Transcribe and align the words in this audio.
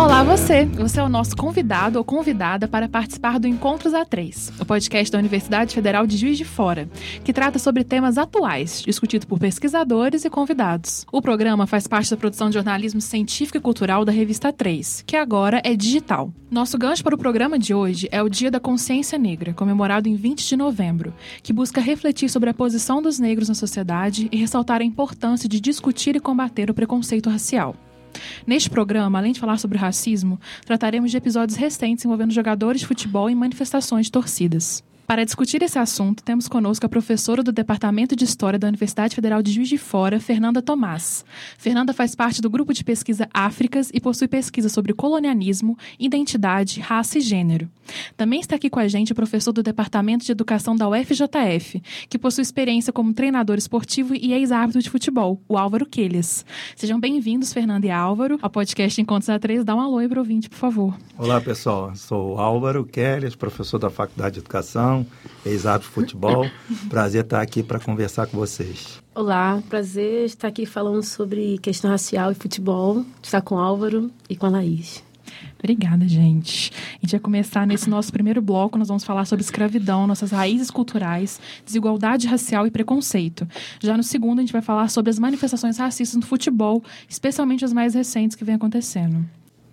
Olá 0.00 0.22
você! 0.22 0.64
Você 0.64 0.98
é 0.98 1.02
o 1.02 1.10
nosso 1.10 1.36
convidado 1.36 1.98
ou 1.98 2.04
convidada 2.04 2.66
para 2.66 2.88
participar 2.88 3.38
do 3.38 3.46
Encontros 3.46 3.92
A3, 3.92 4.50
o 4.58 4.64
podcast 4.64 5.12
da 5.12 5.18
Universidade 5.18 5.74
Federal 5.74 6.06
de 6.06 6.16
Juiz 6.16 6.38
de 6.38 6.44
Fora, 6.44 6.88
que 7.22 7.34
trata 7.34 7.58
sobre 7.58 7.84
temas 7.84 8.16
atuais, 8.16 8.80
discutido 8.80 9.26
por 9.26 9.38
pesquisadores 9.38 10.24
e 10.24 10.30
convidados. 10.30 11.04
O 11.12 11.20
programa 11.20 11.66
faz 11.66 11.86
parte 11.86 12.10
da 12.10 12.16
produção 12.16 12.48
de 12.48 12.54
jornalismo 12.54 12.98
científico 12.98 13.58
e 13.58 13.60
cultural 13.60 14.02
da 14.02 14.10
revista 14.10 14.50
3, 14.50 15.04
que 15.06 15.16
agora 15.16 15.60
é 15.62 15.76
digital. 15.76 16.32
Nosso 16.50 16.78
gancho 16.78 17.04
para 17.04 17.14
o 17.14 17.18
programa 17.18 17.58
de 17.58 17.74
hoje 17.74 18.08
é 18.10 18.22
o 18.22 18.28
Dia 18.30 18.50
da 18.50 18.58
Consciência 18.58 19.18
Negra, 19.18 19.52
comemorado 19.52 20.08
em 20.08 20.16
20 20.16 20.48
de 20.48 20.56
novembro, 20.56 21.12
que 21.42 21.52
busca 21.52 21.78
refletir 21.78 22.30
sobre 22.30 22.48
a 22.48 22.54
posição 22.54 23.02
dos 23.02 23.18
negros 23.18 23.50
na 23.50 23.54
sociedade 23.54 24.30
e 24.32 24.36
ressaltar 24.38 24.80
a 24.80 24.84
importância 24.84 25.46
de 25.46 25.60
discutir 25.60 26.16
e 26.16 26.20
combater 26.20 26.70
o 26.70 26.74
preconceito 26.74 27.28
racial. 27.28 27.76
Neste 28.46 28.70
programa, 28.70 29.18
além 29.18 29.32
de 29.32 29.40
falar 29.40 29.58
sobre 29.58 29.78
racismo, 29.78 30.40
trataremos 30.64 31.10
de 31.10 31.16
episódios 31.16 31.58
recentes 31.58 32.04
envolvendo 32.04 32.32
jogadores 32.32 32.80
de 32.80 32.86
futebol 32.86 33.30
e 33.30 33.34
manifestações 33.34 34.06
de 34.06 34.12
torcidas. 34.12 34.82
Para 35.10 35.24
discutir 35.24 35.60
esse 35.60 35.76
assunto, 35.76 36.22
temos 36.22 36.46
conosco 36.46 36.86
a 36.86 36.88
professora 36.88 37.42
do 37.42 37.50
Departamento 37.50 38.14
de 38.14 38.24
História 38.24 38.60
da 38.60 38.68
Universidade 38.68 39.16
Federal 39.16 39.42
de 39.42 39.50
Juiz 39.50 39.68
de 39.68 39.76
Fora, 39.76 40.20
Fernanda 40.20 40.62
Tomás. 40.62 41.24
Fernanda 41.58 41.92
faz 41.92 42.14
parte 42.14 42.40
do 42.40 42.48
grupo 42.48 42.72
de 42.72 42.84
pesquisa 42.84 43.28
Áfricas 43.34 43.90
e 43.92 44.00
possui 44.00 44.28
pesquisa 44.28 44.68
sobre 44.68 44.92
colonialismo, 44.92 45.76
identidade, 45.98 46.78
raça 46.78 47.18
e 47.18 47.20
gênero. 47.20 47.68
Também 48.16 48.38
está 48.38 48.54
aqui 48.54 48.70
com 48.70 48.78
a 48.78 48.86
gente 48.86 49.10
o 49.10 49.14
professor 49.16 49.50
do 49.50 49.64
Departamento 49.64 50.24
de 50.24 50.30
Educação 50.30 50.76
da 50.76 50.88
UFJF, 50.88 51.82
que 52.08 52.16
possui 52.16 52.42
experiência 52.42 52.92
como 52.92 53.12
treinador 53.12 53.58
esportivo 53.58 54.14
e 54.14 54.32
ex-árbitro 54.32 54.80
de 54.80 54.88
futebol, 54.88 55.42
o 55.48 55.58
Álvaro 55.58 55.86
Quelhas. 55.86 56.46
Sejam 56.76 57.00
bem-vindos, 57.00 57.52
Fernanda 57.52 57.84
e 57.84 57.90
Álvaro, 57.90 58.38
ao 58.40 58.48
podcast 58.48 59.00
Encontros 59.00 59.28
A3. 59.28 59.64
Dá 59.64 59.74
um 59.74 59.80
alô 59.80 59.98
aí 59.98 60.08
para 60.08 60.18
o 60.18 60.22
ouvinte, 60.22 60.48
por 60.48 60.56
favor. 60.56 60.96
Olá, 61.18 61.40
pessoal. 61.40 61.96
Sou 61.96 62.38
Álvaro 62.38 62.84
Quelhas, 62.84 63.34
professor 63.34 63.80
da 63.80 63.90
Faculdade 63.90 64.34
de 64.34 64.38
Educação 64.38 64.99
ex-árbitro 65.44 65.88
de 65.88 65.94
futebol. 65.94 66.50
Prazer 66.88 67.24
estar 67.24 67.40
aqui 67.40 67.62
para 67.62 67.80
conversar 67.80 68.26
com 68.26 68.36
vocês. 68.36 69.00
Olá, 69.14 69.62
prazer 69.68 70.24
estar 70.24 70.48
aqui 70.48 70.64
falando 70.64 71.02
sobre 71.02 71.58
questão 71.58 71.90
racial 71.90 72.30
e 72.32 72.34
futebol. 72.34 73.04
Estar 73.22 73.42
com 73.42 73.56
o 73.56 73.58
Álvaro 73.58 74.10
e 74.28 74.36
com 74.36 74.46
a 74.46 74.50
Laís. 74.50 75.02
Obrigada, 75.58 76.08
gente. 76.08 76.72
A 76.72 77.04
gente 77.04 77.10
vai 77.12 77.20
começar 77.20 77.66
nesse 77.66 77.88
nosso 77.90 78.12
primeiro 78.12 78.40
bloco. 78.40 78.78
Nós 78.78 78.88
vamos 78.88 79.04
falar 79.04 79.26
sobre 79.26 79.44
escravidão, 79.44 80.06
nossas 80.06 80.30
raízes 80.30 80.70
culturais, 80.70 81.40
desigualdade 81.64 82.26
racial 82.26 82.66
e 82.66 82.70
preconceito. 82.70 83.46
Já 83.78 83.96
no 83.96 84.02
segundo, 84.02 84.38
a 84.38 84.42
gente 84.42 84.52
vai 84.52 84.62
falar 84.62 84.88
sobre 84.88 85.10
as 85.10 85.18
manifestações 85.18 85.76
racistas 85.76 86.16
no 86.16 86.26
futebol, 86.26 86.82
especialmente 87.08 87.64
as 87.64 87.72
mais 87.72 87.94
recentes 87.94 88.36
que 88.36 88.44
vem 88.44 88.54
acontecendo. 88.54 89.24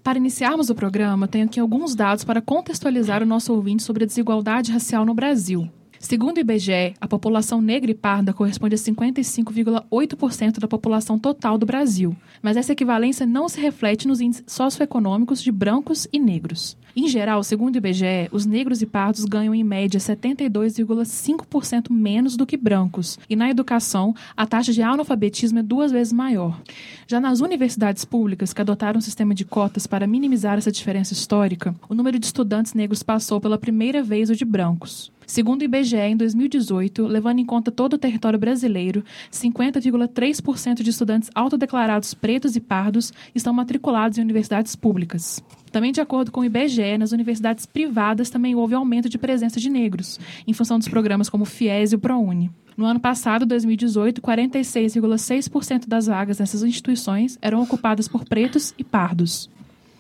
Para 0.08 0.20
iniciarmos 0.20 0.70
o 0.70 0.74
programa, 0.74 1.28
tenho 1.28 1.44
aqui 1.44 1.60
alguns 1.60 1.94
dados 1.94 2.24
para 2.24 2.42
contextualizar 2.42 3.22
o 3.22 3.26
nosso 3.26 3.54
ouvinte 3.54 3.84
sobre 3.84 4.06
a 4.06 4.08
desigualdade 4.08 4.72
racial 4.72 5.06
no 5.06 5.14
Brasil. 5.14 5.70
Segundo 6.00 6.38
o 6.38 6.40
IBGE, 6.40 6.94
a 7.02 7.06
população 7.10 7.62
negra 7.62 7.92
e 7.92 7.94
parda 7.94 8.32
corresponde 8.32 8.76
a 8.76 8.78
55,8% 8.78 10.60
da 10.60 10.68
população 10.68 11.20
total 11.20 11.58
do 11.58 11.66
Brasil, 11.66 12.16
mas 12.42 12.56
essa 12.56 12.72
equivalência 12.72 13.26
não 13.26 13.50
se 13.50 13.60
reflete 13.60 14.08
nos 14.08 14.22
índices 14.22 14.46
socioeconômicos 14.48 15.44
de 15.44 15.52
brancos 15.52 16.08
e 16.14 16.20
negros. 16.20 16.78
Em 17.00 17.08
geral, 17.08 17.44
segundo 17.44 17.76
o 17.76 17.78
IBGE, 17.78 18.28
os 18.32 18.48
negros 18.48 18.82
e 18.82 18.86
pardos 18.88 19.24
ganham 19.24 19.54
em 19.54 19.64
média 19.64 20.00
72,5% 20.00 21.92
menos 21.92 22.36
do 22.36 22.44
que 22.44 22.58
brancos, 22.58 23.20
e 23.30 23.36
na 23.36 23.52
educação, 23.52 24.16
a 24.36 24.48
taxa 24.48 24.74
de 24.74 24.82
analfabetismo 24.82 25.60
é 25.60 25.62
duas 25.62 25.92
vezes 25.92 26.12
maior. 26.12 26.60
Já 27.06 27.20
nas 27.20 27.40
universidades 27.40 28.04
públicas, 28.04 28.52
que 28.52 28.62
adotaram 28.62 28.98
um 28.98 29.02
sistema 29.02 29.36
de 29.36 29.46
cotas 29.46 29.86
para 29.86 30.08
minimizar 30.08 30.58
essa 30.58 30.72
diferença 30.72 31.14
histórica, 31.14 31.76
o 31.88 31.94
número 31.94 32.18
de 32.18 32.26
estudantes 32.26 32.74
negros 32.74 33.04
passou 33.04 33.40
pela 33.40 33.60
primeira 33.60 34.02
vez 34.02 34.32
o 34.32 34.36
de 34.36 34.44
brancos. 34.44 35.12
Segundo 35.28 35.62
o 35.62 35.66
IBGE, 35.66 35.98
em 35.98 36.18
2018, 36.18 37.06
levando 37.06 37.38
em 37.38 37.46
conta 37.46 37.70
todo 37.70 37.94
o 37.94 38.00
território 38.00 38.40
brasileiro, 38.40 39.04
50,3% 39.32 40.82
de 40.82 40.90
estudantes 40.90 41.30
autodeclarados 41.36 42.16
pretos 42.16 42.56
e 42.56 42.60
pardos 42.60 43.14
estão 43.36 43.54
matriculados 43.54 44.18
em 44.18 44.22
universidades 44.22 44.76
públicas. 44.76 45.44
Também 45.78 45.92
de 45.92 46.02
acordo 46.02 46.32
com 46.32 46.42
o 46.42 46.44
IBGE, 46.44 46.98
nas 46.98 47.12
universidades 47.12 47.68
privadas 47.68 48.32
também 48.32 48.56
houve 48.56 48.74
aumento 48.74 49.08
de 49.08 49.16
presença 49.16 49.60
de 49.60 49.70
negros, 49.70 50.20
em 50.48 50.52
função 50.52 50.80
dos 50.80 50.88
programas 50.88 51.30
como 51.30 51.44
o 51.44 51.46
FIES 51.46 51.92
e 51.92 51.96
o 51.96 52.00
ProUni. 52.00 52.50
No 52.76 52.84
ano 52.84 53.00
passado, 53.00 53.46
2018, 53.46 54.20
46,6% 54.20 55.88
das 55.88 56.08
vagas 56.08 56.40
nessas 56.40 56.64
instituições 56.64 57.38
eram 57.44 57.62
ocupadas 57.62 58.08
por 58.08 58.26
pretos 58.26 58.74
e 58.76 58.84
pardos. 58.84 59.52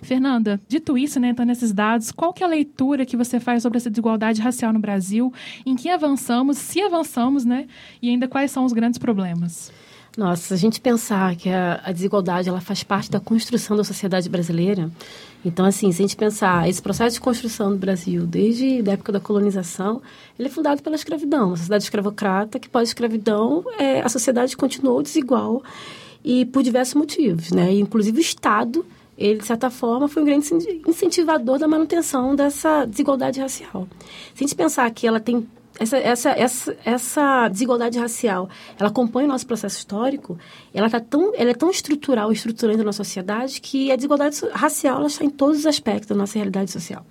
Fernanda, 0.01 0.59
dito 0.67 0.97
isso, 0.97 1.19
né, 1.19 1.29
então 1.29 1.45
nesses 1.45 1.71
dados, 1.71 2.11
qual 2.11 2.33
que 2.33 2.41
é 2.41 2.47
a 2.47 2.49
leitura 2.49 3.05
que 3.05 3.15
você 3.15 3.39
faz 3.39 3.61
sobre 3.61 3.77
essa 3.77 3.91
desigualdade 3.91 4.41
racial 4.41 4.73
no 4.73 4.79
Brasil? 4.79 5.31
Em 5.63 5.75
que 5.75 5.91
avançamos, 5.91 6.57
se 6.57 6.81
avançamos, 6.81 7.45
né? 7.45 7.67
E 8.01 8.09
ainda 8.09 8.27
quais 8.27 8.49
são 8.49 8.65
os 8.65 8.73
grandes 8.73 8.97
problemas? 8.97 9.71
Nossa, 10.17 10.47
se 10.47 10.53
a 10.55 10.57
gente 10.57 10.81
pensar 10.81 11.35
que 11.35 11.47
a, 11.47 11.79
a, 11.85 11.91
desigualdade 11.91 12.49
ela 12.49 12.59
faz 12.59 12.81
parte 12.81 13.11
da 13.11 13.19
construção 13.19 13.77
da 13.77 13.83
sociedade 13.83 14.27
brasileira, 14.27 14.89
então 15.45 15.63
assim, 15.63 15.91
se 15.91 16.01
a 16.01 16.05
gente 16.07 16.17
pensar 16.17 16.67
esse 16.67 16.81
processo 16.81 17.13
de 17.13 17.21
construção 17.21 17.69
do 17.69 17.77
Brasil 17.77 18.25
desde 18.25 18.83
a 18.89 18.93
época 18.93 19.11
da 19.11 19.19
colonização, 19.19 20.01
ele 20.39 20.47
é 20.47 20.51
fundado 20.51 20.81
pela 20.81 20.95
escravidão, 20.95 21.49
uma 21.49 21.55
sociedade 21.55 21.83
escravocrata 21.83 22.57
que 22.57 22.67
pós-escravidão 22.67 23.63
é, 23.77 24.01
a 24.01 24.09
sociedade 24.09 24.57
continuou 24.57 25.03
desigual 25.03 25.61
e 26.25 26.45
por 26.45 26.63
diversos 26.63 26.95
motivos, 26.95 27.51
né? 27.51 27.71
E, 27.71 27.79
inclusive 27.79 28.17
o 28.17 28.19
Estado 28.19 28.83
ele, 29.15 29.39
de 29.39 29.45
certa 29.45 29.69
forma, 29.69 30.07
foi 30.07 30.21
um 30.23 30.25
grande 30.25 30.47
incentivador 30.87 31.57
da 31.57 31.67
manutenção 31.67 32.35
dessa 32.35 32.85
desigualdade 32.85 33.39
racial. 33.39 33.87
Se 34.33 34.43
a 34.43 34.47
gente 34.47 34.55
pensar 34.55 34.89
que 34.91 35.07
ela 35.07 35.19
tem 35.19 35.47
essa, 35.79 35.97
essa, 35.97 36.29
essa, 36.31 36.77
essa 36.83 37.47
desigualdade 37.49 37.99
racial, 37.99 38.49
ela 38.79 38.89
compõe 38.89 39.25
o 39.25 39.27
nosso 39.27 39.45
processo 39.45 39.77
histórico, 39.77 40.37
ela, 40.73 40.89
tá 40.89 40.99
tão, 40.99 41.33
ela 41.35 41.51
é 41.51 41.53
tão 41.53 41.69
estrutural, 41.69 42.31
estruturante 42.31 42.79
na 42.79 42.85
nossa 42.85 43.03
sociedade, 43.03 43.61
que 43.61 43.91
a 43.91 43.95
desigualdade 43.95 44.39
racial 44.51 44.97
ela 44.97 45.07
está 45.07 45.23
em 45.23 45.29
todos 45.29 45.59
os 45.59 45.65
aspectos 45.65 46.07
da 46.07 46.15
nossa 46.15 46.35
realidade 46.35 46.71
social. 46.71 47.05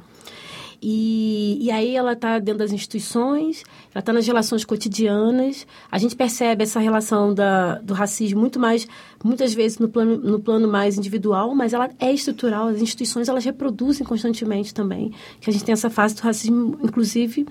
E, 0.80 1.58
e 1.60 1.70
aí 1.70 1.96
ela 1.96 2.12
está 2.12 2.38
dentro 2.38 2.58
das 2.58 2.72
instituições, 2.72 3.64
ela 3.94 4.00
está 4.00 4.12
nas 4.12 4.26
relações 4.26 4.64
cotidianas. 4.64 5.66
A 5.90 5.98
gente 5.98 6.14
percebe 6.14 6.62
essa 6.62 6.80
relação 6.80 7.32
da, 7.32 7.76
do 7.76 7.94
racismo 7.94 8.40
muito 8.40 8.58
mais, 8.58 8.86
muitas 9.24 9.54
vezes 9.54 9.78
no 9.78 9.88
plano, 9.88 10.18
no 10.18 10.38
plano 10.38 10.68
mais 10.68 10.98
individual, 10.98 11.54
mas 11.54 11.72
ela 11.72 11.90
é 11.98 12.12
estrutural. 12.12 12.68
As 12.68 12.80
instituições 12.80 13.28
elas 13.28 13.44
reproduzem 13.44 14.06
constantemente 14.06 14.74
também. 14.74 15.12
Que 15.40 15.50
a 15.50 15.52
gente 15.52 15.64
tem 15.64 15.72
essa 15.72 15.90
fase 15.90 16.14
do 16.14 16.20
racismo, 16.20 16.78
inclusive, 16.82 17.46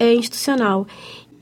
é 0.00 0.14
institucional. 0.14 0.86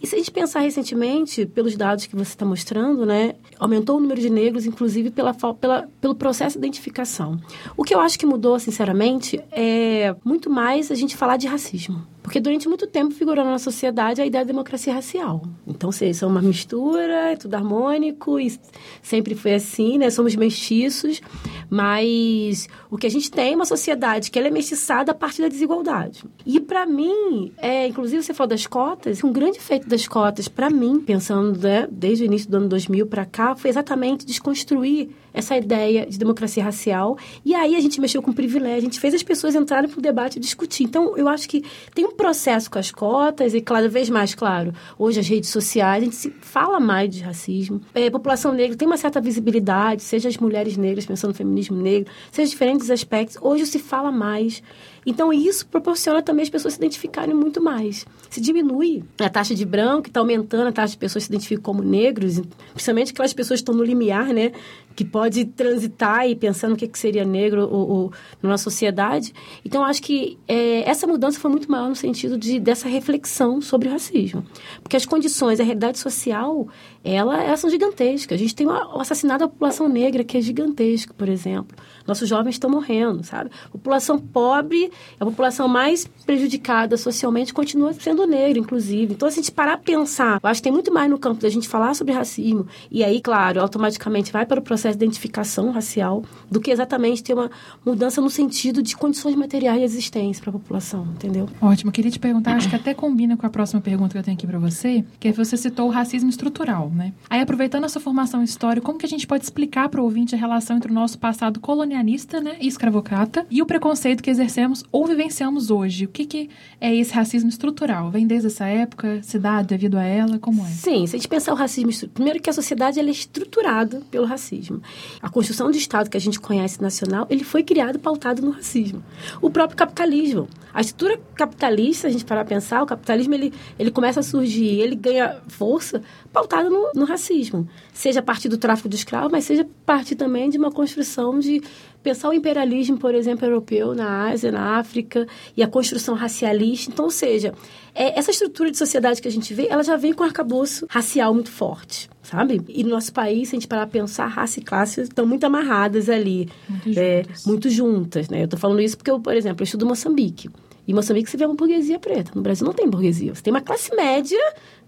E 0.00 0.06
se 0.06 0.14
a 0.14 0.18
gente 0.18 0.30
pensar 0.30 0.60
recentemente, 0.60 1.44
pelos 1.44 1.76
dados 1.76 2.06
que 2.06 2.14
você 2.14 2.30
está 2.30 2.44
mostrando, 2.44 3.04
né, 3.04 3.34
aumentou 3.58 3.96
o 3.96 4.00
número 4.00 4.20
de 4.20 4.30
negros, 4.30 4.64
inclusive 4.64 5.10
pela, 5.10 5.34
pela, 5.34 5.88
pelo 6.00 6.14
processo 6.14 6.58
de 6.58 6.66
identificação. 6.66 7.40
O 7.76 7.82
que 7.82 7.94
eu 7.94 8.00
acho 8.00 8.18
que 8.18 8.24
mudou, 8.24 8.58
sinceramente, 8.60 9.40
é 9.50 10.14
muito 10.24 10.48
mais 10.48 10.92
a 10.92 10.94
gente 10.94 11.16
falar 11.16 11.36
de 11.36 11.48
racismo. 11.48 12.06
Porque 12.28 12.40
durante 12.40 12.68
muito 12.68 12.86
tempo 12.86 13.14
figurou 13.14 13.42
na 13.42 13.58
sociedade 13.58 14.20
a 14.20 14.26
ideia 14.26 14.44
de 14.44 14.48
democracia 14.48 14.92
racial. 14.92 15.40
Então, 15.66 15.88
é 15.88 16.26
uma 16.26 16.42
mistura, 16.42 17.30
é 17.32 17.36
tudo 17.36 17.54
harmônico, 17.54 18.38
e 18.38 18.54
sempre 19.00 19.34
foi 19.34 19.54
assim, 19.54 19.96
né? 19.96 20.10
Somos 20.10 20.36
mestiços, 20.36 21.22
mas 21.70 22.68
o 22.90 22.98
que 22.98 23.06
a 23.06 23.10
gente 23.10 23.30
tem 23.30 23.54
é 23.54 23.56
uma 23.56 23.64
sociedade 23.64 24.30
que 24.30 24.38
ela 24.38 24.48
é 24.48 24.50
mestiçada 24.50 25.12
a 25.12 25.14
partir 25.14 25.40
da 25.40 25.48
desigualdade. 25.48 26.22
E 26.44 26.60
para 26.60 26.84
mim, 26.84 27.50
é, 27.56 27.86
inclusive 27.86 28.22
você 28.22 28.34
falou 28.34 28.50
das 28.50 28.66
cotas, 28.66 29.24
um 29.24 29.32
grande 29.32 29.56
efeito 29.56 29.88
das 29.88 30.06
cotas 30.06 30.48
para 30.48 30.68
mim, 30.68 31.00
pensando 31.00 31.58
né, 31.58 31.88
desde 31.90 32.24
o 32.24 32.26
início 32.26 32.50
do 32.50 32.58
ano 32.58 32.68
2000 32.68 33.06
para 33.06 33.24
cá, 33.24 33.56
foi 33.56 33.70
exatamente 33.70 34.26
desconstruir 34.26 35.08
essa 35.38 35.56
ideia 35.56 36.04
de 36.04 36.18
democracia 36.18 36.64
racial. 36.64 37.16
E 37.44 37.54
aí 37.54 37.76
a 37.76 37.80
gente 37.80 38.00
mexeu 38.00 38.20
com 38.20 38.32
privilégio, 38.32 38.78
a 38.78 38.80
gente 38.80 38.98
fez 38.98 39.14
as 39.14 39.22
pessoas 39.22 39.54
entrarem 39.54 39.88
para 39.88 39.98
o 39.98 40.02
debate 40.02 40.36
e 40.36 40.40
discutir. 40.40 40.82
Então, 40.82 41.16
eu 41.16 41.28
acho 41.28 41.48
que 41.48 41.64
tem 41.94 42.04
um 42.04 42.12
processo 42.12 42.68
com 42.68 42.78
as 42.78 42.90
cotas 42.90 43.54
e 43.54 43.60
cada 43.60 43.88
vez 43.88 44.10
mais, 44.10 44.34
claro, 44.34 44.74
hoje 44.98 45.20
as 45.20 45.28
redes 45.28 45.50
sociais, 45.50 46.02
a 46.02 46.04
gente 46.04 46.16
se 46.16 46.30
fala 46.40 46.80
mais 46.80 47.08
de 47.10 47.22
racismo. 47.22 47.80
É, 47.94 48.08
a 48.08 48.10
população 48.10 48.52
negra 48.52 48.76
tem 48.76 48.86
uma 48.86 48.96
certa 48.96 49.20
visibilidade, 49.20 50.02
seja 50.02 50.28
as 50.28 50.36
mulheres 50.36 50.76
negras 50.76 51.06
pensando 51.06 51.30
no 51.30 51.36
feminismo 51.36 51.80
negro, 51.80 52.12
seja 52.32 52.50
diferentes 52.50 52.90
aspectos. 52.90 53.38
Hoje 53.40 53.64
se 53.64 53.78
fala 53.78 54.10
mais 54.10 54.60
Então, 55.08 55.32
isso 55.32 55.66
proporciona 55.66 56.20
também 56.20 56.42
as 56.42 56.50
pessoas 56.50 56.74
se 56.74 56.80
identificarem 56.80 57.34
muito 57.34 57.62
mais. 57.62 58.04
Se 58.28 58.42
diminui 58.42 59.02
a 59.18 59.30
taxa 59.30 59.54
de 59.54 59.64
branco, 59.64 60.08
está 60.08 60.20
aumentando 60.20 60.68
a 60.68 60.72
taxa 60.72 60.92
de 60.92 60.98
pessoas 60.98 61.24
que 61.24 61.28
se 61.28 61.32
identificam 61.32 61.62
como 61.62 61.82
negros, 61.82 62.42
principalmente 62.74 63.12
aquelas 63.12 63.32
pessoas 63.32 63.60
que 63.60 63.62
estão 63.62 63.74
no 63.74 63.82
limiar, 63.82 64.34
né? 64.34 64.52
Que 64.94 65.06
pode 65.06 65.46
transitar 65.46 66.28
e 66.28 66.36
pensar 66.36 66.68
no 66.68 66.76
que, 66.76 66.86
que 66.86 66.98
seria 66.98 67.24
negro 67.24 67.66
ou, 67.70 67.88
ou 67.88 68.12
numa 68.42 68.58
sociedade. 68.58 69.32
Então, 69.64 69.82
acho 69.82 70.02
que 70.02 70.38
é, 70.46 70.86
essa 70.86 71.06
mudança 71.06 71.40
foi 71.40 71.50
muito 71.50 71.70
maior 71.70 71.88
no 71.88 71.96
sentido 71.96 72.36
de, 72.36 72.60
dessa 72.60 72.86
reflexão 72.86 73.62
sobre 73.62 73.88
o 73.88 73.92
racismo. 73.92 74.44
Porque 74.82 74.94
as 74.94 75.06
condições, 75.06 75.58
a 75.58 75.64
realidade 75.64 75.98
social, 75.98 76.68
ela, 77.14 77.42
elas 77.42 77.60
são 77.60 77.70
gigantescas. 77.70 78.36
A 78.36 78.38
gente 78.38 78.54
tem 78.54 78.66
o 78.66 79.00
assassinato 79.00 79.40
da 79.40 79.48
população 79.48 79.88
negra, 79.88 80.24
que 80.24 80.36
é 80.36 80.40
gigantesco, 80.40 81.14
por 81.14 81.28
exemplo. 81.28 81.76
Nossos 82.06 82.28
jovens 82.28 82.54
estão 82.54 82.70
morrendo, 82.70 83.22
sabe? 83.24 83.50
A 83.66 83.68
população 83.68 84.18
pobre, 84.18 84.90
a 85.18 85.24
população 85.24 85.68
mais 85.68 86.06
prejudicada 86.26 86.96
socialmente, 86.96 87.52
continua 87.52 87.92
sendo 87.92 88.26
negra, 88.26 88.58
inclusive. 88.58 89.14
Então, 89.14 89.30
se 89.30 89.38
a 89.38 89.42
gente 89.42 89.52
parar 89.52 89.74
a 89.74 89.78
pensar, 89.78 90.40
eu 90.42 90.48
acho 90.48 90.60
que 90.60 90.64
tem 90.64 90.72
muito 90.72 90.92
mais 90.92 91.10
no 91.10 91.18
campo 91.18 91.40
da 91.40 91.48
gente 91.48 91.68
falar 91.68 91.94
sobre 91.94 92.12
racismo, 92.12 92.66
e 92.90 93.04
aí, 93.04 93.20
claro, 93.20 93.60
automaticamente 93.60 94.32
vai 94.32 94.46
para 94.46 94.60
o 94.60 94.62
processo 94.62 94.96
de 94.96 95.04
identificação 95.04 95.70
racial, 95.70 96.22
do 96.50 96.60
que 96.60 96.70
exatamente 96.70 97.22
ter 97.22 97.34
uma 97.34 97.50
mudança 97.84 98.20
no 98.20 98.30
sentido 98.30 98.82
de 98.82 98.96
condições 98.96 99.34
materiais 99.34 99.78
de 99.78 99.84
existência 99.84 100.42
para 100.42 100.50
a 100.50 100.52
população, 100.52 101.06
entendeu? 101.14 101.48
Ótimo. 101.60 101.92
Queria 101.92 102.10
te 102.10 102.18
perguntar, 102.18 102.56
acho 102.56 102.68
que 102.68 102.76
até 102.76 102.94
combina 102.94 103.36
com 103.36 103.46
a 103.46 103.50
próxima 103.50 103.80
pergunta 103.80 104.12
que 104.12 104.18
eu 104.18 104.22
tenho 104.22 104.36
aqui 104.36 104.46
para 104.46 104.58
você, 104.58 105.04
que 105.20 105.28
é 105.28 105.32
você 105.32 105.56
citou 105.56 105.86
o 105.86 105.90
racismo 105.90 106.28
estrutural, 106.28 106.90
né? 106.98 107.14
Aí, 107.30 107.40
aproveitando 107.40 107.84
a 107.84 107.88
sua 107.88 108.02
formação 108.02 108.42
histórica, 108.42 108.84
como 108.84 108.98
que 108.98 109.06
a 109.06 109.08
gente 109.08 109.26
pode 109.26 109.44
explicar 109.44 109.88
para 109.88 110.00
o 110.00 110.04
ouvinte 110.04 110.34
a 110.34 110.38
relação 110.38 110.76
entre 110.76 110.90
o 110.90 110.94
nosso 110.94 111.18
passado 111.18 111.60
colonialista 111.60 112.40
né, 112.40 112.56
e 112.60 112.66
escravocrata 112.66 113.46
e 113.50 113.62
o 113.62 113.66
preconceito 113.66 114.22
que 114.22 114.28
exercemos 114.28 114.84
ou 114.90 115.06
vivenciamos 115.06 115.70
hoje? 115.70 116.04
O 116.04 116.08
que, 116.08 116.26
que 116.26 116.50
é 116.80 116.94
esse 116.94 117.14
racismo 117.14 117.48
estrutural? 117.48 118.10
Vem 118.10 118.26
desde 118.26 118.48
essa 118.48 118.66
época? 118.66 119.20
Dá 119.40 119.62
devido 119.62 119.96
a 119.96 120.02
ela? 120.02 120.38
Como 120.38 120.66
é? 120.66 120.68
Sim, 120.68 121.06
se 121.06 121.14
a 121.14 121.18
gente 121.18 121.28
pensar 121.28 121.52
o 121.52 121.56
racismo... 121.56 122.08
Primeiro 122.08 122.40
que 122.40 122.50
a 122.50 122.52
sociedade 122.52 122.98
ela 122.98 123.08
é 123.08 123.12
estruturada 123.12 124.02
pelo 124.10 124.26
racismo. 124.26 124.82
A 125.22 125.30
construção 125.30 125.70
do 125.70 125.76
Estado 125.76 126.10
que 126.10 126.16
a 126.16 126.20
gente 126.20 126.40
conhece 126.40 126.82
nacional, 126.82 127.26
ele 127.30 127.44
foi 127.44 127.62
criado 127.62 127.98
pautado 128.00 128.42
no 128.42 128.50
racismo. 128.50 129.02
O 129.40 129.48
próprio 129.48 129.76
capitalismo. 129.76 130.48
A 130.74 130.80
estrutura 130.80 131.20
capitalista, 131.34 132.08
a 132.08 132.10
gente 132.10 132.24
parar 132.24 132.42
a 132.42 132.44
pensar, 132.44 132.82
o 132.82 132.86
capitalismo 132.86 133.34
ele, 133.34 133.52
ele 133.78 133.90
começa 133.90 134.20
a 134.20 134.22
surgir, 134.22 134.80
ele 134.80 134.96
ganha 134.96 135.36
força 135.46 136.02
pautada 136.38 136.70
no, 136.70 136.92
no 136.94 137.04
racismo. 137.04 137.68
Seja 137.92 138.20
a 138.20 138.22
partir 138.22 138.48
do 138.48 138.56
tráfico 138.56 138.88
de 138.88 138.96
escravos, 138.96 139.32
mas 139.32 139.44
seja 139.44 139.62
a 139.62 139.66
partir 139.84 140.14
também 140.14 140.48
de 140.48 140.56
uma 140.56 140.70
construção 140.70 141.38
de 141.38 141.60
pensar 142.02 142.28
o 142.28 142.32
imperialismo, 142.32 142.96
por 142.96 143.14
exemplo, 143.14 143.44
europeu 143.44 143.94
na 143.94 144.28
Ásia, 144.28 144.52
na 144.52 144.78
África, 144.78 145.26
e 145.56 145.62
a 145.62 145.68
construção 145.68 146.14
racialista. 146.14 146.90
Então, 146.92 147.06
ou 147.06 147.10
seja, 147.10 147.52
é, 147.94 148.16
essa 148.16 148.30
estrutura 148.30 148.70
de 148.70 148.78
sociedade 148.78 149.20
que 149.20 149.26
a 149.26 149.30
gente 149.30 149.52
vê, 149.52 149.66
ela 149.68 149.82
já 149.82 149.96
vem 149.96 150.12
com 150.12 150.22
um 150.22 150.26
arcabouço 150.26 150.86
racial 150.88 151.34
muito 151.34 151.50
forte, 151.50 152.08
sabe? 152.22 152.62
E 152.68 152.84
no 152.84 152.90
nosso 152.90 153.12
país, 153.12 153.48
se 153.48 153.56
a 153.56 153.58
gente 153.58 153.68
parar 153.68 153.82
a 153.82 153.86
pensar, 153.86 154.26
raça 154.26 154.60
e 154.60 154.62
classe 154.62 155.00
estão 155.02 155.26
muito 155.26 155.44
amarradas 155.44 156.08
ali. 156.08 156.48
Muito 156.68 156.98
é, 156.98 157.22
juntas. 157.24 157.46
muito 157.46 157.70
juntas, 157.70 158.28
né? 158.28 158.44
Eu 158.44 158.48
tô 158.48 158.56
falando 158.56 158.80
isso 158.80 158.96
porque, 158.96 159.10
eu, 159.10 159.18
por 159.18 159.34
exemplo, 159.34 159.62
eu 159.62 159.64
estudo 159.64 159.84
Moçambique. 159.84 160.48
Em 160.88 160.94
Moçambique 160.94 161.28
você 161.28 161.36
vê 161.36 161.44
uma 161.44 161.54
burguesia 161.54 161.98
preta. 161.98 162.32
No 162.34 162.40
Brasil 162.40 162.66
não 162.66 162.72
tem 162.72 162.88
burguesia. 162.88 163.34
Você 163.34 163.42
tem 163.42 163.52
uma 163.52 163.60
classe 163.60 163.94
média, 163.94 164.40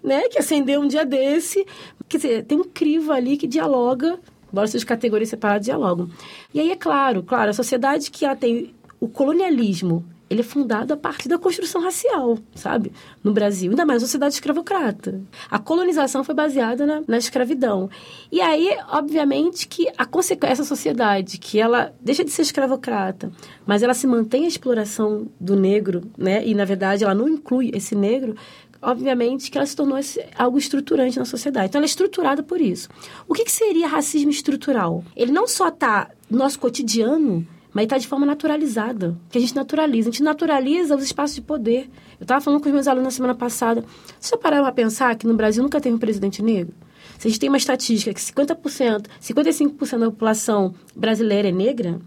né, 0.02 0.30
que 0.30 0.38
ascendeu 0.38 0.80
um 0.80 0.88
dia 0.88 1.04
desse. 1.04 1.66
Quer 2.08 2.16
dizer, 2.16 2.44
tem 2.46 2.58
um 2.58 2.64
crivo 2.64 3.12
ali 3.12 3.36
que 3.36 3.46
dialoga, 3.46 4.18
embora 4.50 4.66
sejam 4.66 4.88
categorias 4.88 5.28
separadas, 5.28 5.66
dialogam. 5.66 6.08
E 6.54 6.58
aí, 6.58 6.70
é 6.70 6.76
claro, 6.76 7.22
claro, 7.22 7.50
a 7.50 7.52
sociedade 7.52 8.10
que 8.10 8.24
ela 8.24 8.34
tem 8.34 8.74
o 8.98 9.08
colonialismo, 9.08 10.02
ele 10.30 10.42
é 10.42 10.44
fundado 10.44 10.94
a 10.94 10.96
partir 10.96 11.28
da 11.28 11.36
construção 11.36 11.82
racial, 11.82 12.38
sabe? 12.54 12.92
No 13.22 13.32
Brasil, 13.32 13.70
ainda 13.70 13.84
mais 13.84 14.00
a 14.00 14.06
sociedade 14.06 14.34
escravocrata. 14.34 15.20
A 15.50 15.58
colonização 15.58 16.22
foi 16.22 16.36
baseada 16.36 16.86
na, 16.86 17.02
na 17.06 17.18
escravidão. 17.18 17.90
E 18.30 18.40
aí, 18.40 18.70
obviamente, 18.92 19.66
que 19.66 19.90
a 19.98 20.06
consequência, 20.06 20.52
essa 20.52 20.64
sociedade, 20.64 21.36
que 21.36 21.58
ela 21.58 21.92
deixa 22.00 22.24
de 22.24 22.30
ser 22.30 22.42
escravocrata, 22.42 23.32
mas 23.66 23.82
ela 23.82 23.92
se 23.92 24.06
mantém 24.06 24.44
a 24.44 24.48
exploração 24.48 25.26
do 25.40 25.56
negro, 25.56 26.02
né? 26.16 26.46
E, 26.46 26.54
na 26.54 26.64
verdade, 26.64 27.02
ela 27.02 27.14
não 27.14 27.28
inclui 27.28 27.72
esse 27.74 27.96
negro, 27.96 28.36
obviamente 28.80 29.50
que 29.50 29.58
ela 29.58 29.66
se 29.66 29.74
tornou 29.74 29.98
algo 30.38 30.58
estruturante 30.58 31.18
na 31.18 31.24
sociedade. 31.24 31.66
Então, 31.70 31.80
ela 31.80 31.86
é 31.86 31.88
estruturada 31.88 32.40
por 32.40 32.60
isso. 32.60 32.88
O 33.26 33.34
que, 33.34 33.44
que 33.44 33.52
seria 33.52 33.88
racismo 33.88 34.30
estrutural? 34.30 35.04
Ele 35.16 35.32
não 35.32 35.48
só 35.48 35.68
está 35.68 36.08
no 36.30 36.38
nosso 36.38 36.60
cotidiano, 36.60 37.44
mas 37.72 37.84
está 37.84 37.98
de 37.98 38.06
forma 38.06 38.26
naturalizada, 38.26 39.16
que 39.30 39.38
a 39.38 39.40
gente 39.40 39.54
naturaliza. 39.54 40.08
A 40.08 40.12
gente 40.12 40.22
naturaliza 40.22 40.96
os 40.96 41.04
espaços 41.04 41.36
de 41.36 41.42
poder. 41.42 41.88
Eu 42.18 42.24
estava 42.24 42.40
falando 42.40 42.60
com 42.60 42.68
os 42.68 42.74
meus 42.74 42.88
alunos 42.88 43.04
na 43.04 43.10
semana 43.10 43.34
passada. 43.34 43.84
Vocês 44.18 44.30
já 44.30 44.36
pararam 44.36 44.66
a 44.66 44.72
pensar 44.72 45.14
que 45.16 45.26
no 45.26 45.34
Brasil 45.34 45.62
nunca 45.62 45.80
teve 45.80 45.94
um 45.94 45.98
presidente 45.98 46.42
negro? 46.42 46.74
Se 47.18 47.28
a 47.28 47.30
gente 47.30 47.40
tem 47.40 47.48
uma 47.48 47.58
estatística 47.58 48.12
que 48.12 48.20
50%, 48.20 49.06
55% 49.20 49.98
da 49.98 50.10
população 50.10 50.74
brasileira 50.96 51.48
é 51.48 51.52
negra, 51.52 52.00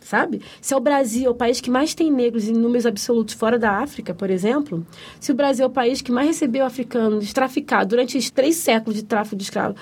sabe? 0.00 0.40
Se 0.60 0.74
é 0.74 0.76
o 0.76 0.80
Brasil 0.80 1.30
o 1.30 1.34
país 1.34 1.60
que 1.60 1.70
mais 1.70 1.94
tem 1.94 2.10
negros 2.10 2.48
em 2.48 2.52
números 2.52 2.86
absolutos 2.86 3.34
fora 3.34 3.58
da 3.58 3.78
África, 3.78 4.14
por 4.14 4.30
exemplo, 4.30 4.86
se 5.18 5.32
o 5.32 5.34
Brasil 5.34 5.64
é 5.64 5.68
o 5.68 5.70
país 5.70 6.00
que 6.00 6.12
mais 6.12 6.28
recebeu 6.28 6.64
africanos 6.64 7.32
traficados 7.32 7.88
durante 7.88 8.16
os 8.16 8.30
três 8.30 8.56
séculos 8.56 8.96
de 8.96 9.04
tráfico 9.04 9.36
de 9.36 9.44
escravos 9.44 9.80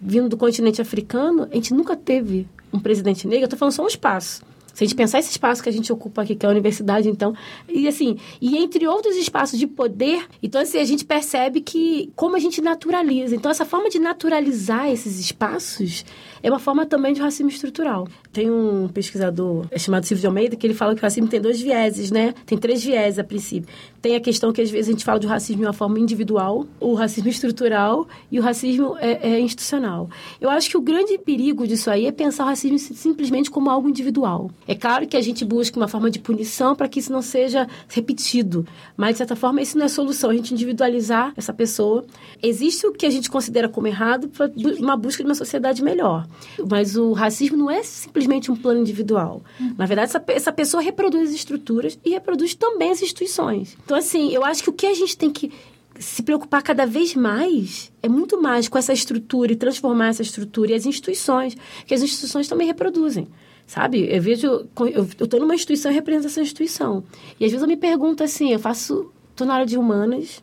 vindo 0.00 0.28
do 0.28 0.36
continente 0.36 0.80
africano, 0.80 1.46
a 1.50 1.54
gente 1.54 1.74
nunca 1.74 1.94
teve 1.94 2.48
um 2.72 2.78
presidente 2.78 3.26
negro. 3.26 3.42
Eu 3.42 3.46
estou 3.46 3.58
falando 3.58 3.74
só 3.74 3.84
um 3.84 3.88
espaço. 3.88 4.42
Se 4.72 4.84
a 4.84 4.86
gente 4.86 4.96
pensar 4.96 5.18
esse 5.18 5.30
espaço 5.30 5.62
que 5.62 5.68
a 5.68 5.72
gente 5.72 5.92
ocupa 5.92 6.22
aqui, 6.22 6.34
que 6.34 6.44
é 6.44 6.48
a 6.48 6.52
universidade, 6.52 7.08
então, 7.08 7.34
e 7.68 7.86
assim, 7.88 8.16
e 8.40 8.56
entre 8.56 8.86
outros 8.86 9.16
espaços 9.16 9.58
de 9.58 9.66
poder, 9.66 10.26
então 10.42 10.60
assim, 10.60 10.78
a 10.78 10.84
gente 10.84 11.04
percebe 11.04 11.60
que 11.60 12.12
como 12.16 12.36
a 12.36 12.38
gente 12.38 12.60
naturaliza. 12.60 13.34
Então, 13.34 13.50
essa 13.50 13.64
forma 13.64 13.88
de 13.88 13.98
naturalizar 13.98 14.90
esses 14.90 15.18
espaços 15.18 16.04
é 16.42 16.50
uma 16.50 16.58
forma 16.58 16.86
também 16.86 17.12
de 17.12 17.20
racismo 17.20 17.50
estrutural. 17.50 18.06
Tem 18.32 18.50
um 18.50 18.88
pesquisador 18.88 19.66
chamado 19.76 20.04
Silvio 20.06 20.20
de 20.20 20.26
Almeida 20.26 20.56
que 20.56 20.66
ele 20.66 20.74
fala 20.74 20.94
que 20.94 21.00
o 21.00 21.02
racismo 21.02 21.28
tem 21.28 21.40
dois 21.40 21.60
vieses, 21.60 22.10
né? 22.10 22.32
Tem 22.46 22.56
três 22.56 22.82
vieses 22.82 23.18
a 23.18 23.24
princípio. 23.24 23.68
Tem 24.00 24.16
a 24.16 24.20
questão 24.20 24.52
que 24.52 24.62
às 24.62 24.70
vezes 24.70 24.88
a 24.88 24.92
gente 24.92 25.04
fala 25.04 25.18
de 25.18 25.26
racismo 25.26 25.60
de 25.60 25.66
uma 25.66 25.72
forma 25.72 25.98
individual, 25.98 26.66
o 26.78 26.94
racismo 26.94 27.28
estrutural 27.28 28.08
e 28.30 28.38
o 28.38 28.42
racismo 28.42 28.96
é, 28.98 29.34
é 29.34 29.40
institucional. 29.40 30.08
Eu 30.40 30.48
acho 30.48 30.70
que 30.70 30.76
o 30.76 30.80
grande 30.80 31.18
perigo 31.18 31.66
disso 31.66 31.90
aí 31.90 32.06
é 32.06 32.12
pensar 32.12 32.44
o 32.44 32.46
racismo 32.46 32.78
simplesmente 32.78 33.50
como 33.50 33.68
algo 33.68 33.88
individual. 33.88 34.50
É 34.66 34.74
claro 34.74 35.06
que 35.06 35.16
a 35.16 35.20
gente 35.20 35.44
busca 35.44 35.76
uma 35.76 35.88
forma 35.88 36.10
de 36.10 36.18
punição 36.18 36.74
para 36.76 36.88
que 36.88 37.00
isso 37.00 37.12
não 37.12 37.22
seja 37.22 37.66
repetido, 37.88 38.66
mas 38.96 39.12
de 39.12 39.18
certa 39.18 39.34
forma 39.34 39.60
isso 39.60 39.76
não 39.76 39.86
é 39.86 39.88
solução, 39.88 40.30
a 40.30 40.34
gente 40.34 40.54
individualizar 40.54 41.32
essa 41.36 41.52
pessoa. 41.52 42.04
Existe 42.42 42.86
o 42.86 42.92
que 42.92 43.06
a 43.06 43.10
gente 43.10 43.30
considera 43.30 43.68
como 43.68 43.86
errado 43.86 44.28
para 44.28 44.50
uma 44.78 44.96
busca 44.96 45.22
de 45.22 45.28
uma 45.28 45.34
sociedade 45.34 45.82
melhor, 45.82 46.26
mas 46.68 46.96
o 46.96 47.12
racismo 47.12 47.56
não 47.56 47.70
é 47.70 47.82
simplesmente 47.82 48.50
um 48.50 48.56
plano 48.56 48.80
individual. 48.80 49.42
Na 49.76 49.86
verdade, 49.86 50.10
essa, 50.10 50.24
essa 50.28 50.52
pessoa 50.52 50.82
reproduz 50.82 51.30
as 51.30 51.34
estruturas 51.34 51.98
e 52.04 52.10
reproduz 52.10 52.54
também 52.54 52.90
as 52.90 53.02
instituições. 53.02 53.76
Então, 53.84 53.96
assim, 53.96 54.32
eu 54.32 54.44
acho 54.44 54.62
que 54.62 54.70
o 54.70 54.72
que 54.72 54.86
a 54.86 54.94
gente 54.94 55.16
tem 55.16 55.30
que 55.30 55.52
se 55.98 56.22
preocupar 56.22 56.62
cada 56.62 56.86
vez 56.86 57.14
mais 57.14 57.92
é 58.02 58.08
muito 58.08 58.40
mais 58.40 58.68
com 58.68 58.78
essa 58.78 58.92
estrutura 58.92 59.52
e 59.52 59.56
transformar 59.56 60.08
essa 60.08 60.22
estrutura 60.22 60.72
e 60.72 60.74
as 60.74 60.86
instituições, 60.86 61.56
que 61.86 61.92
as 61.92 62.02
instituições 62.02 62.48
também 62.48 62.66
reproduzem. 62.66 63.28
Sabe? 63.70 64.12
Eu 64.12 64.20
vejo. 64.20 64.66
Eu 64.92 65.04
estou 65.04 65.38
numa 65.38 65.54
instituição 65.54 65.92
e 65.92 65.94
represento 65.94 66.26
essa 66.26 66.40
instituição. 66.40 67.04
E 67.38 67.44
às 67.44 67.52
vezes 67.52 67.62
eu 67.62 67.68
me 67.68 67.76
pergunto 67.76 68.24
assim: 68.24 68.50
eu 68.50 68.58
faço. 68.58 69.12
Estou 69.30 69.46
na 69.46 69.54
área 69.54 69.64
de 69.64 69.78
humanas, 69.78 70.42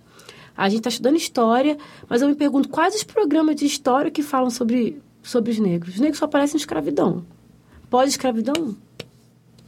a 0.55 0.69
gente 0.69 0.77
está 0.79 0.89
estudando 0.89 1.17
história, 1.17 1.77
mas 2.07 2.21
eu 2.21 2.29
me 2.29 2.35
pergunto 2.35 2.69
quais 2.69 2.95
os 2.95 3.03
programas 3.03 3.57
de 3.57 3.65
história 3.65 4.09
que 4.09 4.23
falam 4.23 4.49
sobre, 4.49 5.01
sobre 5.21 5.51
os 5.51 5.59
negros. 5.59 5.95
Os 5.95 5.99
negros 5.99 6.19
só 6.19 6.23
aparecem 6.23 6.55
em 6.55 6.59
escravidão. 6.59 7.25
Pós-escravidão? 7.89 8.77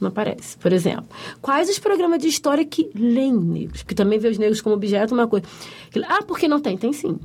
Não 0.00 0.08
aparece, 0.08 0.56
por 0.56 0.72
exemplo. 0.72 1.04
Quais 1.42 1.68
os 1.68 1.78
programas 1.78 2.18
de 2.18 2.28
história 2.28 2.64
que 2.64 2.90
leem 2.94 3.34
negros? 3.34 3.82
Porque 3.82 3.94
também 3.94 4.18
vê 4.18 4.28
os 4.28 4.38
negros 4.38 4.62
como 4.62 4.74
objeto, 4.74 5.12
uma 5.12 5.28
coisa. 5.28 5.44
Ah, 6.08 6.22
porque 6.22 6.48
não 6.48 6.60
tem? 6.60 6.78
Tem 6.78 6.94
sim. 6.94 7.18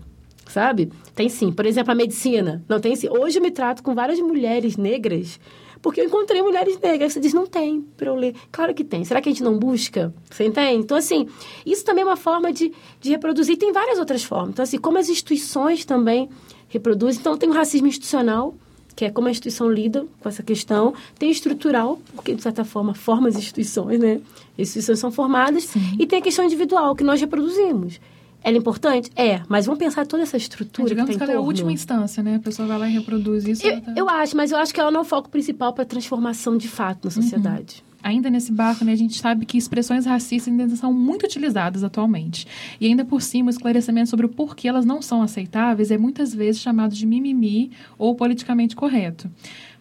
Sabe? 0.48 0.92
Tem 1.16 1.30
sim. 1.30 1.50
Por 1.50 1.66
exemplo, 1.66 1.94
a 1.94 1.96
medicina. 1.96 2.62
Não 2.68 2.82
tem 2.82 2.94
sim. 2.94 3.08
Hoje 3.08 3.40
eu 3.40 3.42
me 3.42 3.52
trato 3.52 3.82
com 3.82 3.96
várias 3.96 4.20
mulheres 4.20 4.76
negras 4.76 5.40
porque 5.86 6.02
eu 6.02 6.06
encontrei 6.06 6.42
mulheres 6.42 6.80
negras. 6.80 7.14
Você 7.14 7.20
diz, 7.20 7.32
não 7.32 7.46
tem 7.46 7.80
para 7.96 8.08
eu 8.08 8.16
ler. 8.16 8.34
Claro 8.52 8.74
que 8.74 8.84
tem. 8.84 9.06
Será 9.06 9.22
que 9.22 9.30
a 9.30 9.32
gente 9.32 9.44
não 9.44 9.56
busca? 9.56 10.12
Você 10.32 10.44
entende? 10.44 10.82
Então, 10.82 10.98
assim, 10.98 11.28
isso 11.64 11.86
também 11.86 12.02
é 12.02 12.08
uma 12.08 12.18
forma 12.18 12.52
de, 12.52 12.74
de 13.00 13.12
reproduzir. 13.12 13.56
Tem 13.56 13.72
várias 13.72 14.00
outras 14.00 14.24
formas. 14.24 14.50
Então, 14.50 14.64
assim, 14.64 14.80
como 14.80 14.98
as 14.98 15.10
instituições 15.10 15.86
também 15.86 16.28
reproduzem. 16.70 17.20
Então, 17.20 17.38
tem 17.38 17.48
o 17.48 17.54
racismo 17.54 17.86
institucional, 17.86 18.56
que 18.96 19.06
é 19.06 19.12
como 19.12 19.28
a 19.28 19.30
instituição 19.30 19.70
lida 19.70 20.08
com 20.20 20.28
essa 20.28 20.42
questão. 20.42 20.96
Tem 21.20 21.30
estrutural, 21.30 22.00
porque, 22.16 22.34
de 22.34 22.42
certa 22.42 22.66
forma, 22.66 22.96
forma 22.96 23.28
as 23.28 23.36
instituições, 23.36 24.00
né? 24.00 24.22
As 24.54 24.62
instituições 24.62 24.98
são 24.98 25.12
formadas. 25.12 25.66
Sim. 25.66 25.98
E 26.00 26.08
tem 26.08 26.18
a 26.18 26.22
questão 26.24 26.44
individual, 26.44 26.96
que 26.96 27.04
nós 27.04 27.22
reproduzimos. 27.22 28.00
Ela 28.46 28.58
é 28.58 28.60
importante? 28.60 29.10
É, 29.16 29.42
mas 29.50 29.66
vamos 29.66 29.80
pensar 29.80 30.06
toda 30.06 30.22
essa 30.22 30.38
estrutura 30.38 30.88
Digamos 30.88 31.10
que 31.10 31.14
que 31.18 31.20
tem 31.20 31.34
ela 31.34 31.42
é 31.42 31.44
a 31.44 31.46
última 31.46 31.72
instância, 31.72 32.22
né? 32.22 32.36
A 32.36 32.40
pessoa 32.40 32.68
vai 32.68 32.78
lá 32.78 32.88
e 32.88 32.94
reproduz 32.94 33.46
isso. 33.48 33.66
Eu, 33.66 33.82
tá- 33.82 33.94
eu 33.96 34.08
acho, 34.10 34.38
mas 34.38 34.52
eu 34.52 34.58
acho 34.60 34.72
que 34.72 34.80
ela 34.80 34.92
não 34.92 35.00
é 35.00 35.02
o 35.02 35.06
foco 35.06 35.30
principal 35.30 35.74
para 35.74 35.82
a 35.82 35.86
transformação 35.86 36.56
de 36.56 36.68
fato 36.68 37.06
na 37.06 37.12
sociedade. 37.12 37.84
ainda 38.04 38.30
nesse 38.30 38.52
barco, 38.52 38.86
né, 38.86 38.92
a 38.92 38.96
gente 38.96 39.18
sabe 39.20 39.48
que 39.48 39.58
expressões 39.58 40.06
racistas 40.06 40.54
ainda 40.54 40.76
são 40.76 40.94
muito 40.94 41.24
utilizadas 41.26 41.84
atualmente. 41.84 42.46
E 42.80 42.86
ainda 42.86 43.04
por 43.04 43.20
cima, 43.20 43.48
o 43.48 43.50
esclarecimento 43.50 44.12
sobre 44.12 44.28
o 44.28 44.30
porquê 44.30 44.68
elas 44.68 44.86
não 44.86 45.02
são 45.02 45.24
aceitáveis 45.24 45.90
é 45.90 45.98
muitas 45.98 46.32
vezes 46.32 46.62
chamado 46.62 46.94
de 46.94 47.04
mimimi 47.04 47.72
ou 47.98 48.14
politicamente 48.14 48.76
correto. 48.76 49.28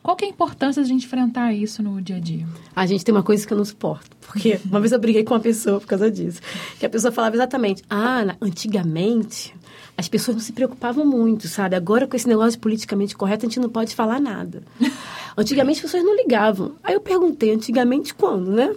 Qual 0.04 0.14
que 0.14 0.26
é 0.26 0.28
a 0.28 0.30
importância 0.30 0.82
de 0.82 0.86
a 0.86 0.92
gente 0.92 1.06
enfrentar 1.06 1.54
isso 1.54 1.82
no 1.82 1.98
dia 1.98 2.16
a 2.16 2.20
dia? 2.20 2.46
A 2.76 2.84
gente 2.84 3.02
tem 3.02 3.14
uma 3.14 3.22
coisa 3.22 3.46
que 3.46 3.50
eu 3.50 3.56
não 3.56 3.64
suporto. 3.64 4.14
Porque 4.20 4.60
uma 4.66 4.78
vez 4.78 4.92
eu 4.92 4.98
briguei 4.98 5.24
com 5.24 5.32
uma 5.32 5.40
pessoa 5.40 5.80
por 5.80 5.86
causa 5.86 6.10
disso. 6.10 6.42
Que 6.78 6.84
a 6.84 6.90
pessoa 6.90 7.10
falava 7.10 7.34
exatamente, 7.34 7.82
ah, 7.88 8.36
antigamente 8.38 9.54
as 9.96 10.06
pessoas 10.06 10.36
não 10.36 10.42
se 10.42 10.52
preocupavam 10.52 11.06
muito, 11.06 11.48
sabe? 11.48 11.74
Agora, 11.74 12.06
com 12.06 12.14
esse 12.14 12.28
negócio 12.28 12.52
de 12.52 12.58
politicamente 12.58 13.16
correto, 13.16 13.46
a 13.46 13.48
gente 13.48 13.58
não 13.58 13.70
pode 13.70 13.94
falar 13.94 14.20
nada. 14.20 14.62
Antigamente, 15.38 15.78
as 15.78 15.82
pessoas 15.82 16.04
não 16.04 16.14
ligavam. 16.14 16.72
Aí 16.82 16.92
eu 16.92 17.00
perguntei, 17.00 17.54
antigamente 17.54 18.12
quando, 18.12 18.50
né? 18.50 18.74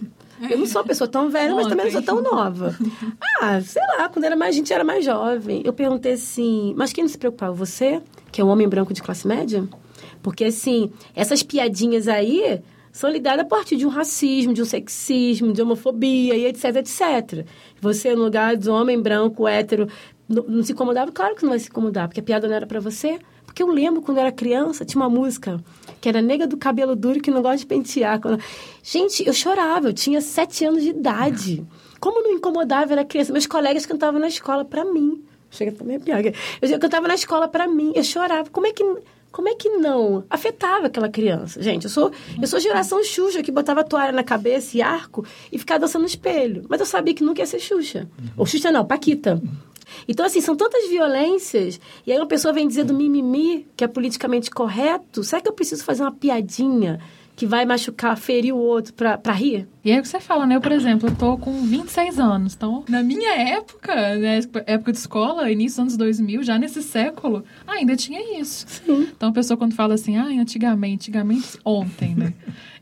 Eu 0.49 0.57
não 0.57 0.65
sou 0.65 0.81
uma 0.81 0.87
pessoa 0.87 1.09
tão 1.09 1.29
velha, 1.29 1.53
mas 1.53 1.67
também 1.67 1.85
não 1.87 1.91
sou 1.91 2.01
tão 2.03 2.21
nova. 2.21 2.73
Ah, 3.39 3.61
sei 3.61 3.83
lá, 3.97 4.09
quando 4.09 4.25
era 4.25 4.35
mais, 4.35 4.55
a 4.55 4.57
gente 4.57 4.73
era 4.73 4.83
mais 4.83 5.05
jovem. 5.05 5.61
Eu 5.63 5.71
perguntei 5.71 6.13
assim, 6.13 6.73
mas 6.75 6.91
quem 6.91 7.03
não 7.03 7.09
se 7.09 7.17
preocupava? 7.17 7.53
Você, 7.53 8.01
que 8.31 8.41
é 8.41 8.43
um 8.43 8.47
homem 8.47 8.67
branco 8.67 8.93
de 8.93 9.03
classe 9.03 9.27
média? 9.27 9.67
Porque, 10.27 10.43
assim, 10.43 10.91
essas 11.15 11.41
piadinhas 11.41 12.05
aí 12.05 12.59
são 12.91 13.09
lidadas 13.09 13.45
a 13.45 13.47
partir 13.47 13.77
de 13.77 13.85
um 13.85 13.89
racismo, 13.89 14.53
de 14.53 14.61
um 14.61 14.65
sexismo, 14.65 15.53
de 15.53 15.61
homofobia 15.61 16.35
e 16.35 16.45
etc, 16.47 16.75
etc. 16.75 17.45
Você, 17.79 18.13
no 18.13 18.25
lugar 18.25 18.57
de 18.57 18.69
homem 18.69 19.01
branco, 19.01 19.47
hétero, 19.47 19.87
não, 20.27 20.43
não 20.43 20.63
se 20.63 20.73
incomodava? 20.73 21.13
Claro 21.13 21.33
que 21.33 21.43
não 21.43 21.51
vai 21.51 21.59
se 21.59 21.69
incomodar, 21.69 22.09
porque 22.09 22.19
a 22.19 22.23
piada 22.23 22.45
não 22.45 22.53
era 22.53 22.67
para 22.67 22.81
você. 22.81 23.17
Porque 23.45 23.63
eu 23.63 23.69
lembro, 23.69 24.01
quando 24.01 24.17
eu 24.17 24.23
era 24.23 24.31
criança, 24.33 24.83
tinha 24.83 25.01
uma 25.01 25.09
música 25.09 25.63
que 26.01 26.09
era 26.09 26.21
Nega 26.21 26.45
do 26.45 26.57
Cabelo 26.57 26.93
Duro, 26.93 27.21
que 27.21 27.31
não 27.31 27.41
gosta 27.41 27.59
de 27.59 27.65
pentear. 27.65 28.19
Quando... 28.19 28.37
Gente, 28.83 29.25
eu 29.25 29.31
chorava, 29.31 29.87
eu 29.87 29.93
tinha 29.93 30.19
sete 30.19 30.65
anos 30.65 30.83
de 30.83 30.89
idade. 30.89 31.65
Como 32.01 32.21
não 32.21 32.33
incomodava, 32.33 32.91
eu 32.91 32.97
era 32.97 33.05
criança. 33.05 33.31
Meus 33.31 33.47
colegas 33.47 33.85
cantavam 33.85 34.19
na 34.19 34.27
escola 34.27 34.65
para 34.65 34.83
mim. 34.83 35.23
Chega 35.49 35.71
também 35.71 35.97
piada. 36.01 36.33
Eu 36.61 36.79
cantava 36.79 37.07
na 37.07 37.15
escola 37.15 37.47
para 37.47 37.65
mim, 37.65 37.93
eu 37.95 38.03
chorava. 38.03 38.49
Como 38.49 38.67
é 38.67 38.73
que 38.73 38.83
como 39.31 39.49
é 39.49 39.55
que 39.55 39.69
não 39.69 40.23
afetava 40.29 40.87
aquela 40.87 41.09
criança? 41.09 41.61
Gente, 41.61 41.85
eu 41.85 41.89
sou, 41.89 42.11
eu 42.41 42.47
sou 42.47 42.59
geração 42.59 43.03
Xuxa, 43.03 43.43
que 43.43 43.51
botava 43.51 43.83
toalha 43.83 44.11
na 44.11 44.23
cabeça 44.23 44.77
e 44.77 44.81
arco 44.81 45.25
e 45.51 45.59
ficava 45.59 45.81
dançando 45.81 46.01
no 46.01 46.07
espelho. 46.07 46.65
Mas 46.69 46.79
eu 46.79 46.85
sabia 46.85 47.13
que 47.13 47.23
nunca 47.23 47.41
ia 47.41 47.45
ser 47.45 47.59
Xuxa. 47.59 48.07
Ou 48.35 48.45
Xuxa 48.45 48.71
não, 48.71 48.85
Paquita. 48.85 49.41
Então, 50.07 50.25
assim, 50.25 50.41
são 50.41 50.55
tantas 50.55 50.89
violências, 50.89 51.79
e 52.05 52.11
aí 52.11 52.17
uma 52.17 52.27
pessoa 52.27 52.53
vem 52.53 52.67
dizer 52.67 52.83
do 52.83 52.93
mimimi, 52.93 53.67
que 53.75 53.83
é 53.83 53.87
politicamente 53.87 54.49
correto, 54.49 55.23
será 55.23 55.41
que 55.41 55.47
eu 55.47 55.53
preciso 55.53 55.83
fazer 55.83 56.03
uma 56.03 56.11
piadinha 56.11 56.99
que 57.37 57.45
vai 57.45 57.67
machucar, 57.67 58.17
ferir 58.17 58.51
o 58.51 58.57
outro 58.57 58.95
pra, 58.95 59.15
pra 59.15 59.31
rir. 59.31 59.67
E 59.85 59.91
aí 59.91 59.99
o 59.99 60.01
que 60.01 60.07
você 60.07 60.19
fala, 60.19 60.47
né? 60.47 60.55
Eu, 60.55 60.59
por 60.59 60.71
exemplo, 60.71 61.07
eu 61.07 61.15
tô 61.15 61.37
com 61.37 61.61
26 61.61 62.19
anos. 62.19 62.55
Então, 62.55 62.83
na 62.89 63.03
minha 63.03 63.31
época, 63.31 63.93
né, 64.15 64.39
época 64.65 64.91
de 64.91 64.97
escola, 64.97 65.51
início 65.51 65.75
dos 65.75 65.79
anos 65.79 65.97
2000, 65.97 66.41
já 66.41 66.57
nesse 66.57 66.81
século, 66.81 67.43
ainda 67.67 67.95
tinha 67.95 68.41
isso. 68.41 68.65
Sim. 68.67 69.07
Então, 69.15 69.29
a 69.29 69.31
pessoa 69.31 69.55
quando 69.55 69.75
fala 69.75 69.93
assim, 69.93 70.17
ah, 70.17 70.25
antigamente, 70.25 71.11
antigamente, 71.11 71.59
ontem, 71.63 72.15
né? 72.15 72.33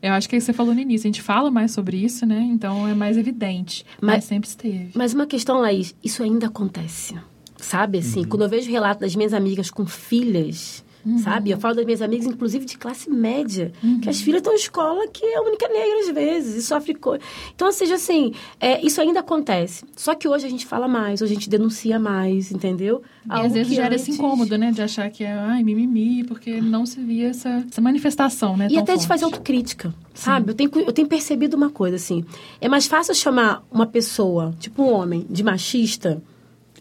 Eu 0.02 0.14
acho 0.14 0.30
que 0.30 0.40
você 0.40 0.54
falou 0.54 0.74
no 0.74 0.80
início, 0.80 1.06
a 1.06 1.10
gente 1.10 1.22
fala 1.22 1.52
mais 1.52 1.72
sobre 1.72 1.98
isso, 1.98 2.26
né? 2.26 2.40
Então, 2.40 2.88
é 2.88 2.94
mais 2.94 3.18
evidente. 3.18 3.86
Mas, 4.00 4.16
mas 4.16 4.24
sempre 4.24 4.48
esteve. 4.48 4.92
Mas 4.96 5.14
uma 5.14 5.28
questão, 5.28 5.60
Laís, 5.60 5.94
isso 6.02 6.24
ainda 6.24 6.48
acontece. 6.48 7.14
Sabe, 7.58 7.98
assim, 7.98 8.22
uhum. 8.22 8.30
quando 8.30 8.44
eu 8.44 8.50
vejo 8.50 8.72
relato 8.72 9.02
das 9.02 9.18
minhas 9.18 9.34
amigas 9.34 9.70
com 9.70 9.86
filhas 9.86 10.86
Uhum. 11.06 11.20
Sabe? 11.20 11.52
Eu 11.52 11.60
falo 11.60 11.76
das 11.76 11.86
minhas 11.86 12.02
amigas, 12.02 12.26
inclusive 12.26 12.66
de 12.66 12.78
classe 12.78 13.10
média, 13.10 13.72
uhum. 13.84 14.00
que 14.00 14.10
as 14.10 14.20
filhas 14.20 14.40
estão 14.40 14.54
em 14.54 14.58
escola 14.58 15.08
que 15.08 15.24
é 15.24 15.38
a 15.38 15.42
única 15.42 15.68
negra 15.68 16.00
às 16.00 16.10
vezes, 16.10 16.56
e 16.56 16.62
sofre 16.64 16.96
coisa. 16.96 17.24
Então, 17.54 17.68
ou 17.68 17.74
seja, 17.74 17.96
assim, 17.96 18.34
é, 18.60 18.84
isso 18.84 19.00
ainda 19.00 19.20
acontece. 19.20 19.86
Só 19.96 20.16
que 20.16 20.28
hoje 20.28 20.48
a 20.48 20.50
gente 20.50 20.66
fala 20.66 20.88
mais, 20.88 21.22
hoje 21.22 21.34
a 21.34 21.36
gente 21.36 21.50
denuncia 21.50 22.00
mais, 22.00 22.52
entendeu? 22.52 23.04
E 23.26 23.32
Algo 23.32 23.46
às 23.46 23.54
vezes 23.54 23.74
gera 23.74 23.94
antes... 23.94 24.02
esse 24.02 24.12
incômodo, 24.12 24.58
né? 24.58 24.72
De 24.72 24.82
achar 24.82 25.10
que 25.12 25.24
é, 25.24 25.32
ai, 25.32 25.64
mimimi, 25.64 26.24
porque 26.24 26.60
não 26.60 26.86
se 26.86 27.00
via 27.00 27.30
essa, 27.30 27.64
essa 27.70 27.82
manifestação, 27.82 28.58
né? 28.58 28.68
E 28.70 28.78
até 28.78 28.94
forte. 28.94 29.02
de 29.02 29.08
fazer 29.08 29.26
autocrítica, 29.26 29.94
sabe? 30.14 30.52
Eu 30.52 30.56
tenho, 30.56 30.72
eu 30.76 30.92
tenho 30.92 31.08
percebido 31.08 31.56
uma 31.56 31.70
coisa, 31.70 31.96
assim. 31.96 32.26
É 32.60 32.68
mais 32.68 32.88
fácil 32.88 33.14
chamar 33.14 33.64
uma 33.72 33.86
pessoa, 33.86 34.56
tipo 34.60 34.82
um 34.82 34.92
homem, 34.92 35.26
de 35.30 35.44
machista 35.44 36.22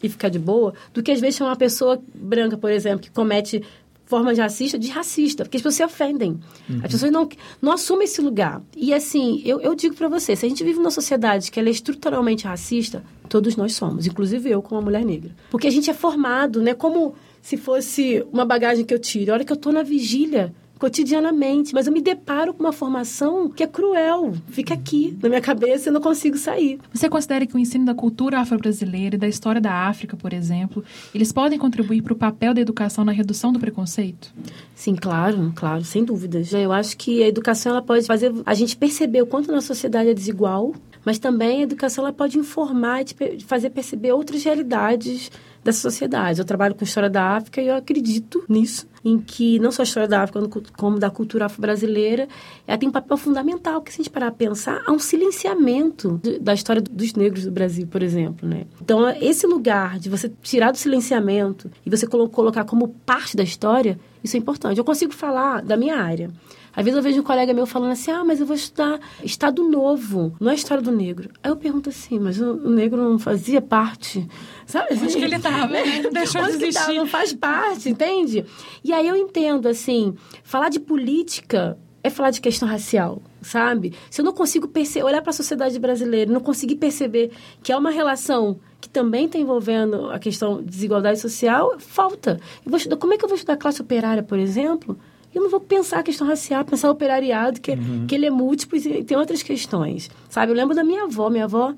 e 0.02 0.08
ficar 0.08 0.28
de 0.28 0.38
boa, 0.38 0.74
do 0.92 1.02
que 1.02 1.10
às 1.10 1.20
vezes 1.20 1.36
chamar 1.36 1.50
uma 1.50 1.56
pessoa 1.56 2.02
branca, 2.14 2.58
por 2.58 2.70
exemplo, 2.70 3.00
que 3.00 3.10
comete 3.10 3.62
forma 4.04 4.34
de 4.34 4.40
racista 4.40 4.78
de 4.78 4.88
racista, 4.88 5.44
porque 5.44 5.56
as 5.56 5.62
pessoas 5.62 5.74
se 5.76 5.84
ofendem. 5.84 6.38
Uhum. 6.68 6.80
As 6.82 6.92
pessoas 6.92 7.10
não, 7.10 7.28
não 7.60 7.72
assumem 7.72 8.04
esse 8.04 8.20
lugar. 8.20 8.62
E 8.76 8.92
assim, 8.92 9.42
eu, 9.44 9.60
eu 9.60 9.74
digo 9.74 9.94
para 9.94 10.08
você, 10.08 10.36
se 10.36 10.44
a 10.44 10.48
gente 10.48 10.62
vive 10.62 10.78
numa 10.78 10.90
sociedade 10.90 11.50
que 11.50 11.58
ela 11.58 11.68
é 11.68 11.72
estruturalmente 11.72 12.44
racista, 12.46 13.04
todos 13.28 13.56
nós 13.56 13.74
somos, 13.74 14.06
inclusive 14.06 14.50
eu 14.50 14.62
como 14.62 14.80
uma 14.80 14.84
mulher 14.84 15.04
negra. 15.04 15.34
Porque 15.50 15.66
a 15.66 15.70
gente 15.70 15.90
é 15.90 15.94
formado, 15.94 16.60
né, 16.60 16.74
como 16.74 17.14
se 17.40 17.56
fosse 17.56 18.24
uma 18.32 18.44
bagagem 18.44 18.84
que 18.84 18.94
eu 18.94 18.98
tiro. 18.98 19.30
A 19.30 19.34
hora 19.34 19.44
que 19.44 19.52
eu 19.52 19.56
tô 19.56 19.70
na 19.70 19.82
vigília, 19.82 20.54
cotidianamente, 20.78 21.72
mas 21.72 21.86
eu 21.86 21.92
me 21.92 22.00
deparo 22.00 22.52
com 22.52 22.62
uma 22.62 22.72
formação 22.72 23.48
que 23.48 23.62
é 23.62 23.66
cruel, 23.66 24.34
fica 24.48 24.74
aqui 24.74 25.16
na 25.22 25.28
minha 25.28 25.40
cabeça 25.40 25.88
e 25.88 25.92
não 25.92 26.00
consigo 26.00 26.36
sair. 26.36 26.78
Você 26.92 27.08
considera 27.08 27.46
que 27.46 27.54
o 27.54 27.58
ensino 27.58 27.84
da 27.84 27.94
cultura 27.94 28.40
afro-brasileira 28.40 29.16
e 29.16 29.18
da 29.18 29.28
história 29.28 29.60
da 29.60 29.72
África, 29.72 30.16
por 30.16 30.32
exemplo, 30.32 30.84
eles 31.14 31.32
podem 31.32 31.58
contribuir 31.58 32.02
para 32.02 32.12
o 32.12 32.16
papel 32.16 32.52
da 32.52 32.60
educação 32.60 33.04
na 33.04 33.12
redução 33.12 33.52
do 33.52 33.58
preconceito? 33.58 34.32
Sim, 34.74 34.94
claro, 34.94 35.52
claro, 35.54 35.84
sem 35.84 36.04
dúvidas. 36.04 36.52
Eu 36.52 36.72
acho 36.72 36.96
que 36.96 37.22
a 37.22 37.28
educação 37.28 37.72
ela 37.72 37.82
pode 37.82 38.06
fazer 38.06 38.32
a 38.44 38.54
gente 38.54 38.76
perceber 38.76 39.22
o 39.22 39.26
quanto 39.26 39.52
nossa 39.52 39.68
sociedade 39.68 40.10
é 40.10 40.14
desigual, 40.14 40.74
mas 41.04 41.18
também 41.18 41.60
a 41.60 41.62
educação 41.62 42.04
ela 42.04 42.12
pode 42.12 42.38
informar 42.38 43.02
e 43.02 43.40
fazer 43.40 43.70
perceber 43.70 44.12
outras 44.12 44.42
realidades 44.42 45.30
dessa 45.64 45.80
sociedade. 45.80 46.38
Eu 46.38 46.44
trabalho 46.44 46.74
com 46.74 46.84
história 46.84 47.08
da 47.08 47.36
África 47.36 47.60
e 47.60 47.68
eu 47.68 47.74
acredito 47.74 48.44
nisso, 48.48 48.86
em 49.02 49.18
que 49.18 49.58
não 49.58 49.72
só 49.72 49.82
a 49.82 49.84
história 49.84 50.08
da 50.08 50.22
África, 50.22 50.62
como 50.76 50.98
da 50.98 51.10
cultura 51.10 51.46
afro-brasileira, 51.46 52.28
ela 52.66 52.78
tem 52.78 52.88
um 52.88 52.92
papel 52.92 53.16
fundamental, 53.16 53.80
que 53.80 53.92
se 53.92 54.00
a 54.00 54.04
gente 54.04 54.12
parar 54.12 54.28
a 54.28 54.32
pensar, 54.32 54.82
há 54.86 54.92
um 54.92 54.98
silenciamento 54.98 56.20
da 56.40 56.52
história 56.52 56.82
dos 56.82 57.14
negros 57.14 57.44
do 57.44 57.50
Brasil, 57.50 57.86
por 57.86 58.02
exemplo, 58.02 58.48
né? 58.48 58.66
Então, 58.80 59.08
esse 59.20 59.46
lugar 59.46 59.98
de 59.98 60.10
você 60.10 60.30
tirar 60.42 60.70
do 60.70 60.76
silenciamento 60.76 61.70
e 61.84 61.90
você 61.90 62.06
colocar 62.06 62.64
como 62.64 62.88
parte 62.88 63.36
da 63.36 63.42
história, 63.42 63.98
isso 64.22 64.36
é 64.36 64.38
importante. 64.38 64.78
Eu 64.78 64.84
consigo 64.84 65.12
falar 65.12 65.62
da 65.62 65.76
minha 65.76 65.96
área. 65.96 66.30
Às 66.76 66.84
vezes 66.84 66.96
eu 66.96 67.02
vejo 67.02 67.20
um 67.20 67.24
colega 67.24 67.52
meu 67.54 67.66
falando 67.66 67.92
assim, 67.92 68.10
ah, 68.10 68.24
mas 68.24 68.40
eu 68.40 68.46
vou 68.46 68.56
estudar 68.56 68.98
Estado 69.22 69.62
Novo, 69.62 70.34
não 70.40 70.50
é 70.50 70.54
História 70.54 70.82
do 70.82 70.90
Negro. 70.90 71.30
Aí 71.42 71.50
eu 71.50 71.56
pergunto 71.56 71.88
assim, 71.88 72.18
mas 72.18 72.40
o, 72.40 72.68
negro 72.68 73.02
não 73.02 73.18
fazia 73.18 73.60
parte, 73.60 74.26
sabe? 74.66 74.94
Onde 74.94 75.16
que 75.16 75.24
ele 75.24 75.36
estava, 75.36 75.66
né? 75.68 75.82
Deixou 76.12 76.42
Onde 76.42 76.58
de 76.58 76.64
existir. 76.66 76.96
não 76.96 77.06
faz 77.06 77.32
parte, 77.32 77.88
entende? 77.88 78.44
E 78.82 78.92
aí 78.92 79.06
eu 79.06 79.16
entendo, 79.16 79.68
assim, 79.68 80.14
falar 80.42 80.68
de 80.68 80.80
política 80.80 81.78
é 82.02 82.10
falar 82.10 82.30
de 82.30 82.40
questão 82.40 82.68
racial, 82.68 83.22
sabe? 83.40 83.94
Se 84.10 84.20
eu 84.20 84.24
não 84.26 84.32
consigo 84.32 84.70
olhar 85.02 85.22
para 85.22 85.30
a 85.30 85.32
sociedade 85.32 85.78
brasileira, 85.78 86.30
não 86.30 86.40
conseguir 86.40 86.76
perceber 86.76 87.30
que 87.62 87.72
é 87.72 87.76
uma 87.76 87.90
relação 87.90 88.60
que 88.78 88.90
também 88.90 89.24
está 89.24 89.38
envolvendo 89.38 90.10
a 90.10 90.18
questão 90.18 90.58
de 90.58 90.68
desigualdade 90.68 91.18
social, 91.18 91.76
falta. 91.78 92.38
Estudar, 92.76 92.98
como 92.98 93.14
é 93.14 93.16
que 93.16 93.24
eu 93.24 93.28
vou 93.28 93.36
estudar 93.36 93.56
classe 93.56 93.80
operária, 93.80 94.22
por 94.22 94.38
exemplo, 94.38 94.98
eu 95.34 95.42
não 95.42 95.50
vou 95.50 95.60
pensar 95.60 96.00
a 96.00 96.02
questão 96.02 96.26
racial, 96.26 96.64
pensar 96.64 96.88
o 96.88 96.92
operariado, 96.92 97.60
que, 97.60 97.72
uhum. 97.72 98.06
que 98.06 98.14
ele 98.14 98.26
é 98.26 98.30
múltiplo 98.30 98.78
e 98.78 99.04
tem 99.04 99.16
outras 99.16 99.42
questões. 99.42 100.10
Sabe? 100.28 100.52
Eu 100.52 100.56
lembro 100.56 100.74
da 100.74 100.84
minha 100.84 101.04
avó. 101.04 101.28
Minha 101.28 101.44
avó, 101.44 101.74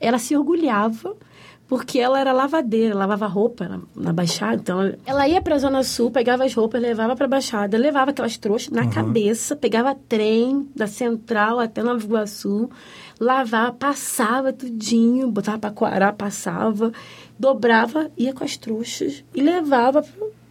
ela 0.00 0.18
se 0.18 0.36
orgulhava 0.36 1.14
porque 1.66 1.98
ela 1.98 2.20
era 2.20 2.32
lavadeira, 2.32 2.94
lavava 2.94 3.26
roupa 3.26 3.66
na, 3.66 3.80
na 3.96 4.12
Baixada. 4.12 4.56
Então, 4.56 4.94
ela 5.06 5.26
ia 5.26 5.40
para 5.40 5.54
a 5.54 5.58
Zona 5.58 5.82
Sul, 5.82 6.10
pegava 6.10 6.44
as 6.44 6.54
roupas, 6.54 6.80
levava 6.80 7.16
para 7.16 7.24
a 7.24 7.28
Baixada, 7.28 7.78
levava 7.78 8.10
aquelas 8.10 8.36
trouxas 8.36 8.70
na 8.70 8.82
uhum. 8.82 8.90
cabeça, 8.90 9.56
pegava 9.56 9.94
trem 9.94 10.68
da 10.74 10.86
Central 10.86 11.58
até 11.58 11.82
Nova 11.82 12.04
Iguaçu, 12.04 12.68
lavava, 13.18 13.72
passava 13.72 14.52
tudinho, 14.52 15.30
botava 15.30 15.58
para 15.58 15.70
coarar, 15.70 16.14
passava, 16.14 16.92
dobrava, 17.38 18.10
ia 18.16 18.34
com 18.34 18.44
as 18.44 18.56
trouxas 18.56 19.24
e 19.34 19.40
levava 19.40 20.04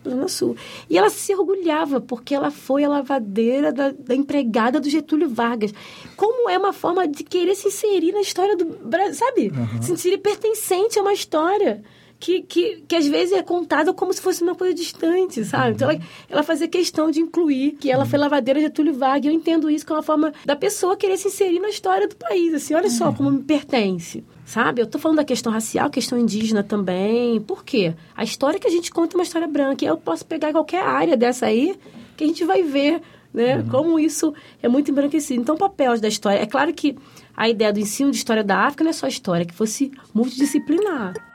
Zona 0.10 0.28
Sul. 0.28 0.56
E 0.90 0.98
ela 0.98 1.10
se 1.10 1.34
orgulhava, 1.36 2.02
porque 2.02 2.36
ela 2.36 2.52
foi 2.52 2.84
a 2.84 2.90
lavadeira 2.90 3.72
da, 3.72 3.92
da, 3.92 4.16
empregada 4.16 4.80
do 4.80 4.90
Getúlio 4.90 5.30
Vargas. 5.30 5.74
Como 6.16 6.50
é 6.50 6.58
uma 6.58 6.74
forma 6.74 7.08
de 7.08 7.24
querer 7.24 7.56
se 7.56 7.68
inserir 7.68 8.12
na 8.12 8.22
história 8.22 8.56
do 8.56 8.66
Brasil, 8.66 9.14
sabe? 9.14 9.52
Uhum. 9.56 9.82
Se 9.82 9.98
sentir 9.98 10.18
pertencente 10.18 11.00
a 11.00 11.02
uma 11.02 11.14
história. 11.14 11.84
Que, 12.24 12.42
que, 12.42 12.84
que 12.88 12.96
às 12.96 13.06
vezes 13.06 13.34
é 13.34 13.44
contada 13.44 13.94
como 13.94 14.14
se 14.14 14.22
fosse 14.22 14.42
uma 14.42 14.56
coisa 14.56 14.74
distante, 14.74 15.44
sabe? 15.44 15.72
Então 15.72 15.92
ela, 15.92 16.00
ela 16.30 16.42
fazia 16.42 16.70
questão 16.70 17.12
de 17.12 17.20
incluir 17.20 17.74
que 17.74 17.92
ela 17.92 18.06
foi 18.06 18.18
lavadeira 18.18 18.62
de 18.62 18.68
Getúlio 18.68 18.94
Vargas. 18.94 19.26
Eu 19.26 19.34
entendo 19.34 19.70
isso 19.70 19.86
como 19.86 19.98
uma 19.98 20.04
forma 20.04 20.34
da 20.46 20.56
pessoa 20.56 20.96
querer 20.96 21.18
se 21.18 21.28
inserir 21.28 21.60
na 21.60 21.68
história 21.68 22.08
do 22.08 22.16
país. 22.16 22.54
Assim, 22.54 22.74
olha 22.76 22.90
só 22.90 23.12
como 23.12 23.30
me 23.30 23.44
pertence. 23.44 24.24
Sabe? 24.46 24.82
Eu 24.82 24.88
tô 24.88 24.98
falando 24.98 25.18
da 25.18 25.26
questão 25.26 25.52
racial, 25.52 25.90
questão 25.90 26.18
indígena 26.18 26.64
também. 26.64 27.42
Por 27.42 27.62
quê? 27.66 27.94
A 28.16 28.24
história 28.24 28.58
que 28.58 28.68
a 28.68 28.72
gente 28.72 28.90
conta 28.90 29.16
é 29.16 29.18
uma 29.18 29.24
história 29.24 29.48
branca. 29.48 29.84
Eu 29.84 29.98
posso 29.98 30.26
pegar 30.26 30.54
qualquer 30.54 30.82
área 30.82 31.18
dessa 31.18 31.48
aí 31.48 31.78
que 32.16 32.24
a 32.24 32.28
gente 32.28 32.46
vai 32.46 32.64
ver 32.64 33.02
né? 33.34 33.58
Uhum. 33.58 33.68
Como 33.68 34.00
isso 34.00 34.34
é 34.62 34.70
muito 34.70 34.92
embranquecido. 34.92 35.42
Então, 35.42 35.58
papéis 35.58 36.00
da 36.00 36.08
história. 36.08 36.40
É 36.40 36.46
claro 36.46 36.74
que 36.74 36.96
a 37.36 37.50
ideia 37.50 37.74
do 37.74 37.80
ensino 37.80 38.12
de 38.12 38.18
história 38.18 38.44
da 38.44 38.60
África 38.60 38.84
não 38.84 38.92
é 38.92 38.94
só 38.94 39.08
história, 39.08 39.46
que 39.46 39.54
fosse 39.54 39.92
multidisciplinar. 40.14 41.33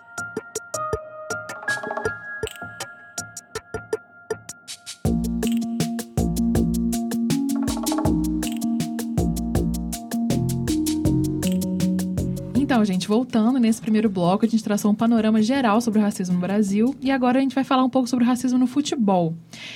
Então, 12.78 12.84
gente, 12.84 13.08
voltando 13.08 13.58
nesse 13.58 13.80
primeiro 13.80 14.08
bloco, 14.08 14.46
a 14.46 14.48
gente 14.48 14.62
traçou 14.62 14.92
um 14.92 14.94
panorama 14.94 15.42
geral 15.42 15.80
sobre 15.80 15.98
o 15.98 16.02
racismo 16.02 16.36
no 16.36 16.40
Brasil 16.40 16.94
e 17.00 17.10
agora 17.10 17.40
a 17.40 17.42
gente 17.42 17.52
vai 17.52 17.64
falar 17.64 17.82
um 17.82 17.90
pouco 17.90 18.08
sobre 18.08 18.24
o 18.24 18.28
racismo 18.28 18.56
no 18.56 18.68
futebol. 18.68 19.34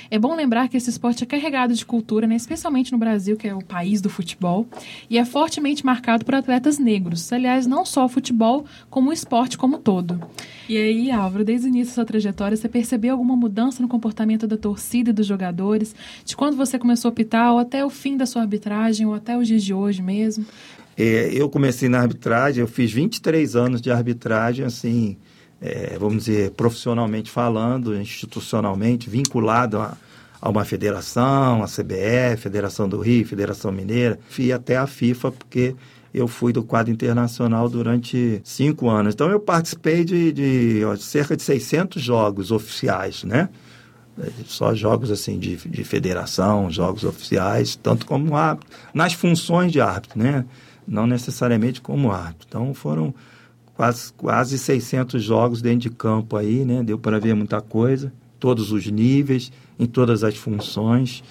É 0.09 0.17
bom 0.17 0.33
lembrar 0.33 0.69
que 0.69 0.77
esse 0.77 0.89
esporte 0.89 1.21
é 1.21 1.27
carregado 1.27 1.73
de 1.73 1.85
cultura, 1.85 2.25
né? 2.25 2.37
especialmente 2.37 2.93
no 2.93 2.97
Brasil, 2.97 3.35
que 3.35 3.45
é 3.45 3.53
o 3.53 3.61
país 3.61 3.99
do 3.99 4.09
futebol, 4.09 4.65
e 5.09 5.17
é 5.17 5.25
fortemente 5.25 5.85
marcado 5.85 6.23
por 6.23 6.33
atletas 6.33 6.79
negros. 6.79 7.33
Aliás, 7.33 7.67
não 7.67 7.85
só 7.85 8.05
o 8.05 8.07
futebol, 8.07 8.63
como 8.89 9.09
o 9.09 9.13
esporte 9.13 9.57
como 9.57 9.79
todo. 9.79 10.21
E 10.69 10.77
aí, 10.77 11.11
Álvaro, 11.11 11.43
desde 11.43 11.67
o 11.67 11.69
início 11.69 11.91
da 11.91 11.95
sua 11.95 12.05
trajetória, 12.05 12.55
você 12.55 12.69
percebeu 12.69 13.11
alguma 13.11 13.35
mudança 13.35 13.81
no 13.81 13.89
comportamento 13.89 14.47
da 14.47 14.55
torcida 14.55 15.09
e 15.09 15.13
dos 15.13 15.27
jogadores? 15.27 15.93
De 16.23 16.37
quando 16.37 16.55
você 16.55 16.79
começou 16.79 17.09
a 17.09 17.11
apitar, 17.11 17.51
ou 17.51 17.59
até 17.59 17.83
o 17.83 17.89
fim 17.89 18.15
da 18.15 18.25
sua 18.25 18.43
arbitragem, 18.43 19.05
ou 19.05 19.13
até 19.13 19.37
os 19.37 19.45
dias 19.45 19.61
de 19.61 19.73
hoje 19.73 20.01
mesmo? 20.01 20.45
É, 20.97 21.29
eu 21.33 21.49
comecei 21.49 21.89
na 21.89 21.99
arbitragem, 21.99 22.61
eu 22.61 22.67
fiz 22.67 22.91
23 22.91 23.55
anos 23.55 23.81
de 23.81 23.91
arbitragem, 23.91 24.65
assim, 24.65 25.17
é, 25.61 25.97
vamos 25.99 26.25
dizer, 26.25 26.51
profissionalmente 26.51 27.31
falando, 27.31 27.95
institucionalmente, 27.95 29.09
vinculado 29.09 29.79
a, 29.79 29.97
a, 30.41 30.49
uma 30.49 30.65
federação, 30.65 31.63
a 31.63 31.67
CBF, 31.67 32.43
Federação 32.43 32.87
do 32.87 32.99
Rio, 32.99 33.25
Federação 33.25 33.71
Mineira, 33.71 34.19
fui 34.29 34.51
até 34.51 34.77
a 34.77 34.85
FIFA, 34.85 35.31
porque 35.31 35.75
eu 36.13 36.27
fui 36.27 36.53
do 36.53 36.63
quadro 36.63 36.93
internacional 36.93 37.67
durante 37.67 38.39
cinco 38.43 38.89
anos. 38.89 39.15
Então, 39.15 39.31
eu 39.31 39.39
participei 39.39 40.03
de, 40.03 40.31
de 40.31 40.85
ó, 40.85 40.95
cerca 40.95 41.35
de 41.35 41.41
600 41.41 42.01
jogos 42.01 42.51
oficiais, 42.51 43.23
né? 43.23 43.49
Só 44.45 44.75
jogos 44.75 45.09
assim 45.09 45.39
de, 45.39 45.55
de 45.55 45.83
federação, 45.83 46.69
jogos 46.69 47.03
oficiais, 47.03 47.75
tanto 47.75 48.05
como 48.05 48.35
árbitro, 48.35 48.69
nas 48.93 49.13
funções 49.13 49.71
de 49.71 49.81
árbitro, 49.81 50.19
né? 50.19 50.45
Não 50.87 51.07
necessariamente 51.07 51.81
como 51.81 52.11
árbitro. 52.11 52.47
Então 52.47 52.73
foram 52.73 53.13
quase, 53.75 54.13
quase 54.13 54.57
600 54.57 55.21
jogos 55.23 55.61
dentro 55.61 55.79
de 55.79 55.89
campo 55.89 56.37
aí, 56.37 56.63
né? 56.65 56.83
Deu 56.83 56.97
para 56.97 57.19
ver 57.19 57.33
muita 57.33 57.61
coisa, 57.61 58.13
todos 58.39 58.71
os 58.71 58.87
níveis, 58.87 59.51
em 59.79 59.85
todas 59.85 60.23
as 60.23 60.35
funções. 60.35 61.23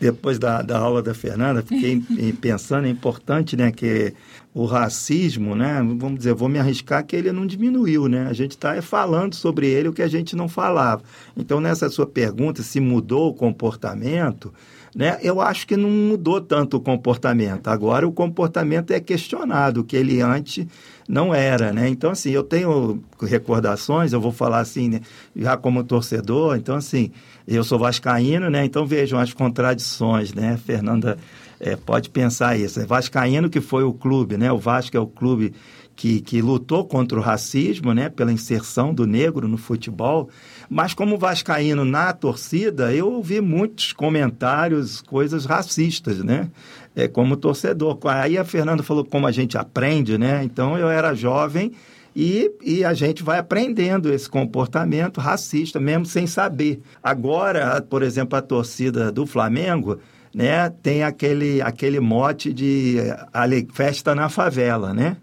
Depois 0.00 0.38
da, 0.38 0.60
da 0.60 0.78
aula 0.78 1.02
da 1.02 1.14
Fernanda, 1.14 1.62
fiquei 1.62 2.02
pensando, 2.40 2.86
é 2.86 2.90
importante, 2.90 3.56
né, 3.56 3.70
que 3.70 4.12
o 4.52 4.66
racismo, 4.66 5.54
né, 5.54 5.76
vamos 5.96 6.18
dizer, 6.18 6.34
vou 6.34 6.48
me 6.48 6.58
arriscar 6.58 7.06
que 7.06 7.14
ele 7.14 7.32
não 7.32 7.46
diminuiu, 7.46 8.08
né? 8.08 8.26
A 8.28 8.32
gente 8.32 8.50
está 8.52 8.80
falando 8.82 9.34
sobre 9.34 9.68
ele 9.68 9.88
o 9.88 9.92
que 9.92 10.02
a 10.02 10.08
gente 10.08 10.36
não 10.36 10.48
falava. 10.48 11.02
Então, 11.36 11.60
nessa 11.60 11.88
sua 11.88 12.06
pergunta, 12.06 12.62
se 12.62 12.80
mudou 12.80 13.30
o 13.30 13.34
comportamento, 13.34 14.52
né? 14.94 15.18
Eu 15.22 15.40
acho 15.40 15.66
que 15.66 15.76
não 15.76 15.90
mudou 15.90 16.40
tanto 16.40 16.76
o 16.76 16.80
comportamento. 16.80 17.68
Agora 17.68 18.06
o 18.06 18.12
comportamento 18.12 18.92
é 18.92 19.00
questionado, 19.00 19.82
que 19.82 19.96
ele 19.96 20.20
antes 20.20 20.66
não 21.08 21.34
era, 21.34 21.72
né? 21.72 21.88
Então, 21.88 22.10
assim, 22.10 22.30
eu 22.30 22.42
tenho 22.42 23.02
recordações, 23.20 24.12
eu 24.12 24.20
vou 24.20 24.32
falar 24.32 24.60
assim, 24.60 24.88
né? 24.88 25.00
já 25.34 25.56
como 25.56 25.84
torcedor, 25.84 26.56
então, 26.56 26.76
assim, 26.76 27.10
eu 27.46 27.64
sou 27.64 27.78
vascaíno, 27.78 28.48
né? 28.48 28.64
Então, 28.64 28.86
vejam 28.86 29.18
as 29.18 29.32
contradições, 29.32 30.32
né? 30.32 30.56
Fernanda 30.56 31.18
é, 31.60 31.76
pode 31.76 32.10
pensar 32.10 32.58
isso. 32.58 32.80
É 32.80 32.86
vascaíno 32.86 33.50
que 33.50 33.60
foi 33.60 33.84
o 33.84 33.92
clube, 33.92 34.36
né? 34.36 34.50
O 34.52 34.58
Vasco 34.58 34.96
é 34.96 35.00
o 35.00 35.06
clube 35.06 35.52
que, 35.96 36.20
que 36.20 36.42
lutou 36.42 36.84
contra 36.84 37.18
o 37.18 37.22
racismo, 37.22 37.92
né? 37.92 38.08
Pela 38.08 38.32
inserção 38.32 38.92
do 38.92 39.06
negro 39.06 39.46
no 39.46 39.56
futebol, 39.56 40.28
mas 40.68 40.94
como 40.94 41.18
vascaíno 41.18 41.84
na 41.84 42.12
torcida, 42.12 42.94
eu 42.94 43.10
ouvi 43.10 43.40
muitos 43.40 43.92
comentários, 43.92 45.00
coisas 45.00 45.44
racistas, 45.44 46.18
né? 46.18 46.50
É, 46.96 47.08
como 47.08 47.36
torcedor. 47.36 47.98
Aí 48.04 48.38
a 48.38 48.44
Fernanda 48.44 48.82
falou 48.82 49.04
como 49.04 49.26
a 49.26 49.32
gente 49.32 49.58
aprende, 49.58 50.16
né? 50.16 50.42
Então 50.44 50.78
eu 50.78 50.88
era 50.88 51.14
jovem 51.14 51.72
e, 52.14 52.50
e 52.62 52.84
a 52.84 52.94
gente 52.94 53.22
vai 53.22 53.38
aprendendo 53.38 54.12
esse 54.12 54.28
comportamento 54.28 55.20
racista, 55.20 55.80
mesmo 55.80 56.06
sem 56.06 56.26
saber. 56.26 56.80
Agora, 57.02 57.82
por 57.82 58.02
exemplo, 58.02 58.38
a 58.38 58.42
torcida 58.42 59.10
do 59.10 59.26
Flamengo, 59.26 59.98
né, 60.32 60.70
tem 60.82 61.02
aquele, 61.02 61.60
aquele 61.60 61.98
mote 62.00 62.52
de 62.52 62.96
ale, 63.32 63.68
festa 63.72 64.14
na 64.14 64.28
favela, 64.28 64.94
né? 64.94 65.16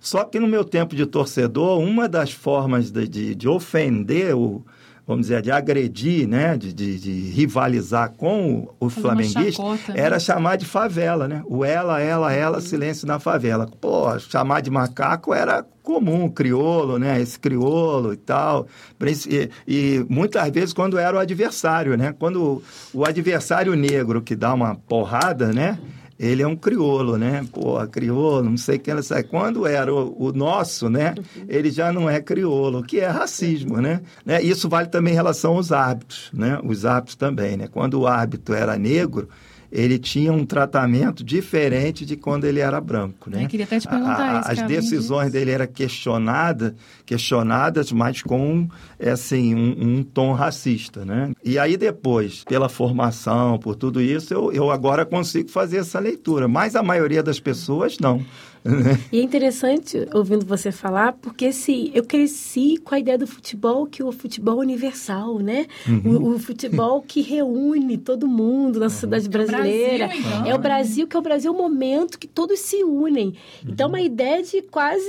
Só 0.00 0.24
que 0.24 0.40
no 0.40 0.48
meu 0.48 0.64
tempo 0.64 0.96
de 0.96 1.04
torcedor, 1.04 1.78
uma 1.78 2.08
das 2.08 2.32
formas 2.32 2.90
de, 2.90 3.06
de, 3.06 3.34
de 3.34 3.46
ofender 3.46 4.34
o, 4.34 4.64
vamos 5.10 5.26
dizer, 5.26 5.42
de 5.42 5.50
agredir, 5.50 6.28
né, 6.28 6.56
de, 6.56 6.72
de, 6.72 7.00
de 7.00 7.30
rivalizar 7.30 8.12
com 8.12 8.68
o, 8.78 8.86
o 8.86 8.88
flamenguista, 8.88 9.60
chacota, 9.60 9.92
né? 9.92 10.00
era 10.00 10.20
chamar 10.20 10.54
de 10.54 10.64
favela, 10.64 11.26
né? 11.26 11.42
O 11.46 11.64
ela, 11.64 12.00
ela, 12.00 12.32
ela, 12.32 12.60
silêncio 12.60 13.08
na 13.08 13.18
favela. 13.18 13.66
Pô, 13.80 14.16
chamar 14.20 14.60
de 14.60 14.70
macaco 14.70 15.34
era 15.34 15.66
comum, 15.82 16.28
criolo, 16.28 16.96
né? 16.96 17.20
Esse 17.20 17.40
criolo 17.40 18.12
e 18.12 18.16
tal. 18.18 18.68
E, 19.28 19.50
e, 19.66 20.06
muitas 20.08 20.48
vezes 20.50 20.72
quando 20.72 20.96
era 20.96 21.16
o 21.16 21.18
adversário, 21.18 21.96
né? 21.96 22.14
Quando 22.16 22.62
o 22.94 23.04
adversário 23.04 23.74
negro 23.74 24.22
que 24.22 24.36
dá 24.36 24.54
uma 24.54 24.76
porrada, 24.76 25.52
né? 25.52 25.76
Ele 26.20 26.42
é 26.42 26.46
um 26.46 26.54
criolo, 26.54 27.16
né? 27.16 27.46
Pô, 27.50 27.78
criolo, 27.86 28.50
não 28.50 28.56
sei 28.58 28.78
quem 28.78 28.92
ela 28.92 29.02
Quando 29.22 29.66
era 29.66 29.92
o, 29.92 30.14
o, 30.18 30.32
nosso, 30.32 30.90
né? 30.90 31.14
Ele 31.48 31.70
já 31.70 31.90
não 31.90 32.10
é 32.10 32.20
criolo, 32.20 32.82
que 32.82 33.00
é 33.00 33.06
racismo, 33.06 33.80
né? 33.80 34.02
né? 34.22 34.42
Isso 34.42 34.68
vale 34.68 34.88
também 34.88 35.14
em 35.14 35.16
relação 35.16 35.56
aos 35.56 35.72
árbitros, 35.72 36.30
né? 36.34 36.60
Os 36.62 36.84
árbitros 36.84 37.16
também, 37.16 37.56
né? 37.56 37.68
Quando 37.68 38.00
o 38.00 38.06
árbitro 38.06 38.54
era 38.54 38.76
negro, 38.76 39.30
ele 39.70 39.98
tinha 39.98 40.32
um 40.32 40.44
tratamento 40.44 41.22
diferente 41.22 42.04
de 42.04 42.16
quando 42.16 42.44
ele 42.44 42.60
era 42.60 42.80
branco, 42.80 43.30
né? 43.30 43.44
Eu 43.44 43.48
queria 43.48 43.64
até 43.64 43.78
te 43.78 43.86
perguntar 43.86 44.36
a, 44.36 44.40
isso, 44.40 44.50
As 44.50 44.68
decisões 44.68 45.32
dele 45.32 45.52
eram 45.52 45.66
questionadas, 45.66 46.72
questionadas, 47.06 47.92
mas 47.92 48.22
com 48.22 48.68
assim 49.00 49.54
um, 49.54 49.98
um, 49.98 50.02
tom 50.02 50.32
racista, 50.32 51.04
né? 51.04 51.32
E 51.44 51.58
aí 51.58 51.76
depois, 51.76 52.42
pela 52.44 52.68
formação, 52.68 53.58
por 53.58 53.76
tudo 53.76 54.00
isso, 54.00 54.34
eu, 54.34 54.52
eu 54.52 54.70
agora 54.70 55.06
consigo 55.06 55.48
fazer 55.48 55.78
essa 55.78 56.00
leitura, 56.00 56.48
mas 56.48 56.74
a 56.74 56.82
maioria 56.82 57.22
das 57.22 57.38
pessoas 57.38 57.98
não. 57.98 58.24
E 59.10 59.18
é 59.18 59.22
interessante 59.22 60.06
ouvindo 60.12 60.44
você 60.44 60.70
falar, 60.70 61.14
porque 61.14 61.46
assim, 61.46 61.90
eu 61.94 62.04
cresci 62.04 62.76
com 62.76 62.94
a 62.94 62.98
ideia 62.98 63.16
do 63.16 63.26
futebol, 63.26 63.86
que 63.86 64.02
o 64.02 64.12
futebol 64.12 64.58
universal, 64.58 65.38
né? 65.38 65.66
Uhum. 65.88 66.16
O, 66.16 66.34
o, 66.34 66.38
futebol 66.38 67.00
que 67.00 67.22
reúne 67.22 67.96
todo 67.96 68.28
mundo 68.28 68.78
na 68.78 68.86
uhum. 68.86 68.90
sociedade 68.90 69.28
brasileira. 69.28 70.04
É 70.04 70.06
o, 70.06 70.08
Brasil, 70.08 70.30
então. 70.30 70.46
é 70.46 70.54
o 70.54 70.58
Brasil, 70.58 71.06
que 71.06 71.16
é 71.16 71.18
o 71.18 71.22
Brasil, 71.22 71.52
é 71.52 71.54
o 71.54 71.58
momento 71.58 72.18
que 72.18 72.26
todos 72.26 72.58
se 72.60 72.84
unem. 72.84 73.28
Uhum. 73.28 73.70
Então, 73.70 73.88
uma 73.88 74.00
ideia 74.00 74.42
de 74.42 74.62
quase 74.62 75.08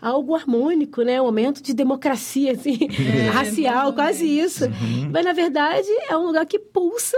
algo 0.00 0.34
harmônico, 0.34 1.02
né? 1.02 1.20
Um 1.20 1.26
momento 1.26 1.62
de 1.62 1.72
democracia, 1.72 2.52
assim, 2.52 2.78
é, 3.00 3.28
racial, 3.30 3.92
quase 3.94 4.26
isso. 4.26 4.64
Uhum. 4.66 5.10
Mas, 5.10 5.24
na 5.24 5.32
verdade, 5.32 5.88
é 6.08 6.16
um 6.16 6.26
lugar 6.26 6.44
que 6.44 6.58
pulsa 6.58 7.16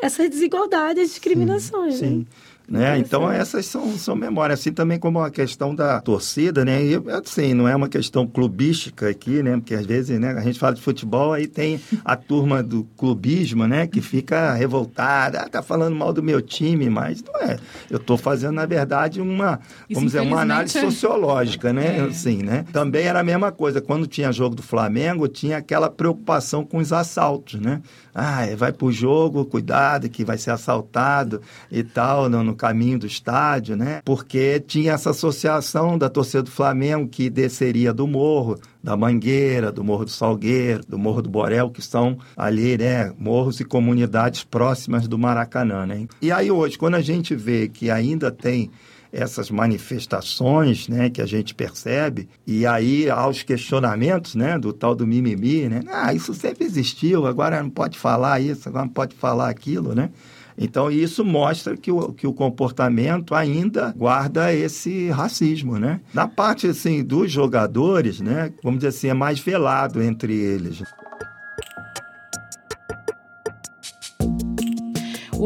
essa 0.00 0.28
desigualdade, 0.28 1.00
as 1.00 1.08
discriminações. 1.08 1.96
Sim. 1.96 2.04
Né? 2.04 2.10
sim. 2.10 2.26
Né? 2.66 2.98
Então, 2.98 3.30
essas 3.30 3.66
são, 3.66 3.96
são 3.98 4.16
memórias. 4.16 4.60
Assim 4.60 4.72
também 4.72 4.98
como 4.98 5.20
a 5.20 5.30
questão 5.30 5.74
da 5.74 6.00
torcida, 6.00 6.64
né? 6.64 6.82
E, 6.82 6.94
assim, 7.10 7.52
não 7.52 7.68
é 7.68 7.76
uma 7.76 7.88
questão 7.88 8.26
clubística 8.26 9.08
aqui, 9.08 9.42
né? 9.42 9.56
Porque 9.56 9.74
às 9.74 9.84
vezes 9.84 10.18
né, 10.18 10.32
a 10.32 10.40
gente 10.40 10.58
fala 10.58 10.74
de 10.74 10.80
futebol, 10.80 11.34
aí 11.34 11.46
tem 11.46 11.78
a 12.04 12.16
turma 12.16 12.62
do 12.62 12.84
clubismo, 12.96 13.66
né? 13.66 13.86
Que 13.86 14.00
fica 14.00 14.54
revoltada, 14.54 15.40
ah, 15.40 15.48
tá 15.48 15.62
falando 15.62 15.94
mal 15.94 16.12
do 16.12 16.22
meu 16.22 16.40
time, 16.40 16.88
mas 16.88 17.22
não 17.22 17.36
é. 17.36 17.58
Eu 17.90 17.98
estou 17.98 18.16
fazendo, 18.16 18.54
na 18.54 18.64
verdade, 18.64 19.20
uma, 19.20 19.60
vamos 19.90 20.12
dizer, 20.12 20.20
uma 20.20 20.40
análise 20.40 20.80
sociológica, 20.80 21.70
né? 21.70 21.98
É. 21.98 22.00
Assim, 22.00 22.42
né? 22.42 22.64
Também 22.72 23.04
era 23.04 23.20
a 23.20 23.24
mesma 23.24 23.52
coisa. 23.52 23.82
Quando 23.82 24.06
tinha 24.06 24.32
jogo 24.32 24.54
do 24.54 24.62
Flamengo, 24.62 25.28
tinha 25.28 25.58
aquela 25.58 25.90
preocupação 25.90 26.64
com 26.64 26.78
os 26.78 26.94
assaltos, 26.94 27.60
né? 27.60 27.82
Ah, 28.14 28.46
vai 28.56 28.72
pro 28.72 28.92
jogo, 28.92 29.44
cuidado 29.44 30.08
que 30.08 30.24
vai 30.24 30.38
ser 30.38 30.50
assaltado 30.50 31.42
e 31.70 31.82
tal, 31.82 32.28
no, 32.28 32.44
no 32.44 32.54
caminho 32.54 33.00
do 33.00 33.06
estádio, 33.06 33.76
né? 33.76 34.00
Porque 34.04 34.60
tinha 34.60 34.92
essa 34.92 35.10
associação 35.10 35.98
da 35.98 36.08
torcida 36.08 36.44
do 36.44 36.50
Flamengo 36.50 37.08
que 37.08 37.28
desceria 37.28 37.92
do 37.92 38.06
morro, 38.06 38.58
da 38.82 38.96
Mangueira, 38.96 39.72
do 39.72 39.82
Morro 39.82 40.04
do 40.04 40.10
Salgueiro, 40.10 40.84
do 40.86 40.98
Morro 40.98 41.22
do 41.22 41.30
Borel, 41.30 41.70
que 41.70 41.82
são 41.82 42.18
ali, 42.36 42.76
né, 42.76 43.12
morros 43.18 43.58
e 43.58 43.64
comunidades 43.64 44.44
próximas 44.44 45.08
do 45.08 45.18
Maracanã, 45.18 45.86
né? 45.86 46.06
E 46.20 46.30
aí 46.30 46.50
hoje, 46.50 46.76
quando 46.76 46.94
a 46.94 47.00
gente 47.00 47.34
vê 47.34 47.66
que 47.66 47.90
ainda 47.90 48.30
tem 48.30 48.70
essas 49.14 49.48
manifestações, 49.48 50.88
né, 50.88 51.08
que 51.08 51.22
a 51.22 51.26
gente 51.26 51.54
percebe, 51.54 52.28
e 52.44 52.66
aí 52.66 53.08
aos 53.08 53.44
questionamentos, 53.44 54.34
né, 54.34 54.58
do 54.58 54.72
tal 54.72 54.92
do 54.94 55.06
mimimi, 55.06 55.68
né, 55.68 55.82
ah, 55.88 56.12
isso 56.12 56.34
sempre 56.34 56.64
existiu, 56.64 57.24
agora 57.24 57.62
não 57.62 57.70
pode 57.70 57.96
falar 57.96 58.40
isso, 58.40 58.68
agora 58.68 58.84
não 58.86 58.92
pode 58.92 59.14
falar 59.14 59.48
aquilo, 59.48 59.94
né, 59.94 60.10
Então, 60.56 60.90
isso 60.90 61.24
mostra 61.24 61.76
que 61.76 61.90
o, 61.90 62.12
que 62.12 62.26
o 62.26 62.32
comportamento 62.32 63.34
ainda 63.34 63.92
guarda 63.96 64.52
esse 64.54 65.10
racismo, 65.10 65.78
né? 65.78 66.00
Na 66.12 66.28
parte, 66.28 66.68
assim, 66.68 67.02
dos 67.02 67.30
jogadores, 67.30 68.20
né? 68.20 68.52
Vamos 68.62 68.78
dizer 68.78 68.88
assim, 68.88 69.08
é 69.08 69.14
mais 69.14 69.40
velado 69.40 70.00
entre 70.00 70.32
eles. 70.32 70.80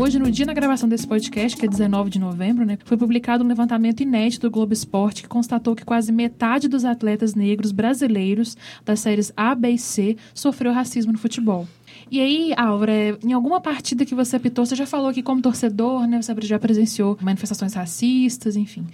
Hoje, 0.01 0.17
no 0.17 0.31
dia 0.31 0.47
da 0.47 0.53
gravação 0.53 0.89
desse 0.89 1.09
podcast, 1.09 1.59
que 1.59 1.67
é 1.67 1.69
19 1.69 2.09
de 2.09 2.21
novembro, 2.21 2.65
né, 2.65 2.79
foi 2.85 2.97
publicado 2.97 3.43
um 3.43 3.49
levantamento 3.49 4.01
inédito 4.01 4.47
do 4.47 4.51
Globo 4.53 4.73
Esporte 4.73 5.23
que 5.23 5.29
constatou 5.29 5.75
que 5.75 5.85
quase 5.85 6.13
metade 6.13 6.69
dos 6.69 6.85
atletas 6.85 7.35
negros 7.35 7.73
brasileiros 7.73 8.57
das 8.85 9.01
séries 9.01 9.33
A, 9.37 9.57
B 9.57 9.71
e 9.71 9.79
C 9.79 10.17
sofreu 10.33 10.73
racismo 10.73 11.11
no 11.11 11.19
futebol. 11.19 11.67
E 12.13 12.21
aí, 12.21 12.55
Álvaro, 12.57 12.93
em 13.25 13.33
alguma 13.33 13.61
partida 13.61 14.05
que 14.05 14.15
você 14.15 14.37
apitou, 14.37 14.65
você 14.65 14.77
já 14.77 14.87
falou 14.87 15.13
que 15.13 15.21
como 15.21 15.43
torcedor, 15.43 16.07
né, 16.07 16.23
você 16.23 16.33
já 16.43 16.61
presenciou 16.61 17.19
manifestações 17.21 17.75
racistas, 17.75 18.55
enfim. 18.55 18.87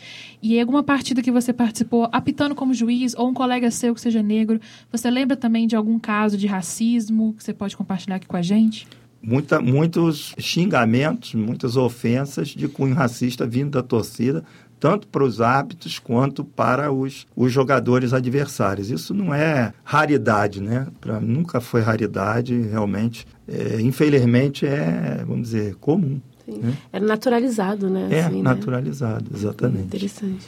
E 0.42 0.56
em 0.56 0.60
alguma 0.62 0.82
partida 0.82 1.20
que 1.20 1.30
você 1.30 1.52
participou, 1.52 2.08
apitando 2.12 2.54
como 2.54 2.72
juiz, 2.72 3.14
ou 3.14 3.28
um 3.28 3.34
colega 3.34 3.70
seu 3.70 3.94
que 3.94 4.00
seja 4.00 4.22
negro, 4.22 4.58
você 4.90 5.10
lembra 5.10 5.36
também 5.36 5.66
de 5.66 5.76
algum 5.76 5.98
caso 5.98 6.38
de 6.38 6.46
racismo 6.46 7.34
que 7.36 7.44
você 7.44 7.52
pode 7.52 7.76
compartilhar 7.76 8.16
aqui 8.16 8.26
com 8.26 8.38
a 8.38 8.42
gente? 8.42 8.86
Muita, 9.26 9.60
muitos 9.60 10.34
xingamentos, 10.38 11.34
muitas 11.34 11.76
ofensas 11.76 12.48
de 12.48 12.68
cunho 12.68 12.94
racista 12.94 13.46
vindo 13.46 13.70
da 13.70 13.82
torcida, 13.82 14.44
tanto 14.78 15.08
para 15.08 15.24
os 15.24 15.40
árbitros 15.40 15.98
quanto 15.98 16.44
para 16.44 16.92
os, 16.92 17.26
os 17.34 17.50
jogadores 17.50 18.12
adversários. 18.12 18.90
Isso 18.90 19.14
não 19.14 19.34
é 19.34 19.72
raridade, 19.82 20.60
né? 20.60 20.86
Pra, 21.00 21.18
nunca 21.20 21.58
foi 21.58 21.80
raridade, 21.80 22.54
realmente. 22.54 23.26
É, 23.48 23.80
infelizmente 23.80 24.66
é, 24.66 25.24
vamos 25.26 25.48
dizer, 25.48 25.74
comum. 25.76 26.20
Né? 26.46 26.74
Era 26.92 27.04
naturalizado, 27.06 27.88
né? 27.88 28.08
É, 28.10 28.24
assim, 28.24 28.42
naturalizado, 28.42 29.24
né? 29.30 29.36
exatamente. 29.38 29.86
Interessante 29.86 30.46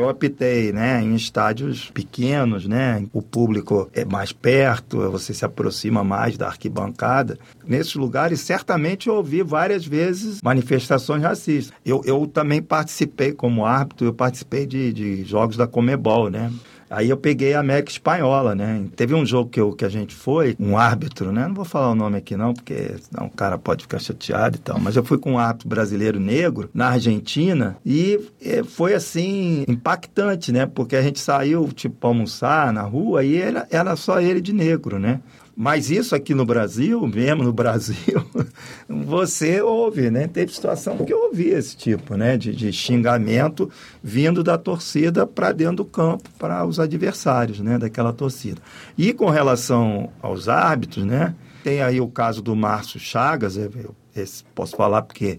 eu 0.00 0.08
optei, 0.08 0.72
né, 0.72 1.02
em 1.02 1.14
estádios 1.14 1.90
pequenos, 1.90 2.66
né, 2.66 3.04
o 3.12 3.22
público 3.22 3.88
é 3.92 4.04
mais 4.04 4.32
perto, 4.32 5.10
você 5.10 5.32
se 5.34 5.44
aproxima 5.44 6.02
mais 6.04 6.36
da 6.36 6.46
arquibancada. 6.46 7.38
Nesses 7.66 7.94
lugares, 7.94 8.40
certamente 8.40 9.08
eu 9.08 9.14
ouvi 9.14 9.42
várias 9.42 9.86
vezes 9.86 10.40
manifestações 10.42 11.22
racistas. 11.22 11.72
Eu, 11.84 12.02
eu 12.04 12.26
também 12.26 12.62
participei 12.62 13.32
como 13.32 13.64
árbitro, 13.64 14.06
eu 14.06 14.14
participei 14.14 14.66
de, 14.66 14.92
de 14.92 15.24
jogos 15.24 15.56
da 15.56 15.66
Comebol, 15.66 16.30
né? 16.30 16.52
Aí 16.88 17.10
eu 17.10 17.16
peguei 17.16 17.54
a 17.54 17.60
América 17.60 17.90
Espanhola, 17.90 18.54
né? 18.54 18.84
Teve 18.94 19.14
um 19.14 19.26
jogo 19.26 19.50
que, 19.50 19.60
eu, 19.60 19.72
que 19.72 19.84
a 19.84 19.88
gente 19.88 20.14
foi, 20.14 20.56
um 20.58 20.78
árbitro, 20.78 21.32
né? 21.32 21.46
Não 21.46 21.54
vou 21.54 21.64
falar 21.64 21.90
o 21.90 21.94
nome 21.94 22.18
aqui 22.18 22.36
não, 22.36 22.54
porque 22.54 22.94
senão 23.00 23.26
o 23.26 23.30
cara 23.30 23.58
pode 23.58 23.82
ficar 23.82 23.98
chateado 23.98 24.56
e 24.56 24.60
tal. 24.60 24.78
Mas 24.78 24.96
eu 24.96 25.04
fui 25.04 25.18
com 25.18 25.32
um 25.32 25.38
árbitro 25.38 25.68
brasileiro 25.68 26.20
negro 26.20 26.70
na 26.72 26.88
Argentina 26.90 27.76
e 27.84 28.20
foi 28.68 28.94
assim, 28.94 29.64
impactante, 29.68 30.52
né? 30.52 30.66
Porque 30.66 30.96
a 30.96 31.02
gente 31.02 31.18
saiu, 31.18 31.68
tipo, 31.72 32.06
almoçar 32.06 32.72
na 32.72 32.82
rua 32.82 33.24
e 33.24 33.36
era, 33.36 33.66
era 33.70 33.96
só 33.96 34.20
ele 34.20 34.40
de 34.40 34.52
negro, 34.52 34.98
né? 34.98 35.20
Mas 35.58 35.90
isso 35.90 36.14
aqui 36.14 36.34
no 36.34 36.44
Brasil, 36.44 37.06
mesmo 37.06 37.42
no 37.42 37.52
Brasil, 37.52 38.22
você 38.86 39.62
ouve, 39.62 40.10
né? 40.10 40.28
Teve 40.28 40.52
situação 40.52 40.98
que 40.98 41.10
eu 41.10 41.18
ouvi 41.24 41.48
esse 41.48 41.74
tipo, 41.74 42.14
né? 42.14 42.36
De, 42.36 42.54
de 42.54 42.70
xingamento 42.70 43.70
vindo 44.02 44.44
da 44.44 44.58
torcida 44.58 45.26
para 45.26 45.52
dentro 45.52 45.76
do 45.76 45.84
campo, 45.86 46.28
para 46.38 46.62
os 46.66 46.78
adversários, 46.78 47.58
né? 47.60 47.78
Daquela 47.78 48.12
torcida. 48.12 48.60
E 48.98 49.14
com 49.14 49.30
relação 49.30 50.10
aos 50.20 50.46
árbitros, 50.46 51.06
né? 51.06 51.34
Tem 51.64 51.80
aí 51.80 52.02
o 52.02 52.08
caso 52.08 52.42
do 52.42 52.54
Márcio 52.54 53.00
Chagas, 53.00 53.56
eu, 53.56 53.94
posso 54.54 54.76
falar 54.76 55.02
porque 55.02 55.38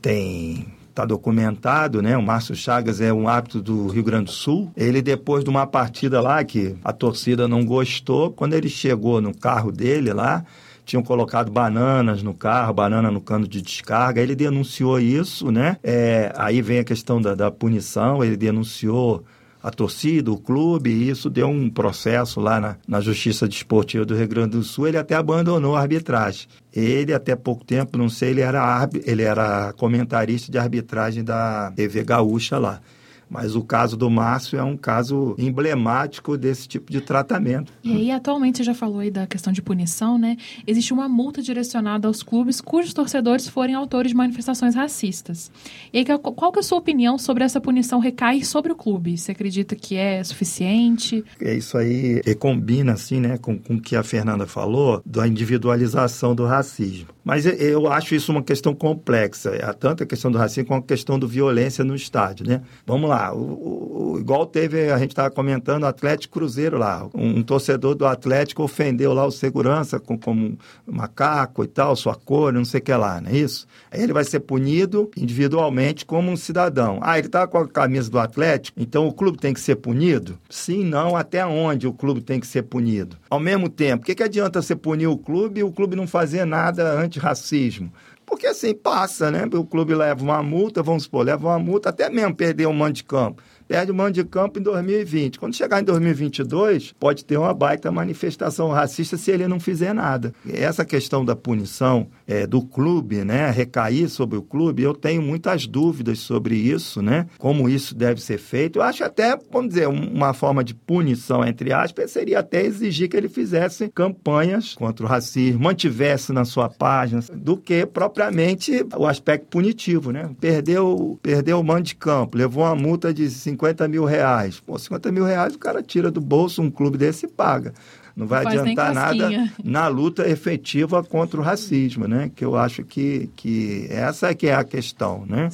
tem 0.00 0.77
está 0.98 1.04
documentado, 1.04 2.02
né? 2.02 2.16
O 2.16 2.22
Márcio 2.22 2.56
Chagas 2.56 3.00
é 3.00 3.12
um 3.12 3.28
árbitro 3.28 3.62
do 3.62 3.86
Rio 3.86 4.02
Grande 4.02 4.24
do 4.24 4.30
Sul. 4.32 4.72
Ele, 4.76 5.00
depois 5.00 5.44
de 5.44 5.50
uma 5.50 5.64
partida 5.64 6.20
lá 6.20 6.42
que 6.42 6.74
a 6.82 6.92
torcida 6.92 7.46
não 7.46 7.64
gostou, 7.64 8.32
quando 8.32 8.54
ele 8.54 8.68
chegou 8.68 9.20
no 9.20 9.32
carro 9.32 9.70
dele 9.70 10.12
lá, 10.12 10.44
tinham 10.84 11.02
colocado 11.02 11.52
bananas 11.52 12.20
no 12.20 12.34
carro, 12.34 12.74
banana 12.74 13.12
no 13.12 13.20
cano 13.20 13.46
de 13.46 13.62
descarga. 13.62 14.20
Ele 14.20 14.34
denunciou 14.34 14.98
isso, 14.98 15.52
né? 15.52 15.76
É, 15.84 16.32
aí 16.36 16.60
vem 16.60 16.80
a 16.80 16.84
questão 16.84 17.22
da, 17.22 17.36
da 17.36 17.48
punição. 17.48 18.24
Ele 18.24 18.36
denunciou 18.36 19.24
a 19.68 19.70
torcida, 19.70 20.32
o 20.32 20.38
clube, 20.38 20.90
e 20.90 21.10
isso 21.10 21.28
deu 21.28 21.48
um 21.48 21.68
processo 21.70 22.40
lá 22.40 22.60
na, 22.60 22.76
na 22.86 23.00
Justiça 23.00 23.46
Desportiva 23.46 24.04
do 24.04 24.16
Rio 24.16 24.28
Grande 24.28 24.56
do 24.56 24.62
Sul. 24.62 24.88
Ele 24.88 24.98
até 24.98 25.14
abandonou 25.14 25.76
a 25.76 25.80
arbitragem. 25.80 26.48
Ele, 26.72 27.12
até 27.12 27.36
pouco 27.36 27.64
tempo, 27.64 27.96
não 27.96 28.08
sei, 28.08 28.30
ele 28.30 28.40
era, 28.40 28.88
ele 29.04 29.22
era 29.22 29.72
comentarista 29.74 30.50
de 30.50 30.58
arbitragem 30.58 31.22
da 31.22 31.70
TV 31.76 32.02
Gaúcha 32.02 32.58
lá. 32.58 32.80
Mas 33.28 33.54
o 33.54 33.62
caso 33.62 33.96
do 33.96 34.10
Márcio 34.10 34.58
é 34.58 34.62
um 34.62 34.76
caso 34.76 35.34
emblemático 35.38 36.36
desse 36.36 36.66
tipo 36.66 36.90
de 36.90 37.00
tratamento. 37.00 37.72
E 37.82 37.92
aí, 37.92 38.10
atualmente, 38.10 38.58
você 38.58 38.64
já 38.64 38.74
falou 38.74 39.00
aí 39.00 39.10
da 39.10 39.26
questão 39.26 39.52
de 39.52 39.60
punição, 39.60 40.18
né? 40.18 40.36
Existe 40.66 40.92
uma 40.92 41.08
multa 41.08 41.42
direcionada 41.42 42.08
aos 42.08 42.22
clubes 42.22 42.60
cujos 42.60 42.92
torcedores 42.92 43.48
forem 43.48 43.74
autores 43.74 44.10
de 44.10 44.16
manifestações 44.16 44.74
racistas. 44.74 45.50
E 45.92 45.98
aí, 45.98 46.04
qual 46.04 46.52
que 46.52 46.58
é 46.58 46.60
a 46.60 46.62
sua 46.62 46.78
opinião 46.78 47.18
sobre 47.18 47.44
essa 47.44 47.60
punição 47.60 47.98
recair 47.98 48.46
sobre 48.46 48.72
o 48.72 48.76
clube? 48.76 49.16
Você 49.16 49.32
acredita 49.32 49.76
que 49.76 49.96
é 49.96 50.22
suficiente? 50.24 51.24
É 51.40 51.54
isso 51.54 51.76
aí, 51.76 52.22
combina, 52.38 52.92
assim, 52.92 53.20
né, 53.20 53.36
com, 53.38 53.58
com 53.58 53.74
o 53.74 53.80
que 53.80 53.96
a 53.96 54.02
Fernanda 54.02 54.46
falou, 54.46 55.02
da 55.04 55.26
individualização 55.26 56.34
do 56.34 56.44
racismo. 56.44 57.08
Mas 57.24 57.44
eu 57.44 57.92
acho 57.92 58.14
isso 58.14 58.32
uma 58.32 58.42
questão 58.42 58.74
complexa, 58.74 59.50
é 59.50 59.70
tanto 59.74 60.02
a 60.02 60.06
questão 60.06 60.30
do 60.30 60.38
racismo 60.38 60.66
como 60.66 60.80
a 60.80 60.82
questão 60.82 61.18
do 61.18 61.28
violência 61.28 61.84
no 61.84 61.94
estádio, 61.94 62.46
né? 62.46 62.62
Vamos 62.86 63.10
lá, 63.10 63.17
o, 63.32 64.14
o, 64.14 64.18
igual 64.18 64.46
teve, 64.46 64.90
a 64.90 64.98
gente 64.98 65.10
estava 65.10 65.30
comentando, 65.30 65.82
o 65.82 65.86
Atlético 65.86 66.34
Cruzeiro 66.34 66.78
lá, 66.78 67.08
um, 67.14 67.38
um, 67.38 67.42
torcedor 67.42 67.94
do 67.94 68.06
Atlético 68.06 68.62
ofendeu 68.62 69.12
lá 69.12 69.26
o 69.26 69.30
segurança 69.30 69.98
com, 69.98 70.18
como 70.18 70.58
um 70.86 70.92
macaco 70.92 71.64
e 71.64 71.66
tal, 71.66 71.94
sua 71.96 72.14
cor, 72.14 72.52
não 72.52 72.64
sei 72.64 72.80
o 72.80 72.82
que 72.82 72.92
lá, 72.92 73.20
não 73.20 73.30
é 73.30 73.36
isso? 73.36 73.66
Aí 73.90 74.02
ele 74.02 74.12
vai 74.12 74.24
ser 74.24 74.40
punido 74.40 75.10
individualmente 75.16 76.04
como 76.04 76.30
um 76.30 76.36
cidadão. 76.36 76.98
Ah, 77.02 77.18
ele 77.18 77.28
estava 77.28 77.48
com 77.48 77.58
a 77.58 77.68
camisa 77.68 78.10
do 78.10 78.18
Atlético, 78.18 78.80
então 78.80 79.06
o 79.06 79.12
clube 79.12 79.38
tem 79.38 79.54
que 79.54 79.60
ser 79.60 79.76
punido? 79.76 80.38
Sim, 80.48 80.84
não, 80.84 81.16
até 81.16 81.44
onde 81.44 81.86
o 81.86 81.92
clube 81.92 82.20
tem 82.20 82.40
que 82.40 82.46
ser 82.46 82.62
punido? 82.62 83.16
Ao 83.30 83.40
mesmo 83.40 83.68
tempo, 83.68 84.02
o 84.02 84.06
que, 84.06 84.14
que 84.14 84.22
adianta 84.22 84.62
você 84.62 84.74
punir 84.74 85.06
o 85.06 85.16
clube 85.16 85.60
e 85.60 85.64
o 85.64 85.72
clube 85.72 85.96
não 85.96 86.06
fazer 86.06 86.44
nada 86.44 86.98
antirracismo. 87.00 87.92
Porque 88.28 88.46
assim 88.46 88.74
passa, 88.74 89.30
né? 89.30 89.48
O 89.54 89.64
clube 89.64 89.94
leva 89.94 90.22
uma 90.22 90.42
multa, 90.42 90.82
vamos 90.82 91.04
supor, 91.04 91.24
leva 91.24 91.48
uma 91.48 91.58
multa, 91.58 91.88
até 91.88 92.10
mesmo 92.10 92.34
perder 92.34 92.66
um 92.66 92.72
mando 92.72 92.92
de 92.92 93.04
campo 93.04 93.42
perde 93.68 93.92
o 93.92 93.94
mando 93.94 94.12
de 94.12 94.24
campo 94.24 94.58
em 94.58 94.62
2020. 94.62 95.38
Quando 95.38 95.54
chegar 95.54 95.80
em 95.80 95.84
2022, 95.84 96.94
pode 96.98 97.24
ter 97.24 97.36
uma 97.36 97.52
baita 97.52 97.92
manifestação 97.92 98.70
racista 98.70 99.18
se 99.18 99.30
ele 99.30 99.46
não 99.46 99.60
fizer 99.60 99.92
nada. 99.92 100.32
Essa 100.50 100.84
questão 100.84 101.22
da 101.22 101.36
punição 101.36 102.08
é, 102.26 102.46
do 102.46 102.62
clube, 102.62 103.22
né, 103.24 103.50
recair 103.50 104.08
sobre 104.08 104.38
o 104.38 104.42
clube, 104.42 104.82
eu 104.82 104.94
tenho 104.94 105.20
muitas 105.20 105.66
dúvidas 105.66 106.20
sobre 106.20 106.56
isso, 106.56 107.02
né, 107.02 107.26
como 107.36 107.68
isso 107.68 107.94
deve 107.94 108.22
ser 108.22 108.38
feito. 108.38 108.78
Eu 108.78 108.82
acho 108.82 109.04
até, 109.04 109.38
vamos 109.52 109.74
dizer, 109.74 109.86
uma 109.86 110.32
forma 110.32 110.64
de 110.64 110.74
punição, 110.74 111.44
entre 111.44 111.72
aspas, 111.72 112.10
seria 112.10 112.38
até 112.38 112.64
exigir 112.64 113.08
que 113.08 113.16
ele 113.16 113.28
fizesse 113.28 113.90
campanhas 113.90 114.74
contra 114.74 115.04
o 115.04 115.08
racismo, 115.08 115.60
mantivesse 115.60 116.32
na 116.32 116.46
sua 116.46 116.70
página, 116.70 117.22
do 117.34 117.56
que 117.56 117.84
propriamente 117.84 118.86
o 118.96 119.06
aspecto 119.06 119.48
punitivo, 119.48 120.10
né? 120.10 120.30
Perdeu, 120.40 121.18
perdeu 121.22 121.60
o 121.60 121.64
mando 121.64 121.82
de 121.82 121.96
campo, 121.96 122.38
levou 122.38 122.64
uma 122.64 122.74
multa 122.74 123.12
de 123.12 123.28
50 123.28 123.57
mil 123.88 124.04
reais. 124.04 124.60
Pô, 124.60 124.78
50 124.78 125.10
mil 125.12 125.24
reais 125.24 125.54
o 125.54 125.58
cara 125.58 125.82
tira 125.82 126.10
do 126.10 126.20
bolso 126.20 126.62
um 126.62 126.70
clube 126.70 126.98
desse 126.98 127.26
e 127.26 127.28
paga. 127.28 127.72
Não 128.16 128.26
vai 128.26 128.44
adiantar 128.44 128.92
nada 128.92 129.30
na 129.62 129.86
luta 129.86 130.28
efetiva 130.28 131.04
contra 131.04 131.40
o 131.40 131.42
racismo, 131.42 132.08
né? 132.08 132.30
Que 132.34 132.44
eu 132.44 132.56
acho 132.56 132.82
que, 132.82 133.30
que 133.36 133.86
essa 133.90 134.28
é 134.28 134.34
que 134.34 134.48
é 134.48 134.54
a 134.54 134.64
questão, 134.64 135.24
né? 135.24 135.50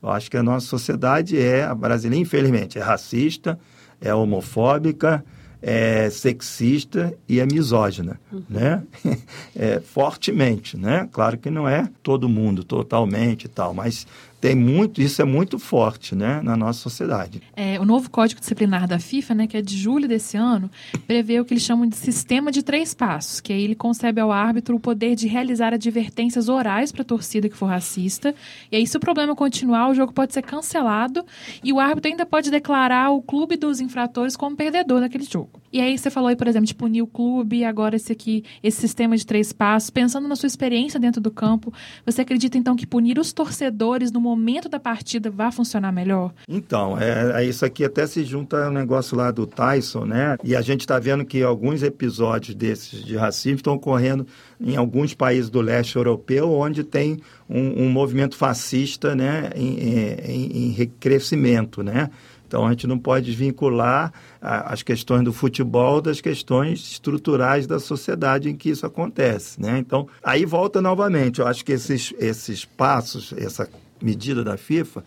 Eu 0.00 0.10
acho 0.10 0.30
que 0.30 0.36
a 0.36 0.42
nossa 0.42 0.66
sociedade 0.66 1.36
é, 1.36 1.64
a 1.64 1.74
brasileira, 1.74 2.22
infelizmente, 2.22 2.78
é 2.78 2.82
racista, 2.82 3.58
é 4.00 4.14
homofóbica, 4.14 5.24
é 5.60 6.10
sexista 6.10 7.14
e 7.26 7.40
é 7.40 7.46
misógina, 7.46 8.20
uhum. 8.30 8.42
né? 8.48 8.82
É, 9.56 9.80
fortemente, 9.80 10.76
né? 10.76 11.08
Claro 11.12 11.38
que 11.38 11.48
não 11.48 11.68
é 11.68 11.88
todo 12.02 12.28
mundo 12.28 12.64
totalmente 12.64 13.44
e 13.44 13.48
tal, 13.48 13.72
mas 13.72 14.04
tem 14.44 14.54
muito, 14.54 15.00
isso 15.00 15.22
é 15.22 15.24
muito 15.24 15.58
forte, 15.58 16.14
né, 16.14 16.42
na 16.42 16.54
nossa 16.54 16.78
sociedade. 16.78 17.40
É, 17.56 17.80
o 17.80 17.84
novo 17.86 18.10
Código 18.10 18.38
Disciplinar 18.38 18.86
da 18.86 18.98
FIFA, 18.98 19.34
né, 19.34 19.46
que 19.46 19.56
é 19.56 19.62
de 19.62 19.74
julho 19.74 20.06
desse 20.06 20.36
ano, 20.36 20.70
prevê 21.06 21.40
o 21.40 21.46
que 21.46 21.54
eles 21.54 21.62
chamam 21.62 21.86
de 21.86 21.96
sistema 21.96 22.52
de 22.52 22.62
três 22.62 22.92
passos, 22.92 23.40
que 23.40 23.54
aí 23.54 23.64
ele 23.64 23.74
concebe 23.74 24.20
ao 24.20 24.30
árbitro 24.30 24.76
o 24.76 24.80
poder 24.80 25.16
de 25.16 25.26
realizar 25.26 25.72
advertências 25.72 26.50
orais 26.50 26.92
para 26.92 27.00
a 27.00 27.06
torcida 27.06 27.48
que 27.48 27.56
for 27.56 27.70
racista, 27.70 28.34
e 28.70 28.76
aí 28.76 28.86
se 28.86 28.94
o 28.94 29.00
problema 29.00 29.34
continuar, 29.34 29.88
o 29.88 29.94
jogo 29.94 30.12
pode 30.12 30.34
ser 30.34 30.42
cancelado 30.42 31.24
e 31.62 31.72
o 31.72 31.80
árbitro 31.80 32.10
ainda 32.10 32.26
pode 32.26 32.50
declarar 32.50 33.12
o 33.12 33.22
clube 33.22 33.56
dos 33.56 33.80
infratores 33.80 34.36
como 34.36 34.54
perdedor 34.54 35.00
daquele 35.00 35.24
jogo. 35.24 35.63
E 35.74 35.80
aí 35.80 35.98
você 35.98 36.08
falou 36.08 36.28
aí, 36.28 36.36
por 36.36 36.46
exemplo, 36.46 36.68
de 36.68 36.74
punir 36.74 37.02
o 37.02 37.06
clube, 37.06 37.64
agora 37.64 37.96
esse 37.96 38.12
aqui, 38.12 38.44
esse 38.62 38.80
sistema 38.80 39.16
de 39.16 39.26
três 39.26 39.52
passos, 39.52 39.90
pensando 39.90 40.28
na 40.28 40.36
sua 40.36 40.46
experiência 40.46 41.00
dentro 41.00 41.20
do 41.20 41.32
campo, 41.32 41.74
você 42.06 42.20
acredita 42.20 42.56
então 42.56 42.76
que 42.76 42.86
punir 42.86 43.18
os 43.18 43.32
torcedores 43.32 44.12
no 44.12 44.20
momento 44.20 44.68
da 44.68 44.78
partida 44.78 45.28
vai 45.32 45.50
funcionar 45.50 45.90
melhor? 45.90 46.32
Então, 46.48 46.96
é, 46.96 47.42
é 47.42 47.44
isso 47.44 47.64
aqui 47.64 47.84
até 47.84 48.06
se 48.06 48.22
junta 48.22 48.66
ao 48.66 48.70
negócio 48.70 49.16
lá 49.16 49.32
do 49.32 49.48
Tyson, 49.48 50.04
né? 50.04 50.36
E 50.44 50.54
a 50.54 50.60
gente 50.60 50.82
está 50.82 51.00
vendo 51.00 51.24
que 51.24 51.42
alguns 51.42 51.82
episódios 51.82 52.54
desses 52.54 53.04
de 53.04 53.16
racismo 53.16 53.56
estão 53.56 53.74
ocorrendo 53.74 54.24
em 54.60 54.76
alguns 54.76 55.12
países 55.12 55.50
do 55.50 55.60
leste 55.60 55.96
europeu, 55.96 56.52
onde 56.52 56.84
tem 56.84 57.18
um, 57.50 57.86
um 57.86 57.90
movimento 57.90 58.36
fascista, 58.36 59.14
né, 59.16 59.50
em, 59.56 59.78
em, 59.80 60.80
em 60.80 60.86
crescimento, 61.00 61.82
né? 61.82 62.10
Então 62.54 62.68
a 62.68 62.70
gente 62.70 62.86
não 62.86 63.00
pode 63.00 63.32
vincular 63.32 64.12
as 64.40 64.80
questões 64.80 65.24
do 65.24 65.32
futebol 65.32 66.00
das 66.00 66.20
questões 66.20 66.78
estruturais 66.92 67.66
da 67.66 67.80
sociedade 67.80 68.48
em 68.48 68.54
que 68.54 68.70
isso 68.70 68.86
acontece, 68.86 69.60
né? 69.60 69.76
Então 69.76 70.06
aí 70.22 70.44
volta 70.44 70.80
novamente. 70.80 71.40
Eu 71.40 71.48
acho 71.48 71.64
que 71.64 71.72
esses 71.72 72.14
esses 72.16 72.64
passos, 72.64 73.34
essa 73.36 73.68
medida 74.00 74.44
da 74.44 74.56
FIFA 74.56 75.02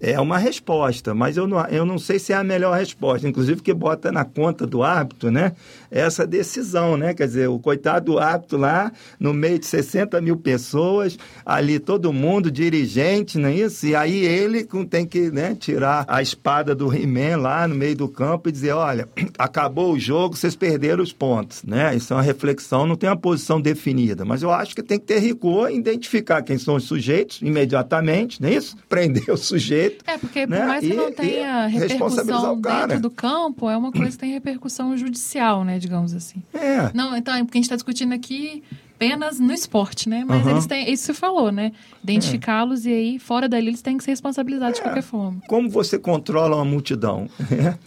é 0.00 0.18
uma 0.18 0.38
resposta, 0.38 1.14
mas 1.14 1.36
eu 1.36 1.46
não, 1.46 1.60
eu 1.66 1.84
não 1.84 1.98
sei 1.98 2.18
se 2.18 2.32
é 2.32 2.36
a 2.36 2.42
melhor 2.42 2.76
resposta, 2.78 3.28
inclusive 3.28 3.60
que 3.60 3.74
bota 3.74 4.10
na 4.10 4.24
conta 4.24 4.66
do 4.66 4.82
árbitro, 4.82 5.30
né? 5.30 5.52
Essa 5.90 6.26
decisão, 6.26 6.96
né? 6.96 7.12
Quer 7.12 7.26
dizer, 7.26 7.48
o 7.48 7.58
coitado 7.58 8.12
do 8.12 8.18
árbitro 8.18 8.56
lá, 8.56 8.90
no 9.18 9.34
meio 9.34 9.58
de 9.58 9.66
60 9.66 10.18
mil 10.22 10.38
pessoas, 10.38 11.18
ali 11.44 11.78
todo 11.78 12.12
mundo, 12.14 12.50
dirigente, 12.50 13.36
não 13.36 13.50
é 13.50 13.54
isso? 13.54 13.86
E 13.86 13.94
aí 13.94 14.24
ele 14.24 14.66
tem 14.88 15.04
que 15.04 15.30
né, 15.30 15.54
tirar 15.54 16.06
a 16.08 16.22
espada 16.22 16.74
do 16.74 16.92
He-Man 16.94 17.36
lá 17.36 17.68
no 17.68 17.74
meio 17.74 17.94
do 17.94 18.08
campo 18.08 18.48
e 18.48 18.52
dizer, 18.52 18.72
olha, 18.72 19.06
acabou 19.38 19.92
o 19.92 20.00
jogo, 20.00 20.34
vocês 20.34 20.56
perderam 20.56 21.02
os 21.02 21.12
pontos, 21.12 21.62
né? 21.62 21.94
Isso 21.94 22.14
é 22.14 22.16
uma 22.16 22.22
reflexão, 22.22 22.86
não 22.86 22.96
tem 22.96 23.10
uma 23.10 23.16
posição 23.16 23.60
definida, 23.60 24.24
mas 24.24 24.42
eu 24.42 24.50
acho 24.50 24.74
que 24.74 24.82
tem 24.82 24.98
que 24.98 25.04
ter 25.04 25.18
rigor, 25.18 25.70
identificar 25.70 26.40
quem 26.40 26.56
são 26.56 26.76
os 26.76 26.84
sujeitos 26.84 27.42
imediatamente, 27.42 28.40
não 28.40 28.48
é 28.48 28.54
isso? 28.54 28.76
Prender 28.88 29.28
o 29.28 29.36
sujeito 29.36 29.89
é, 30.06 30.18
porque 30.18 30.46
por 30.46 30.50
né? 30.50 30.66
mais 30.66 30.80
que 30.80 30.92
e, 30.92 30.96
não 30.96 31.12
tenha 31.12 31.66
repercussão 31.66 32.60
dentro 32.60 33.00
do 33.00 33.10
campo, 33.10 33.68
é 33.68 33.76
uma 33.76 33.92
coisa 33.92 34.12
que 34.12 34.18
tem 34.18 34.32
repercussão 34.32 34.96
judicial, 34.96 35.64
né, 35.64 35.78
digamos 35.78 36.14
assim. 36.14 36.42
É. 36.54 36.90
Não, 36.94 37.16
então, 37.16 37.34
é 37.34 37.44
porque 37.44 37.58
a 37.58 37.60
gente 37.60 37.64
está 37.64 37.76
discutindo 37.76 38.12
aqui 38.12 38.62
apenas 39.00 39.40
no 39.40 39.50
esporte, 39.50 40.10
né? 40.10 40.24
Mas 40.26 40.44
uhum. 40.44 40.50
eles 40.50 40.66
têm, 40.66 40.92
isso 40.92 41.04
você 41.06 41.14
falou, 41.14 41.50
né? 41.50 41.72
Identificá-los 42.04 42.84
é. 42.84 42.90
e 42.90 42.92
aí, 42.92 43.18
fora 43.18 43.48
dali, 43.48 43.68
eles 43.68 43.80
têm 43.80 43.96
que 43.96 44.04
ser 44.04 44.10
responsabilizados 44.10 44.78
é. 44.78 44.82
de 44.82 44.88
qualquer 44.88 45.02
forma. 45.02 45.40
Como 45.48 45.70
você 45.70 45.98
controla 45.98 46.56
uma 46.56 46.64
multidão? 46.66 47.26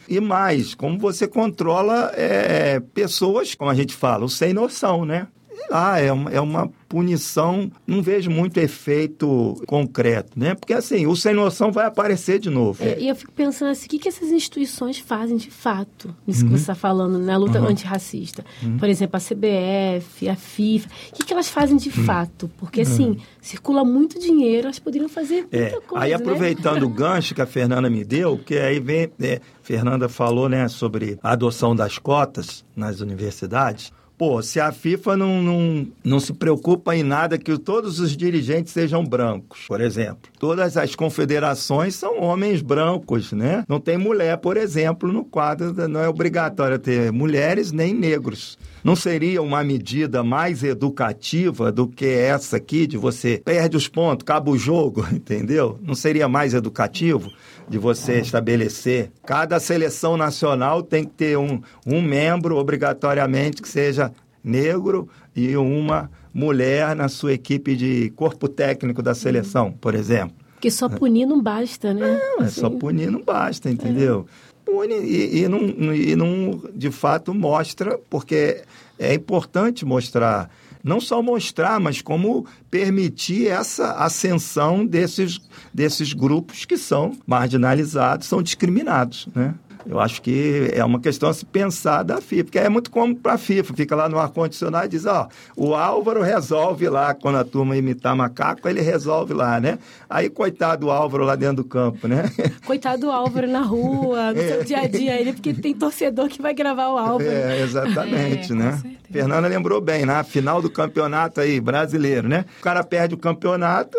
e 0.09 0.19
mais, 0.19 0.73
como 0.73 0.97
você 0.97 1.27
controla 1.27 2.11
é, 2.15 2.79
pessoas, 2.79 3.53
como 3.53 3.69
a 3.69 3.75
gente 3.75 3.93
fala, 3.93 4.27
sem 4.27 4.53
noção, 4.53 5.05
né? 5.05 5.27
Ah, 5.71 5.99
é 5.99 6.11
uma, 6.11 6.31
é 6.31 6.41
uma 6.41 6.69
punição, 6.93 7.71
não 7.87 8.03
vejo 8.03 8.29
muito 8.29 8.59
efeito 8.59 9.59
concreto, 9.65 10.37
né? 10.37 10.53
Porque 10.53 10.73
assim, 10.73 11.07
o 11.07 11.15
sem 11.15 11.33
noção 11.33 11.71
vai 11.71 11.87
aparecer 11.87 12.37
de 12.37 12.51
novo. 12.51 12.83
É, 12.83 12.99
e 12.99 13.09
eu 13.09 13.15
fico 13.15 13.31
pensando 13.31 13.71
assim, 13.71 13.87
o 13.87 13.89
que, 13.89 13.97
que 13.97 14.07
essas 14.07 14.29
instituições 14.29 14.99
fazem 14.99 15.35
de 15.35 15.49
fato 15.49 16.15
nisso 16.27 16.43
uhum. 16.43 16.51
que 16.51 16.57
você 16.57 16.61
está 16.61 16.75
falando, 16.75 17.17
na 17.17 17.35
luta 17.35 17.59
uhum. 17.59 17.69
antirracista? 17.69 18.45
Uhum. 18.61 18.77
Por 18.77 18.87
exemplo, 18.87 19.17
a 19.17 19.19
CBF, 19.19 20.29
a 20.29 20.35
FIFA, 20.35 20.87
o 20.87 21.15
que, 21.15 21.23
que 21.23 21.33
elas 21.33 21.49
fazem 21.49 21.77
de 21.77 21.89
uhum. 21.89 22.05
fato? 22.05 22.47
Porque 22.59 22.81
uhum. 22.81 22.87
assim, 22.87 23.17
circula 23.41 23.83
muito 23.83 24.19
dinheiro, 24.19 24.67
elas 24.67 24.77
poderiam 24.77 25.09
fazer 25.09 25.47
é, 25.51 25.61
muita 25.61 25.77
é. 25.77 25.81
coisa. 25.81 26.05
Aí 26.05 26.11
né? 26.11 26.15
aproveitando 26.15 26.83
o 26.83 26.89
gancho 26.93 27.33
que 27.33 27.41
a 27.41 27.47
Fernanda 27.47 27.89
me 27.89 28.03
deu, 28.03 28.37
que 28.37 28.55
aí 28.55 28.79
vem, 28.79 29.09
é, 29.19 29.41
Fernanda 29.63 30.07
falou, 30.07 30.47
né, 30.47 30.67
sobre 30.67 31.17
a 31.23 31.31
adoção 31.31 31.75
das 31.75 31.97
cotas 31.97 32.63
nas 32.75 32.99
universidades. 32.99 33.91
Pô, 34.17 34.41
se 34.41 34.59
a 34.59 34.71
FIFA 34.71 35.17
não, 35.17 35.41
não, 35.41 35.87
não 36.03 36.19
se 36.19 36.33
preocupa 36.33 36.95
em 36.95 37.03
nada 37.03 37.37
que 37.37 37.57
todos 37.57 37.99
os 37.99 38.15
dirigentes 38.15 38.71
sejam 38.71 39.03
brancos, 39.03 39.65
por 39.67 39.81
exemplo. 39.81 40.31
Todas 40.39 40.77
as 40.77 40.95
confederações 40.95 41.95
são 41.95 42.21
homens 42.21 42.61
brancos, 42.61 43.31
né? 43.31 43.63
Não 43.67 43.79
tem 43.79 43.97
mulher, 43.97 44.37
por 44.37 44.55
exemplo, 44.55 45.11
no 45.11 45.25
quadro, 45.25 45.73
não 45.87 45.99
é 45.99 46.07
obrigatório 46.07 46.77
ter 46.77 47.11
mulheres 47.11 47.71
nem 47.71 47.93
negros. 47.93 48.57
Não 48.83 48.95
seria 48.95 49.41
uma 49.41 49.63
medida 49.63 50.23
mais 50.23 50.63
educativa 50.63 51.71
do 51.71 51.87
que 51.87 52.05
essa 52.05 52.57
aqui, 52.57 52.85
de 52.85 52.97
você 52.97 53.41
perde 53.43 53.77
os 53.77 53.87
pontos, 53.87 54.23
acaba 54.23 54.51
o 54.51 54.57
jogo, 54.57 55.07
entendeu? 55.13 55.79
Não 55.81 55.95
seria 55.95 56.27
mais 56.27 56.53
educativo? 56.53 57.31
de 57.67 57.77
você 57.77 58.19
estabelecer. 58.19 59.11
Cada 59.25 59.59
seleção 59.59 60.17
nacional 60.17 60.83
tem 60.83 61.03
que 61.03 61.11
ter 61.11 61.37
um, 61.37 61.61
um 61.85 62.01
membro, 62.01 62.57
obrigatoriamente, 62.57 63.61
que 63.61 63.69
seja 63.69 64.11
negro 64.43 65.07
e 65.35 65.55
uma 65.55 66.09
mulher 66.33 66.95
na 66.95 67.07
sua 67.07 67.33
equipe 67.33 67.75
de 67.75 68.09
corpo 68.15 68.47
técnico 68.47 69.01
da 69.01 69.15
seleção, 69.15 69.71
por 69.71 69.95
exemplo. 69.95 70.35
Porque 70.55 70.71
só 70.71 70.87
punir 70.87 71.25
não 71.25 71.41
basta, 71.41 71.93
né? 71.93 72.19
Não, 72.21 72.45
é 72.45 72.49
só 72.49 72.67
assim. 72.67 72.77
punir 72.77 73.11
não 73.11 73.21
basta, 73.21 73.69
entendeu? 73.69 74.25
Pune 74.65 74.95
e, 74.95 75.43
e, 75.43 75.47
não, 75.47 75.93
e 75.93 76.15
não, 76.15 76.61
de 76.73 76.91
fato, 76.91 77.33
mostra, 77.33 77.99
porque 78.09 78.63
é 78.97 79.13
importante 79.13 79.85
mostrar 79.85 80.49
não 80.83 80.99
só 80.99 81.21
mostrar, 81.21 81.79
mas 81.79 82.01
como 82.01 82.45
permitir 82.69 83.47
essa 83.47 83.93
ascensão 83.93 84.85
desses, 84.85 85.39
desses 85.73 86.11
grupos 86.11 86.65
que 86.65 86.77
são 86.77 87.17
marginalizados, 87.25 88.27
são 88.27 88.43
discriminados, 88.43 89.27
né? 89.33 89.55
Eu 89.85 89.99
acho 89.99 90.21
que 90.21 90.69
é 90.73 90.83
uma 90.83 90.99
questão 90.99 91.29
a 91.29 91.33
se 91.33 91.45
pensar 91.45 92.03
da 92.03 92.21
FIFA, 92.21 92.43
porque 92.43 92.59
é 92.59 92.69
muito 92.69 92.89
como 92.89 93.15
para 93.15 93.33
a 93.33 93.37
FIFA, 93.37 93.73
fica 93.73 93.95
lá 93.95 94.07
no 94.07 94.17
ar-condicionado 94.17 94.85
e 94.85 94.89
diz, 94.89 95.05
ó, 95.05 95.27
o 95.55 95.75
Álvaro 95.75 96.21
resolve 96.21 96.87
lá, 96.87 97.13
quando 97.13 97.37
a 97.37 97.43
turma 97.43 97.75
imitar 97.75 98.15
macaco, 98.15 98.67
ele 98.67 98.81
resolve 98.81 99.33
lá, 99.33 99.59
né? 99.59 99.77
Aí, 100.09 100.29
coitado 100.29 100.85
do 100.85 100.91
Álvaro 100.91 101.23
lá 101.23 101.35
dentro 101.35 101.57
do 101.57 101.65
campo, 101.65 102.07
né? 102.07 102.31
Coitado 102.65 103.01
do 103.01 103.11
Álvaro 103.11 103.47
na 103.47 103.61
rua, 103.61 104.31
no 104.33 104.39
é. 104.39 104.47
seu 104.47 104.63
dia 104.63 104.79
a 104.79 104.87
dia, 104.87 105.19
ele, 105.19 105.33
porque 105.33 105.53
tem 105.53 105.73
torcedor 105.73 106.27
que 106.29 106.41
vai 106.41 106.53
gravar 106.53 106.89
o 106.89 106.97
Álvaro. 106.97 107.29
É, 107.29 107.61
exatamente, 107.61 108.51
é, 108.51 108.55
né? 108.55 108.81
Fernanda 109.11 109.47
lembrou 109.47 109.79
bem, 109.79 110.05
na 110.05 110.17
né? 110.17 110.23
final 110.23 110.61
do 110.61 110.69
campeonato 110.69 111.39
aí, 111.39 111.59
brasileiro, 111.59 112.27
né? 112.27 112.45
O 112.59 112.63
cara 112.63 112.83
perde 112.83 113.13
o 113.13 113.17
campeonato, 113.17 113.97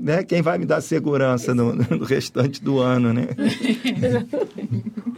né? 0.00 0.24
Quem 0.24 0.42
vai 0.42 0.58
me 0.58 0.66
dar 0.66 0.80
segurança 0.80 1.54
no, 1.54 1.74
no 1.74 2.04
restante 2.04 2.62
do 2.62 2.80
ano, 2.80 3.12
né? 3.12 3.28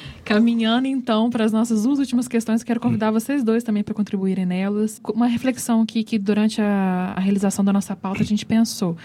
Caminhando 0.23 0.87
então 0.87 1.29
para 1.29 1.43
as 1.43 1.51
nossas 1.51 1.83
duas 1.83 1.99
últimas 1.99 2.27
questões, 2.27 2.63
quero 2.63 2.79
convidar 2.79 3.11
vocês 3.11 3.43
dois 3.43 3.63
também 3.63 3.83
para 3.83 3.93
contribuírem 3.93 4.45
nelas. 4.45 5.01
Uma 5.13 5.27
reflexão 5.27 5.81
aqui 5.81 6.03
que 6.03 6.19
durante 6.19 6.61
a, 6.61 7.13
a, 7.15 7.19
realização 7.19 7.65
da 7.65 7.73
nossa 7.73 7.95
pauta 7.95 8.21
a 8.21 8.25
gente 8.25 8.45
pensou, 8.45 8.95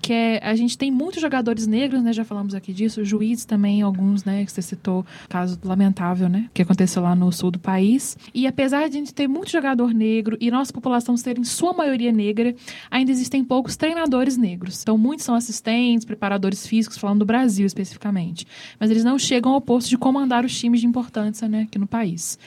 que 0.00 0.12
é 0.12 0.40
a 0.42 0.54
gente 0.54 0.76
tem 0.76 0.90
muitos 0.90 1.20
jogadores 1.20 1.66
negros, 1.66 2.02
né? 2.02 2.12
Já 2.12 2.24
falamos 2.24 2.54
aqui 2.54 2.72
disso, 2.72 3.04
juízes 3.04 3.44
também, 3.44 3.82
alguns, 3.82 4.24
né? 4.24 4.44
Que 4.44 4.50
você 4.50 4.62
citou, 4.62 5.04
caso 5.28 5.58
lamentável, 5.62 6.28
né? 6.28 6.48
Que 6.54 6.62
aconteceu 6.62 7.02
lá 7.02 7.14
no 7.14 7.30
sul 7.30 7.50
do 7.50 7.58
país. 7.58 8.16
E 8.34 8.46
apesar 8.46 8.88
de 8.88 8.96
a 8.96 8.98
gente 8.98 9.14
ter 9.14 9.28
muito 9.28 9.50
jogador 9.50 9.92
negro 9.92 10.36
e 10.40 10.50
nossa 10.50 10.72
população 10.72 11.16
ser 11.16 11.38
em 11.38 11.44
sua 11.44 11.72
maioria 11.72 12.10
negra, 12.10 12.54
ainda 12.90 13.10
existem 13.10 13.44
poucos 13.44 13.76
treinadores 13.76 14.36
negros. 14.36 14.80
Então 14.82 14.96
muitos 14.96 15.24
são 15.24 15.34
assistentes, 15.34 16.04
preparadores 16.04 16.66
físicos, 16.66 16.98
falando 16.98 17.20
do 17.20 17.26
Brasil 17.26 17.66
especificamente. 17.66 18.46
Mas 18.80 18.90
eles 18.90 19.04
não 19.04 19.18
chegam 19.18 19.52
ao 19.52 19.60
posto 19.60 19.88
de 19.90 19.98
comandar 19.98 20.44
os 20.44 20.61
times 20.62 20.80
de 20.80 20.86
importância 20.86 21.48
né, 21.48 21.62
aqui 21.62 21.78
no 21.78 21.86
país. 21.86 22.38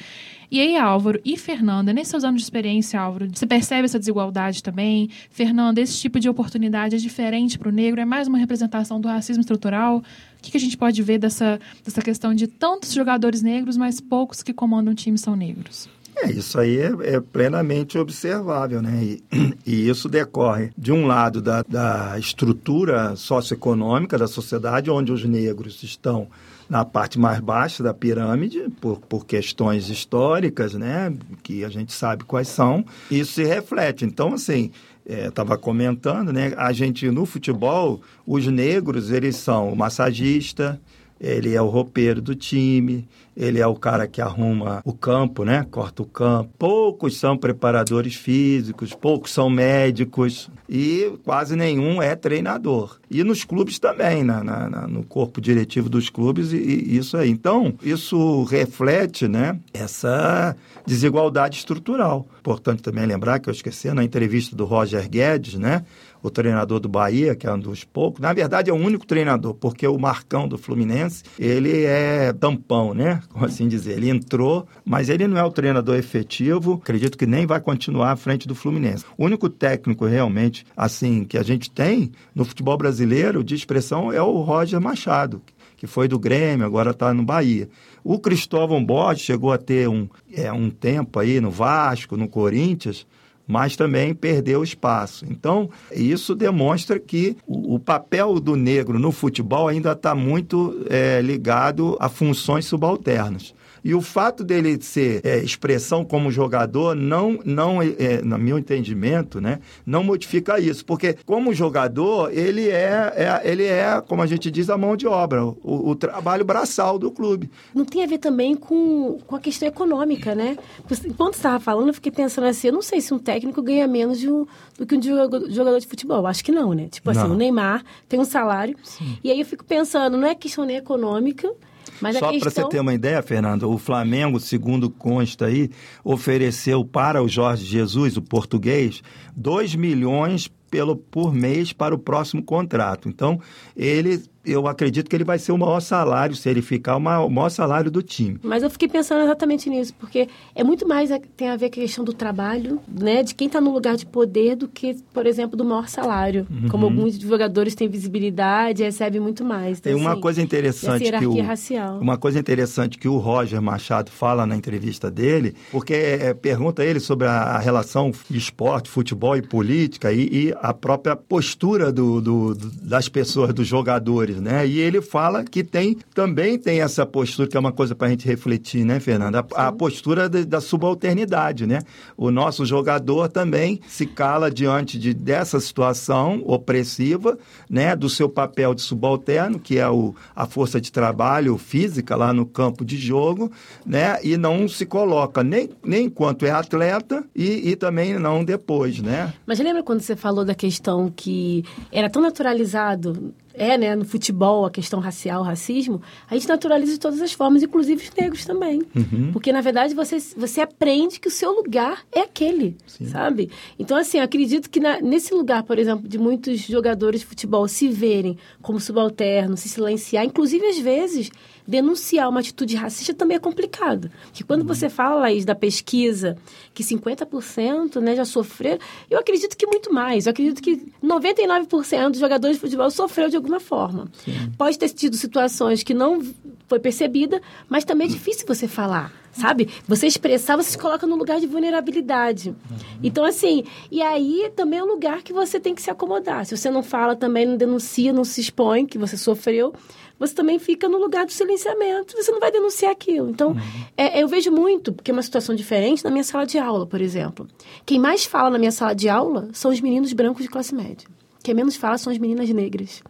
E 0.49 0.61
aí, 0.61 0.77
Álvaro 0.77 1.19
e 1.25 1.35
Fernanda, 1.37 1.91
nesses 1.91 2.11
seus 2.11 2.23
anos 2.23 2.41
de 2.41 2.45
experiência, 2.45 2.99
Álvaro, 2.99 3.27
você 3.33 3.45
percebe 3.45 3.85
essa 3.85 3.99
desigualdade 3.99 4.63
também? 4.63 5.09
Fernanda, 5.29 5.81
esse 5.81 5.99
tipo 5.99 6.19
de 6.19 6.29
oportunidade 6.29 6.95
é 6.95 6.99
diferente 6.99 7.57
para 7.57 7.69
o 7.69 7.71
negro? 7.71 7.99
É 7.99 8.05
mais 8.05 8.27
uma 8.27 8.37
representação 8.37 9.01
do 9.01 9.07
racismo 9.07 9.41
estrutural? 9.41 9.97
O 9.97 10.03
que, 10.41 10.51
que 10.51 10.57
a 10.57 10.59
gente 10.59 10.77
pode 10.77 11.01
ver 11.01 11.17
dessa, 11.17 11.59
dessa 11.83 12.01
questão 12.01 12.33
de 12.33 12.47
tantos 12.47 12.93
jogadores 12.93 13.41
negros, 13.41 13.75
mas 13.75 13.99
poucos 13.99 14.43
que 14.43 14.53
comandam 14.53 14.93
o 14.93 14.95
time 14.95 15.17
são 15.17 15.35
negros? 15.35 15.89
É, 16.17 16.31
isso 16.31 16.57
aí 16.59 16.77
é, 16.77 17.15
é, 17.15 17.19
plenamente 17.19 17.97
observável, 17.97 18.81
né? 18.81 19.03
E, 19.03 19.23
e, 19.65 19.89
isso 19.89 20.07
decorre, 20.07 20.71
de 20.77 20.91
um 20.91 21.05
lado, 21.05 21.41
da, 21.41 21.63
da 21.63 22.17
estrutura 22.17 23.15
socioeconômica 23.15 24.17
da 24.17 24.27
sociedade, 24.27 24.89
onde 24.89 25.11
os 25.11 25.25
negros 25.25 25.83
estão 25.83 26.27
na 26.69 26.83
parte 26.83 27.19
mais 27.19 27.39
baixa 27.39 27.83
da 27.83 27.93
pirâmide, 27.93 28.65
por, 28.81 28.99
por 28.99 29.25
questões 29.25 29.89
históricas, 29.89 30.73
né, 30.73 31.13
que 31.43 31.63
a 31.63 31.69
gente 31.69 31.93
sabe 31.93 32.23
quais 32.23 32.47
são, 32.47 32.83
isso 33.09 33.33
se 33.33 33.43
reflete. 33.43 34.05
Então, 34.05 34.33
assim, 34.33 34.71
estava 35.05 35.53
é, 35.53 35.57
comentando, 35.57 36.33
né, 36.33 36.53
a 36.57 36.73
gente 36.73 37.09
no 37.11 37.25
futebol, 37.25 38.01
os 38.25 38.47
negros, 38.47 39.11
eles 39.11 39.35
são 39.35 39.71
o 39.71 39.75
massagista, 39.75 40.79
ele 41.19 41.53
é 41.53 41.61
o 41.61 41.69
roupeiro 41.69 42.21
do 42.21 42.35
time, 42.35 43.07
ele 43.35 43.59
é 43.59 43.67
o 43.67 43.75
cara 43.75 44.07
que 44.07 44.21
arruma 44.21 44.81
o 44.85 44.93
campo, 44.93 45.43
né? 45.43 45.65
Corta 45.69 46.01
o 46.01 46.05
campo. 46.05 46.49
Poucos 46.57 47.17
são 47.17 47.37
preparadores 47.37 48.15
físicos, 48.15 48.93
poucos 48.93 49.31
são 49.31 49.49
médicos 49.49 50.49
e 50.69 51.11
quase 51.23 51.55
nenhum 51.55 52.01
é 52.01 52.15
treinador. 52.15 52.97
E 53.11 53.23
nos 53.23 53.43
clubes 53.43 53.77
também, 53.77 54.23
na, 54.23 54.43
na, 54.43 54.69
na 54.69 54.87
no 54.87 55.03
corpo 55.03 55.41
diretivo 55.41 55.89
dos 55.89 56.09
clubes 56.09 56.53
e, 56.53 56.57
e, 56.57 56.97
isso 56.97 57.17
aí. 57.17 57.29
Então, 57.29 57.73
isso 57.83 58.43
reflete, 58.43 59.27
né? 59.27 59.59
Essa 59.73 60.55
desigualdade 60.85 61.57
estrutural. 61.57 62.27
Importante 62.39 62.81
também 62.81 63.05
lembrar 63.05 63.39
que 63.39 63.49
eu 63.49 63.53
esqueci 63.53 63.91
na 63.93 64.03
entrevista 64.03 64.55
do 64.55 64.65
Roger 64.65 65.09
Guedes, 65.09 65.55
né? 65.55 65.83
O 66.25 66.31
treinador 66.31 66.79
do 66.79 66.89
Bahia, 66.89 67.35
que 67.35 67.45
é 67.45 67.53
um 67.53 67.59
dos 67.59 67.83
poucos. 67.83 68.19
Na 68.19 68.33
verdade, 68.33 68.69
é 68.69 68.73
o 68.73 68.75
único 68.75 69.05
treinador, 69.05 69.53
porque 69.53 69.87
o 69.87 69.97
Marcão 69.97 70.47
do 70.47 70.57
Fluminense, 70.57 71.23
ele 71.37 71.83
é 71.83 72.33
tampão, 72.33 72.93
né? 72.93 73.21
Como 73.29 73.45
assim 73.45 73.67
dizer. 73.67 73.97
Ele 73.97 74.09
entrou, 74.09 74.67
mas 74.83 75.07
ele 75.07 75.27
não 75.27 75.37
é 75.37 75.43
o 75.43 75.51
treinador 75.51 75.95
efetivo. 75.95 76.79
Acredito 76.81 77.17
que 77.17 77.27
nem 77.27 77.45
vai 77.45 77.59
continuar 77.59 78.11
à 78.11 78.15
frente 78.15 78.47
do 78.47 78.55
Fluminense. 78.55 79.05
O 79.17 79.25
único 79.25 79.47
técnico 79.49 80.05
realmente, 80.05 80.65
assim, 80.75 81.23
que 81.23 81.37
a 81.37 81.43
gente 81.43 81.69
tem 81.69 82.11
no 82.33 82.43
futebol 82.43 82.77
brasileiro 82.77 83.43
de 83.43 83.53
expressão 83.53 84.11
é 84.11 84.21
o 84.21 84.41
Roger 84.41 84.81
Machado, 84.81 85.41
que 85.77 85.85
foi 85.85 86.07
do 86.07 86.17
Grêmio, 86.17 86.65
agora 86.65 86.89
está 86.89 87.13
no 87.13 87.23
Bahia. 87.23 87.69
O 88.03 88.19
Cristóvão 88.19 88.83
Borges 88.83 89.23
chegou 89.23 89.51
a 89.51 89.57
ter 89.57 89.87
um, 89.87 90.07
é, 90.33 90.51
um 90.51 90.69
tempo 90.69 91.19
aí 91.19 91.39
no 91.39 91.51
Vasco, 91.51 92.17
no 92.17 92.27
Corinthians, 92.27 93.05
mas 93.47 93.75
também 93.75 94.13
perdeu 94.13 94.63
espaço. 94.63 95.25
Então, 95.29 95.69
isso 95.91 96.33
demonstra 96.35 96.99
que 96.99 97.37
o, 97.45 97.79
papel 97.79 98.39
do 98.39 98.55
negro 98.55 98.97
no 98.97 99.11
futebol 99.11 99.67
ainda 99.67 99.91
está 99.91 100.15
muito 100.15 100.85
é, 100.89 101.21
ligado 101.21 101.95
a 101.99 102.09
funções 102.09 102.65
subalternas. 102.65 103.53
E 103.85 103.93
o 103.93 104.01
fato 104.01 104.43
dele 104.43 104.81
ser 104.81 105.21
é, 105.23 105.37
expressão 105.37 106.03
como 106.03 106.31
jogador 106.31 106.95
não, 106.95 107.37
não 107.45 107.83
é, 107.83 108.19
no 108.23 108.35
meu 108.39 108.57
entendimento, 108.57 109.39
né, 109.39 109.59
não 109.85 110.03
modifica 110.03 110.59
isso. 110.59 110.83
Porque 110.83 111.15
como 111.23 111.53
jogador, 111.53 112.35
ele 112.35 112.67
é, 112.67 113.13
é 113.15 113.41
ele 113.43 113.63
é, 113.63 114.01
como 114.01 114.23
a 114.23 114.25
gente 114.25 114.49
diz, 114.49 114.71
a 114.71 114.77
mão 114.77 114.97
de 114.97 115.05
obra, 115.05 115.45
o, 115.45 115.91
o, 115.91 115.95
trabalho 115.95 116.43
braçal 116.43 116.97
do 116.97 117.11
clube. 117.11 117.47
Não 117.75 117.85
tem 117.85 118.03
a 118.03 118.07
ver 118.07 118.17
também 118.17 118.55
com, 118.55 119.19
com 119.27 119.35
a 119.35 119.39
questão 119.39 119.67
econômica, 119.67 120.33
né? 120.33 120.57
Enquanto 121.05 121.33
você 121.33 121.39
estava 121.39 121.59
falando, 121.59 121.89
eu 121.89 121.93
fiquei 121.93 122.11
pensando 122.11 122.47
assim, 122.47 122.69
eu 122.69 122.73
não 122.73 122.81
sei 122.81 122.99
se 122.99 123.13
um 123.13 123.19
técnico 123.19 123.61
ganha 123.61 123.87
menos 123.87 124.19
de 124.19 124.27
um, 124.27 124.47
do 124.79 124.87
que 124.87 124.95
um 124.95 125.01
jogador 125.01 125.79
de 125.79 125.85
futebol. 125.85 126.25
Acho 126.25 126.43
que 126.43 126.51
não, 126.51 126.73
né? 126.73 126.87
Tipo 126.89 127.11
assim, 127.11 127.19
não. 127.19 127.33
o 127.33 127.37
Neymar 127.37 127.83
tem 128.09 128.19
um 128.19 128.25
salário. 128.25 128.75
Sim. 128.81 129.19
E 129.23 129.31
aí 129.31 129.39
eu 129.39 129.45
fico 129.45 129.63
pensando, 129.63 130.17
não 130.17 130.27
é 130.27 130.33
questão 130.33 130.65
nem 130.65 130.77
econômica, 130.77 131.53
mas 132.01 132.17
Só 132.17 132.31
questão... 132.31 132.39
para 132.39 132.49
você 132.49 132.69
ter 132.69 132.79
uma 132.79 132.93
ideia, 132.93 133.21
Fernando, 133.21 133.69
o 133.69 133.77
Flamengo, 133.77 134.39
segundo 134.39 134.89
consta 134.89 135.45
aí, 135.45 135.69
ofereceu 136.03 136.83
para 136.83 137.21
o 137.21 137.27
Jorge 137.27 137.65
Jesus, 137.65 138.17
o 138.17 138.21
português, 138.21 139.01
2 139.35 139.75
milhões 139.75 140.51
pelo, 140.69 140.95
por 140.95 141.33
mês 141.33 141.71
para 141.71 141.95
o 141.95 141.99
próximo 141.99 142.43
contrato. 142.43 143.07
Então, 143.07 143.39
ele 143.75 144.23
eu 144.45 144.67
acredito 144.67 145.09
que 145.09 145.15
ele 145.15 145.23
vai 145.23 145.39
ser 145.39 145.51
o 145.51 145.57
maior 145.57 145.79
salário, 145.79 146.35
se 146.35 146.49
ele 146.49 146.61
ficar, 146.61 146.95
o 146.95 146.99
maior, 146.99 147.25
o 147.25 147.29
maior 147.29 147.49
salário 147.49 147.89
do 147.89 148.01
time. 148.01 148.39
Mas 148.43 148.63
eu 148.63 148.69
fiquei 148.69 148.87
pensando 148.87 149.23
exatamente 149.23 149.69
nisso, 149.69 149.93
porque 149.99 150.27
é 150.53 150.63
muito 150.63 150.87
mais 150.87 151.09
tem 151.35 151.49
a 151.49 151.55
ver 151.55 151.69
com 151.69 151.79
a 151.79 151.83
questão 151.83 152.03
do 152.03 152.13
trabalho, 152.13 152.79
né, 152.87 153.23
de 153.23 153.33
quem 153.33 153.47
está 153.47 153.59
no 153.59 153.71
lugar 153.71 153.95
de 153.95 154.05
poder 154.05 154.55
do 154.55 154.67
que, 154.67 154.95
por 155.13 155.25
exemplo, 155.25 155.57
do 155.57 155.65
maior 155.65 155.87
salário. 155.87 156.47
Uhum. 156.49 156.69
Como 156.69 156.85
alguns 156.85 157.17
jogadores 157.17 157.75
têm 157.75 157.87
visibilidade, 157.87 158.83
recebem 158.83 159.19
muito 159.19 159.43
mais. 159.43 159.79
Então, 159.79 159.91
tem 159.93 160.01
uma 160.01 160.13
assim, 160.13 160.21
coisa 160.21 160.41
interessante 160.41 161.11
que 161.11 161.25
o, 161.25 161.41
racial. 161.41 161.99
uma 161.99 162.17
coisa 162.17 162.39
interessante 162.39 162.97
que 162.97 163.07
o 163.07 163.17
Roger 163.17 163.61
Machado 163.61 164.11
fala 164.11 164.45
na 164.45 164.55
entrevista 164.55 165.09
dele, 165.09 165.55
porque 165.71 165.93
é, 165.93 166.33
pergunta 166.33 166.83
ele 166.83 166.99
sobre 166.99 167.27
a, 167.27 167.31
a, 167.31 167.59
relação 167.59 168.11
esporte, 168.29 168.89
futebol 168.89 169.35
e 169.35 169.41
política 169.41 170.11
e, 170.11 170.47
e 170.47 170.55
a 170.61 170.73
própria 170.73 171.15
postura 171.15 171.91
do, 171.91 172.21
do, 172.21 172.55
do, 172.55 172.71
das 172.81 173.09
pessoas, 173.09 173.53
dos 173.53 173.67
jogadores 173.67 174.34
né? 174.41 174.65
E 174.67 174.79
ele 174.79 175.01
fala 175.01 175.43
que 175.43 175.63
tem 175.63 175.97
também 176.13 176.57
tem 176.57 176.81
essa 176.81 177.05
postura, 177.05 177.47
que 177.47 177.57
é 177.57 177.59
uma 177.59 177.71
coisa 177.71 177.95
para 177.95 178.07
a 178.07 178.09
gente 178.09 178.27
refletir, 178.27 178.85
né, 178.85 178.99
Fernanda? 178.99 179.45
A, 179.55 179.67
a 179.67 179.71
postura 179.71 180.29
de, 180.29 180.45
da 180.45 180.61
subalternidade, 180.61 181.65
né? 181.65 181.79
O 182.17 182.31
nosso 182.31 182.65
jogador 182.65 183.29
também 183.29 183.79
se 183.87 184.05
cala 184.05 184.51
diante 184.51 184.97
de, 184.97 185.13
dessa 185.13 185.59
situação 185.59 186.41
opressiva, 186.45 187.37
né? 187.69 187.95
Do 187.95 188.09
seu 188.09 188.29
papel 188.29 188.73
de 188.73 188.81
subalterno, 188.81 189.59
que 189.59 189.77
é 189.77 189.89
o, 189.89 190.15
a 190.35 190.45
força 190.45 190.79
de 190.79 190.91
trabalho 190.91 191.57
física 191.57 192.15
lá 192.15 192.33
no 192.33 192.45
campo 192.45 192.85
de 192.85 192.97
jogo, 192.97 193.51
né? 193.85 194.19
E 194.23 194.37
não 194.37 194.67
se 194.67 194.85
coloca 194.85 195.43
nem, 195.43 195.69
nem 195.83 196.05
enquanto 196.05 196.45
é 196.45 196.51
atleta 196.51 197.23
e, 197.35 197.69
e 197.69 197.75
também 197.75 198.17
não 198.19 198.43
depois, 198.43 199.01
né? 199.01 199.33
Mas 199.45 199.59
lembra 199.59 199.83
quando 199.83 200.01
você 200.01 200.15
falou 200.15 200.45
da 200.45 200.55
questão 200.55 201.11
que 201.13 201.63
era 201.91 202.09
tão 202.09 202.21
naturalizado 202.21 203.33
é, 203.57 203.77
né, 203.77 203.95
no 203.95 204.05
futebol, 204.05 204.65
a 204.65 204.71
questão 204.71 204.99
racial, 204.99 205.43
racismo, 205.43 206.01
a 206.29 206.33
gente 206.35 206.47
naturaliza 206.47 206.93
de 206.93 206.99
todas 206.99 207.21
as 207.21 207.33
formas, 207.33 207.63
inclusive 207.63 208.03
os 208.03 208.11
negros 208.15 208.45
também. 208.45 208.81
Uhum. 208.95 209.31
Porque, 209.31 209.51
na 209.51 209.61
verdade, 209.61 209.93
você, 209.93 210.17
você 210.35 210.61
aprende 210.61 211.19
que 211.19 211.27
o 211.27 211.31
seu 211.31 211.51
lugar 211.51 212.03
é 212.11 212.21
aquele, 212.21 212.77
Sim. 212.85 213.05
sabe? 213.05 213.49
Então, 213.79 213.97
assim, 213.97 214.19
acredito 214.19 214.69
que 214.69 214.79
na, 214.79 214.99
nesse 215.01 215.33
lugar, 215.33 215.63
por 215.63 215.79
exemplo, 215.79 216.07
de 216.07 216.17
muitos 216.17 216.59
jogadores 216.61 217.21
de 217.21 217.25
futebol 217.25 217.67
se 217.67 217.87
verem 217.87 218.37
como 218.61 218.79
subalternos, 218.79 219.61
se 219.61 219.69
silenciar, 219.69 220.25
inclusive, 220.25 220.65
às 220.65 220.79
vezes, 220.79 221.31
denunciar 221.67 222.29
uma 222.29 222.39
atitude 222.39 222.75
racista 222.75 223.13
também 223.13 223.37
é 223.37 223.39
complicado. 223.39 224.11
Porque 224.25 224.43
quando 224.43 224.61
uhum. 224.61 224.67
você 224.67 224.89
fala, 224.89 225.21
Laís, 225.21 225.45
da 225.45 225.55
pesquisa, 225.55 226.37
que 226.73 226.83
50% 226.83 227.99
né, 228.01 228.15
já 228.15 228.25
sofreram, 228.25 228.79
eu 229.09 229.19
acredito 229.19 229.57
que 229.57 229.65
muito 229.65 229.93
mais. 229.93 230.25
Eu 230.25 230.31
acredito 230.31 230.61
que 230.61 230.91
99% 231.03 232.09
dos 232.09 232.19
jogadores 232.19 232.57
de 232.57 232.61
futebol 232.61 232.89
sofreu 232.91 233.29
de 233.29 233.35
alguma 233.35 233.59
forma. 233.59 234.07
Sim. 234.23 234.51
Pode 234.57 234.77
ter 234.77 234.89
tido 234.89 235.15
situações 235.15 235.83
que 235.83 235.93
não 235.93 236.21
foi 236.67 236.79
percebida, 236.79 237.41
mas 237.69 237.83
também 237.83 238.07
é 238.07 238.09
difícil 238.11 238.45
você 238.47 238.67
falar 238.67 239.24
sabe? 239.35 239.69
Você 239.87 240.07
expressar, 240.07 240.55
você 240.55 240.71
se 240.71 240.77
coloca 240.77 241.05
no 241.05 241.15
lugar 241.15 241.39
de 241.39 241.47
vulnerabilidade. 241.47 242.49
Uhum. 242.49 242.77
Então, 243.03 243.25
assim, 243.25 243.63
e 243.91 244.01
aí 244.01 244.51
também 244.55 244.79
é 244.79 244.83
um 244.83 244.87
lugar 244.87 245.21
que 245.21 245.33
você 245.33 245.59
tem 245.59 245.75
que 245.75 245.81
se 245.81 245.91
acomodar. 245.91 246.45
Se 246.45 246.55
você 246.55 246.69
não 246.69 246.81
fala 246.81 247.15
também, 247.15 247.45
não 247.45 247.57
denuncia, 247.57 248.13
não 248.13 248.23
se 248.23 248.41
expõe 248.41 248.85
que 248.85 248.97
você 248.97 249.17
sofreu, 249.17 249.73
você 250.17 250.33
também 250.33 250.57
fica 250.57 250.87
no 250.87 250.97
lugar 250.97 251.25
do 251.25 251.31
silenciamento, 251.31 252.15
você 252.15 252.31
não 252.31 252.39
vai 252.39 252.51
denunciar 252.51 252.91
aquilo. 252.91 253.29
Então, 253.29 253.49
uhum. 253.49 253.85
é, 253.97 254.21
eu 254.21 254.27
vejo 254.27 254.51
muito, 254.51 254.93
porque 254.93 255.11
é 255.11 255.13
uma 255.13 255.21
situação 255.21 255.53
diferente 255.53 256.03
na 256.03 256.09
minha 256.09 256.23
sala 256.23 256.45
de 256.45 256.57
aula, 256.57 256.87
por 256.87 257.01
exemplo. 257.01 257.47
Quem 257.85 257.99
mais 257.99 258.23
fala 258.23 258.49
na 258.49 258.57
minha 258.57 258.71
sala 258.71 258.95
de 258.95 259.09
aula 259.09 259.49
são 259.51 259.71
os 259.71 259.81
meninos 259.81 260.13
brancos 260.13 260.43
de 260.43 260.49
classe 260.49 260.73
média. 260.73 261.07
Quem 261.43 261.53
menos 261.53 261.75
fala 261.75 261.97
são 261.97 262.11
as 262.11 262.17
meninas 262.17 262.49
negras. 262.49 263.03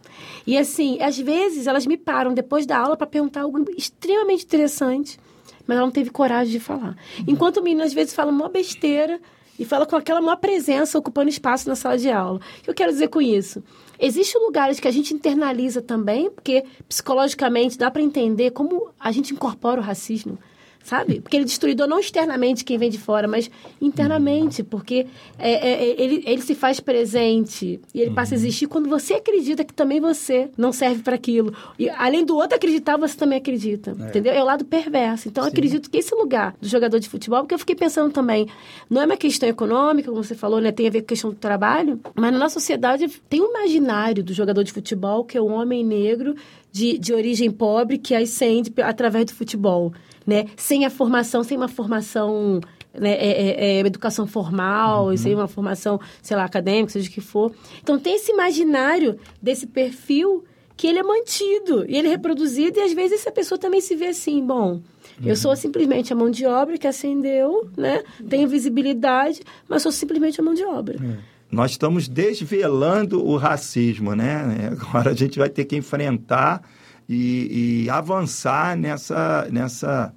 E 0.46 0.58
assim, 0.58 1.00
às 1.00 1.16
vezes 1.16 1.66
elas 1.66 1.86
me 1.86 1.96
param 1.96 2.34
depois 2.34 2.66
da 2.66 2.76
aula 2.76 2.94
para 2.94 3.06
perguntar 3.06 3.42
algo 3.42 3.64
extremamente 3.78 4.44
interessante, 4.44 5.18
mas 5.66 5.76
ela 5.76 5.86
não 5.86 5.92
teve 5.92 6.10
coragem 6.10 6.52
de 6.52 6.60
falar. 6.60 6.96
Enquanto 7.26 7.58
o 7.58 7.62
menino 7.62 7.82
às 7.82 7.92
vezes 7.92 8.14
fala 8.14 8.30
uma 8.30 8.48
besteira 8.48 9.20
e 9.58 9.64
fala 9.64 9.86
com 9.86 9.96
aquela 9.96 10.20
maior 10.20 10.36
presença 10.36 10.98
ocupando 10.98 11.28
espaço 11.28 11.68
na 11.68 11.74
sala 11.74 11.96
de 11.96 12.10
aula. 12.10 12.38
O 12.60 12.62
que 12.62 12.70
eu 12.70 12.74
quero 12.74 12.92
dizer 12.92 13.08
com 13.08 13.20
isso? 13.20 13.62
Existem 13.98 14.40
lugares 14.42 14.78
que 14.78 14.86
a 14.86 14.90
gente 14.90 15.14
internaliza 15.14 15.80
também, 15.80 16.30
porque 16.30 16.64
psicologicamente 16.88 17.78
dá 17.78 17.90
para 17.90 18.02
entender 18.02 18.50
como 18.50 18.90
a 19.00 19.10
gente 19.10 19.32
incorpora 19.32 19.80
o 19.80 19.84
racismo 19.84 20.38
sabe? 20.86 21.20
Porque 21.20 21.36
ele 21.36 21.42
é 21.42 21.46
destruidor 21.46 21.88
não 21.88 21.98
externamente 21.98 22.64
quem 22.64 22.78
vem 22.78 22.88
de 22.88 22.98
fora, 22.98 23.26
mas 23.26 23.50
internamente, 23.80 24.62
porque 24.62 25.06
é, 25.36 25.50
é, 25.50 25.90
é, 25.90 26.00
ele, 26.00 26.22
ele 26.24 26.40
se 26.42 26.54
faz 26.54 26.78
presente 26.78 27.80
e 27.92 28.00
ele 28.00 28.12
passa 28.12 28.34
a 28.34 28.36
uhum. 28.36 28.44
existir 28.44 28.68
quando 28.68 28.88
você 28.88 29.14
acredita 29.14 29.64
que 29.64 29.74
também 29.74 30.00
você 30.00 30.48
não 30.56 30.72
serve 30.72 31.02
para 31.02 31.16
aquilo. 31.16 31.52
E 31.76 31.90
além 31.90 32.24
do 32.24 32.36
outro 32.36 32.56
acreditar, 32.56 32.96
você 32.96 33.16
também 33.16 33.38
acredita, 33.38 33.96
é. 33.98 34.08
entendeu? 34.08 34.32
É 34.32 34.40
o 34.40 34.46
lado 34.46 34.64
perverso. 34.64 35.28
Então, 35.28 35.42
acredito 35.42 35.90
que 35.90 35.98
esse 35.98 36.14
lugar 36.14 36.54
do 36.60 36.68
jogador 36.68 37.00
de 37.00 37.08
futebol, 37.08 37.40
porque 37.40 37.54
eu 37.54 37.58
fiquei 37.58 37.74
pensando 37.74 38.12
também, 38.12 38.46
não 38.88 39.02
é 39.02 39.06
uma 39.06 39.16
questão 39.16 39.48
econômica, 39.48 40.08
como 40.08 40.22
você 40.22 40.36
falou, 40.36 40.60
né? 40.60 40.70
Tem 40.70 40.86
a 40.86 40.90
ver 40.90 41.00
com 41.00 41.06
a 41.06 41.08
questão 41.08 41.30
do 41.30 41.36
trabalho, 41.36 42.00
mas 42.14 42.32
na 42.32 42.38
nossa 42.38 42.54
sociedade 42.54 43.08
tem 43.28 43.40
um 43.40 43.50
imaginário 43.50 44.22
do 44.22 44.32
jogador 44.32 44.62
de 44.62 44.72
futebol 44.72 45.24
que 45.24 45.36
é 45.36 45.40
o 45.40 45.46
um 45.46 45.52
homem 45.52 45.84
negro 45.84 46.34
de, 46.70 46.98
de 46.98 47.14
origem 47.14 47.50
pobre 47.50 47.96
que 47.96 48.14
ascende 48.14 48.72
através 48.82 49.24
do 49.26 49.32
futebol 49.32 49.92
né? 50.26 50.46
Sem 50.56 50.84
a 50.84 50.90
formação, 50.90 51.42
sem 51.44 51.56
uma 51.56 51.68
formação 51.68 52.60
né, 52.98 53.10
é, 53.12 53.30
é, 53.30 53.64
é, 53.64 53.78
educação 53.80 54.26
formal, 54.26 55.08
uhum. 55.08 55.16
sem 55.16 55.34
uma 55.34 55.46
formação, 55.46 56.00
sei 56.22 56.36
lá, 56.36 56.44
acadêmica, 56.44 56.92
seja 56.92 57.08
o 57.08 57.12
que 57.12 57.20
for. 57.20 57.52
Então 57.82 57.98
tem 57.98 58.16
esse 58.16 58.32
imaginário 58.32 59.18
desse 59.40 59.66
perfil 59.66 60.44
que 60.76 60.86
ele 60.86 60.98
é 60.98 61.02
mantido 61.02 61.86
e 61.88 61.96
ele 61.96 62.08
é 62.08 62.10
reproduzido 62.10 62.78
e 62.78 62.82
às 62.82 62.92
vezes 62.92 63.20
essa 63.20 63.32
pessoa 63.32 63.58
também 63.58 63.80
se 63.80 63.96
vê 63.96 64.08
assim, 64.08 64.44
bom, 64.44 64.72
uhum. 64.72 64.82
eu 65.24 65.36
sou 65.36 65.54
simplesmente 65.56 66.12
a 66.12 66.16
mão 66.16 66.30
de 66.30 66.44
obra 66.44 66.76
que 66.76 66.86
acendeu, 66.86 67.68
né? 67.76 68.02
Tenho 68.28 68.46
visibilidade, 68.48 69.40
mas 69.68 69.82
sou 69.82 69.92
simplesmente 69.92 70.40
a 70.40 70.44
mão 70.44 70.52
de 70.52 70.64
obra. 70.64 70.96
É. 71.02 71.36
Nós 71.50 71.70
estamos 71.70 72.08
desvelando 72.08 73.24
o 73.24 73.36
racismo, 73.36 74.14
né? 74.14 74.70
Agora 74.72 75.10
a 75.10 75.14
gente 75.14 75.38
vai 75.38 75.48
ter 75.48 75.64
que 75.64 75.76
enfrentar 75.76 76.62
e, 77.08 77.84
e 77.84 77.90
avançar 77.90 78.76
nessa, 78.76 79.48
nessa, 79.50 80.12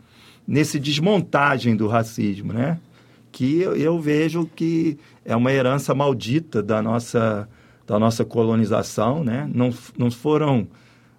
nesse 0.48 0.80
desmontagem 0.80 1.76
do 1.76 1.88
racismo, 1.88 2.54
né? 2.54 2.80
Que 3.32 3.62
eu, 3.62 3.76
eu 3.76 4.00
vejo 4.00 4.50
que 4.56 4.98
é 5.24 5.36
uma 5.36 5.52
herança 5.52 5.94
maldita 5.94 6.64
da 6.64 6.82
nossa, 6.82 7.48
da 7.86 8.00
nossa 8.00 8.26
colonização, 8.26 9.24
né? 9.24 9.50
Não, 9.54 9.74
não 9.98 10.10
foram 10.10 10.68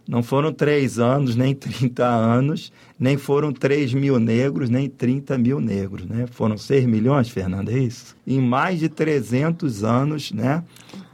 não 0.08 0.24
foram 0.24 0.52
três 0.52 0.98
anos, 0.98 1.36
nem 1.36 1.54
30 1.54 2.04
anos, 2.04 2.72
nem 2.98 3.16
foram 3.16 3.52
3 3.52 3.94
mil 3.94 4.18
negros, 4.18 4.68
nem 4.68 4.88
30 4.88 5.38
mil 5.38 5.60
negros, 5.60 6.04
né? 6.04 6.26
Foram 6.26 6.58
6 6.58 6.84
milhões, 6.86 7.28
Fernanda, 7.28 7.70
é 7.70 7.78
isso? 7.78 8.16
Em 8.26 8.40
mais 8.40 8.80
de 8.80 8.88
300 8.88 9.84
anos, 9.84 10.32
né? 10.32 10.64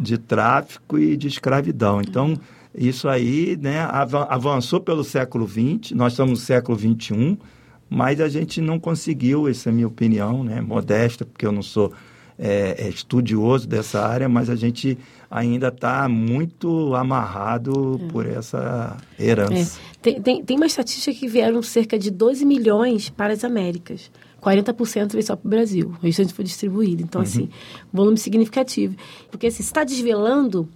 De 0.01 0.17
tráfico 0.17 0.99
e 0.99 1.15
de 1.15 1.29
escravidão. 1.29 2.01
Então, 2.01 2.41
isso 2.77 3.09
aí, 3.09 3.57
né? 3.61 3.81
Avançou 4.29 4.81
pelo 4.81 5.03
século 5.03 5.49
XX, 5.49 5.93
nós 5.93 6.13
estamos 6.13 6.41
no 6.41 6.45
século 6.45 6.79
XXI, 6.79 7.39
mas 7.89 8.21
a 8.21 8.29
gente 8.29 8.61
não 8.61 8.79
conseguiu, 8.79 9.49
essa 9.49 9.69
é 9.69 9.73
a 9.73 9.75
minha 9.75 9.87
opinião, 9.87 10.45
né? 10.45 10.61
Modesta, 10.61 11.25
porque 11.25 11.47
eu 11.47 11.53
não 11.53 11.63
sou 11.63 11.93
é, 12.39 12.87
é 12.87 12.89
estudioso 12.89 13.67
dessa 13.67 14.07
área, 14.07 14.29
mas 14.29 14.51
a 14.51 14.57
gente 14.57 14.99
ainda 15.31 15.69
está 15.69 16.09
muito 16.09 16.95
amarrado 16.95 18.01
é. 18.03 18.13
por 18.13 18.27
essa 18.27 18.97
herança. 19.19 19.81
É. 19.81 19.97
Tem, 20.03 20.21
tem, 20.21 20.45
tem, 20.45 20.57
uma 20.57 20.67
estatística 20.67 21.17
que 21.19 21.27
vieram 21.27 21.63
cerca 21.63 21.99
de 21.99 22.11
12 22.11 22.45
milhões 22.45 23.09
para 23.09 23.33
as 23.33 23.43
Américas. 23.43 24.11
40% 24.43 25.13
veio 25.13 25.25
só 25.25 25.35
para 25.35 25.47
o 25.47 25.51
Brasil, 25.51 25.95
o 26.01 26.05
restante 26.05 26.33
foi 26.33 26.45
distribuído. 26.45 27.03
Então, 27.03 27.21
uhum. 27.21 27.27
assim, 27.27 27.49
volume 27.93 28.19
significativo. 28.19 28.95
Porque 29.31 29.49
assim, 29.49 29.63
se 29.63 29.63
está 29.63 29.83
desvelando, 29.83 30.69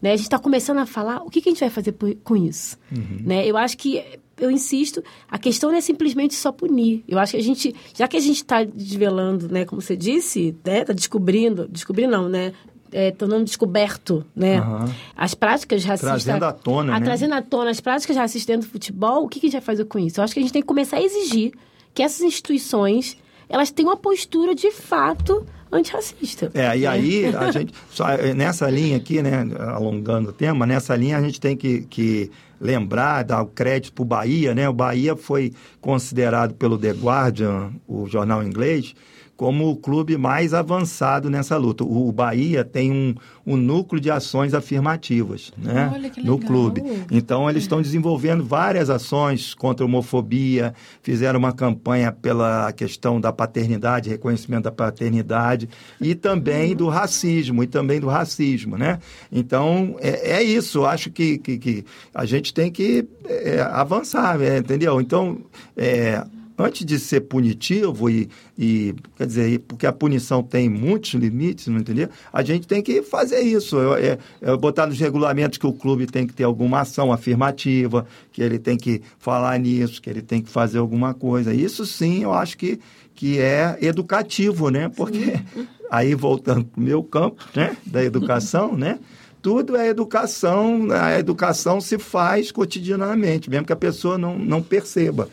né, 0.00 0.12
a 0.12 0.16
gente 0.16 0.26
está 0.26 0.38
começando 0.38 0.78
a 0.78 0.86
falar 0.86 1.22
o 1.22 1.30
que, 1.30 1.40
que, 1.40 1.48
a 1.48 1.52
gente 1.52 1.60
vai 1.60 1.70
fazer 1.70 1.92
por, 1.92 2.14
com 2.16 2.36
isso. 2.36 2.76
Uhum. 2.90 3.22
Né? 3.24 3.46
Eu 3.46 3.56
acho 3.56 3.76
que 3.76 4.04
eu 4.40 4.50
insisto, 4.50 5.02
a 5.28 5.38
questão 5.38 5.70
não 5.70 5.78
é 5.78 5.80
simplesmente 5.80 6.34
só 6.34 6.52
punir. 6.52 7.02
Eu 7.08 7.18
acho 7.18 7.32
que 7.32 7.38
a 7.38 7.42
gente, 7.42 7.74
já 7.94 8.06
que 8.06 8.16
a 8.16 8.20
gente 8.20 8.36
está 8.36 8.62
desvelando, 8.62 9.48
né, 9.48 9.64
como 9.64 9.82
você 9.82 9.96
disse, 9.96 10.56
né, 10.64 10.82
está 10.82 10.92
descobrindo, 10.92 11.66
descobrindo 11.68 12.12
não, 12.12 12.28
né, 12.28 12.52
é, 12.92 13.10
tornando 13.10 13.44
descoberto, 13.44 14.24
né? 14.34 14.60
Uhum. 14.60 14.92
As 15.16 15.34
práticas 15.34 15.84
racistas. 15.84 16.24
Trazendo 16.24 16.44
à 16.44 16.52
tona, 16.52 16.94
a, 16.94 17.00
né? 17.00 17.04
Trazendo 17.04 17.34
à 17.34 17.42
tona 17.42 17.70
as 17.70 17.80
práticas 17.80 18.16
racistas 18.16 18.46
dentro 18.46 18.68
do 18.68 18.72
futebol, 18.72 19.24
o 19.24 19.28
que, 19.28 19.40
que 19.40 19.46
a 19.46 19.48
gente 19.48 19.60
vai 19.60 19.66
fazer 19.66 19.84
com 19.84 19.98
isso? 19.98 20.20
Eu 20.20 20.24
acho 20.24 20.32
que 20.32 20.40
a 20.40 20.42
gente 20.42 20.52
tem 20.52 20.62
que 20.62 20.68
começar 20.68 20.96
a 20.96 21.02
exigir 21.02 21.52
que 21.92 22.02
essas 22.02 22.22
instituições 22.22 23.16
elas 23.48 23.70
tenham 23.70 23.90
uma 23.90 23.96
postura 23.96 24.54
de 24.54 24.70
fato 24.70 25.44
antirracista. 25.70 26.50
É, 26.54 26.76
e 26.76 26.86
aí 26.86 27.26
a 27.26 27.50
gente, 27.52 27.72
é, 28.20 28.34
nessa 28.34 28.68
linha 28.70 28.96
aqui, 28.96 29.22
né, 29.22 29.46
alongando 29.58 30.30
o 30.30 30.32
tema, 30.32 30.66
nessa 30.66 30.94
linha 30.96 31.18
a 31.18 31.22
gente 31.22 31.40
tem 31.40 31.56
que, 31.56 31.82
que 31.82 32.30
lembrar, 32.60 33.22
dar 33.22 33.42
o 33.42 33.46
crédito 33.46 33.92
para 33.92 34.02
o 34.02 34.06
Bahia, 34.06 34.54
né? 34.54 34.68
O 34.68 34.72
Bahia 34.72 35.16
foi 35.16 35.52
considerado 35.80 36.54
pelo 36.54 36.76
The 36.76 36.90
Guardian, 36.90 37.70
o 37.86 38.06
jornal 38.06 38.42
inglês, 38.42 38.94
como 39.38 39.70
o 39.70 39.76
clube 39.76 40.18
mais 40.18 40.52
avançado 40.52 41.30
nessa 41.30 41.56
luta. 41.56 41.84
O 41.84 42.10
Bahia 42.10 42.64
tem 42.64 42.90
um, 42.90 43.14
um 43.46 43.56
núcleo 43.56 44.00
de 44.00 44.10
ações 44.10 44.52
afirmativas 44.52 45.52
né, 45.56 46.12
no 46.24 46.40
clube. 46.40 46.82
Então, 47.08 47.48
eles 47.48 47.62
estão 47.62 47.80
desenvolvendo 47.80 48.44
várias 48.44 48.90
ações 48.90 49.54
contra 49.54 49.84
a 49.84 49.86
homofobia, 49.86 50.74
fizeram 51.04 51.38
uma 51.38 51.52
campanha 51.52 52.10
pela 52.10 52.72
questão 52.72 53.20
da 53.20 53.32
paternidade, 53.32 54.10
reconhecimento 54.10 54.64
da 54.64 54.72
paternidade, 54.72 55.68
e 56.00 56.16
também 56.16 56.74
do 56.74 56.88
racismo, 56.88 57.62
e 57.62 57.68
também 57.68 58.00
do 58.00 58.08
racismo. 58.08 58.76
Né? 58.76 58.98
Então, 59.30 59.94
é, 60.00 60.32
é 60.32 60.42
isso. 60.42 60.84
Acho 60.84 61.12
que, 61.12 61.38
que, 61.38 61.58
que, 61.58 61.84
a 62.12 62.24
gente 62.24 62.52
tem 62.52 62.72
que 62.72 63.06
é, 63.24 63.60
avançar, 63.60 64.42
é, 64.42 64.58
entendeu? 64.58 65.00
Então, 65.00 65.38
é, 65.76 66.24
antes 66.58 66.84
de 66.84 66.98
ser 66.98 67.20
punitivo 67.20 68.10
e, 68.10 68.28
e, 68.58 68.94
quer 69.16 69.26
dizer, 69.26 69.58
porque 69.60 69.86
a 69.86 69.92
punição 69.92 70.42
tem 70.42 70.68
muitos 70.68 71.14
limites, 71.14 71.68
não 71.68 71.78
entendeu? 71.78 72.08
A 72.32 72.42
gente 72.42 72.66
tem 72.66 72.82
que 72.82 73.02
fazer 73.02 73.40
isso, 73.40 73.78
é, 73.94 74.18
é, 74.42 74.56
botar 74.56 74.88
nos 74.88 74.98
regulamentos 74.98 75.56
que 75.56 75.66
o 75.66 75.72
clube 75.72 76.06
tem 76.06 76.26
que 76.26 76.34
ter 76.34 76.44
alguma 76.44 76.80
ação 76.80 77.12
afirmativa, 77.12 78.04
que 78.32 78.42
ele 78.42 78.58
tem 78.58 78.76
que 78.76 79.00
falar 79.18 79.56
nisso, 79.58 80.02
que 80.02 80.10
ele 80.10 80.22
tem 80.22 80.42
que 80.42 80.50
fazer 80.50 80.78
alguma 80.78 81.14
coisa. 81.14 81.54
Isso 81.54 81.86
sim, 81.86 82.24
eu 82.24 82.32
acho 82.32 82.58
que, 82.58 82.80
que 83.14 83.38
é 83.38 83.78
educativo, 83.80 84.68
né? 84.68 84.88
Porque 84.88 85.38
aí 85.88 86.14
voltando 86.14 86.64
para 86.64 86.80
o 86.80 86.84
meu 86.84 87.04
campo, 87.04 87.42
né, 87.54 87.76
da 87.86 88.02
educação, 88.02 88.76
né? 88.76 88.98
tudo 89.40 89.76
é 89.76 89.88
educação, 89.88 90.88
a 90.90 91.18
educação 91.18 91.80
se 91.80 91.98
faz 91.98 92.50
cotidianamente, 92.50 93.48
mesmo 93.48 93.66
que 93.66 93.72
a 93.72 93.76
pessoa 93.76 94.18
não, 94.18 94.38
não 94.38 94.62
perceba. 94.62 95.28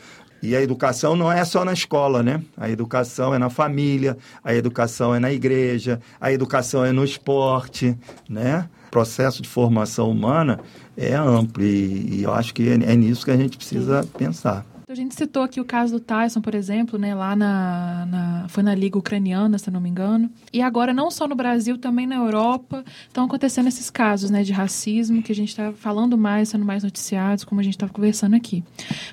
E 0.46 0.56
a 0.56 0.62
educação 0.62 1.16
não 1.16 1.32
é 1.32 1.44
só 1.44 1.66
na 1.66 1.74
escola, 1.74 2.22
né? 2.22 2.42
A 2.56 2.70
educação 2.70 3.34
é 3.34 3.40
na 3.40 3.50
família, 3.50 4.16
a 4.44 4.54
educação 4.54 5.14
é 5.16 5.20
na 5.20 5.32
igreja, 5.32 6.00
a 6.22 6.32
educação 6.32 6.86
é 6.86 6.92
no 6.92 7.04
esporte, 7.04 7.98
né? 8.30 8.70
O 8.88 8.92
processo 8.92 9.42
de 9.42 9.50
formação 9.50 10.10
humana 10.10 10.60
é 10.96 11.16
amplo 11.16 11.64
e, 11.64 12.20
e 12.20 12.24
eu 12.24 12.34
acho 12.34 12.54
que 12.54 12.70
é, 12.70 12.74
é 12.74 12.96
nisso 12.96 13.26
que 13.26 13.32
a 13.32 13.38
gente 13.38 13.58
precisa 13.58 14.04
Sim. 14.04 14.10
pensar. 14.18 14.66
A 14.96 14.98
gente 14.98 15.14
citou 15.14 15.44
aqui 15.44 15.60
o 15.60 15.66
caso 15.66 15.92
do 15.92 16.00
Tyson, 16.00 16.40
por 16.40 16.56
exemplo, 16.56 16.98
né, 16.98 17.14
lá 17.14 17.36
na, 17.36 18.06
na, 18.06 18.46
foi 18.48 18.64
na 18.64 18.74
Liga 18.74 18.98
Ucraniana, 18.98 19.58
se 19.58 19.70
não 19.70 19.82
me 19.82 19.90
engano. 19.90 20.32
E 20.54 20.62
agora, 20.62 20.94
não 20.94 21.12
só 21.12 21.28
no 21.28 21.36
Brasil, 21.36 21.78
também 21.78 22.08
na 22.08 22.16
Europa, 22.16 22.82
estão 23.06 23.26
acontecendo 23.26 23.68
esses 23.68 23.90
casos 23.90 24.30
né, 24.30 24.42
de 24.42 24.54
racismo 24.54 25.22
que 25.22 25.34
a 25.34 25.36
gente 25.36 25.50
está 25.50 25.74
falando 25.74 26.18
mais, 26.18 26.48
sendo 26.48 26.64
mais 26.64 26.82
noticiados, 26.82 27.44
como 27.44 27.60
a 27.60 27.64
gente 27.66 27.74
estava 27.74 27.92
conversando 27.92 28.38
aqui. 28.38 28.64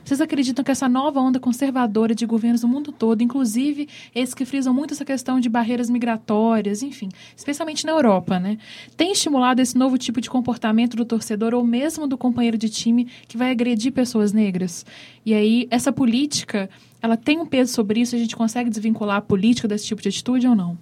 Vocês 0.04 0.20
acreditam 0.20 0.64
que 0.64 0.70
essa 0.70 0.88
nova 0.88 1.18
onda 1.18 1.40
conservadora 1.40 2.14
de 2.14 2.26
governos 2.26 2.60
do 2.60 2.68
mundo 2.68 2.92
todo, 2.92 3.20
inclusive 3.20 3.88
esses 4.14 4.36
que 4.36 4.44
frisam 4.44 4.72
muito 4.72 4.94
essa 4.94 5.04
questão 5.04 5.40
de 5.40 5.48
barreiras 5.48 5.90
migratórias, 5.90 6.84
enfim, 6.84 7.08
especialmente 7.36 7.84
na 7.84 7.90
Europa, 7.90 8.38
né, 8.38 8.56
tem 8.96 9.10
estimulado 9.10 9.60
esse 9.60 9.76
novo 9.76 9.98
tipo 9.98 10.20
de 10.20 10.30
comportamento 10.30 10.96
do 10.96 11.04
torcedor 11.04 11.54
ou 11.54 11.66
mesmo 11.66 12.06
do 12.06 12.16
companheiro 12.16 12.56
de 12.56 12.68
time 12.68 13.08
que 13.26 13.36
vai 13.36 13.50
agredir 13.50 13.90
pessoas 13.90 14.32
negras? 14.32 14.86
E 15.24 15.34
aí, 15.34 15.68
essa 15.72 15.90
política, 15.90 16.68
ela 17.00 17.16
tem 17.16 17.40
um 17.40 17.46
peso 17.46 17.72
sobre 17.72 18.00
isso? 18.00 18.14
A 18.14 18.18
gente 18.18 18.36
consegue 18.36 18.68
desvincular 18.68 19.16
a 19.16 19.22
política 19.22 19.66
desse 19.66 19.86
tipo 19.86 20.02
de 20.02 20.08
atitude 20.10 20.46
ou 20.46 20.54
não? 20.54 20.76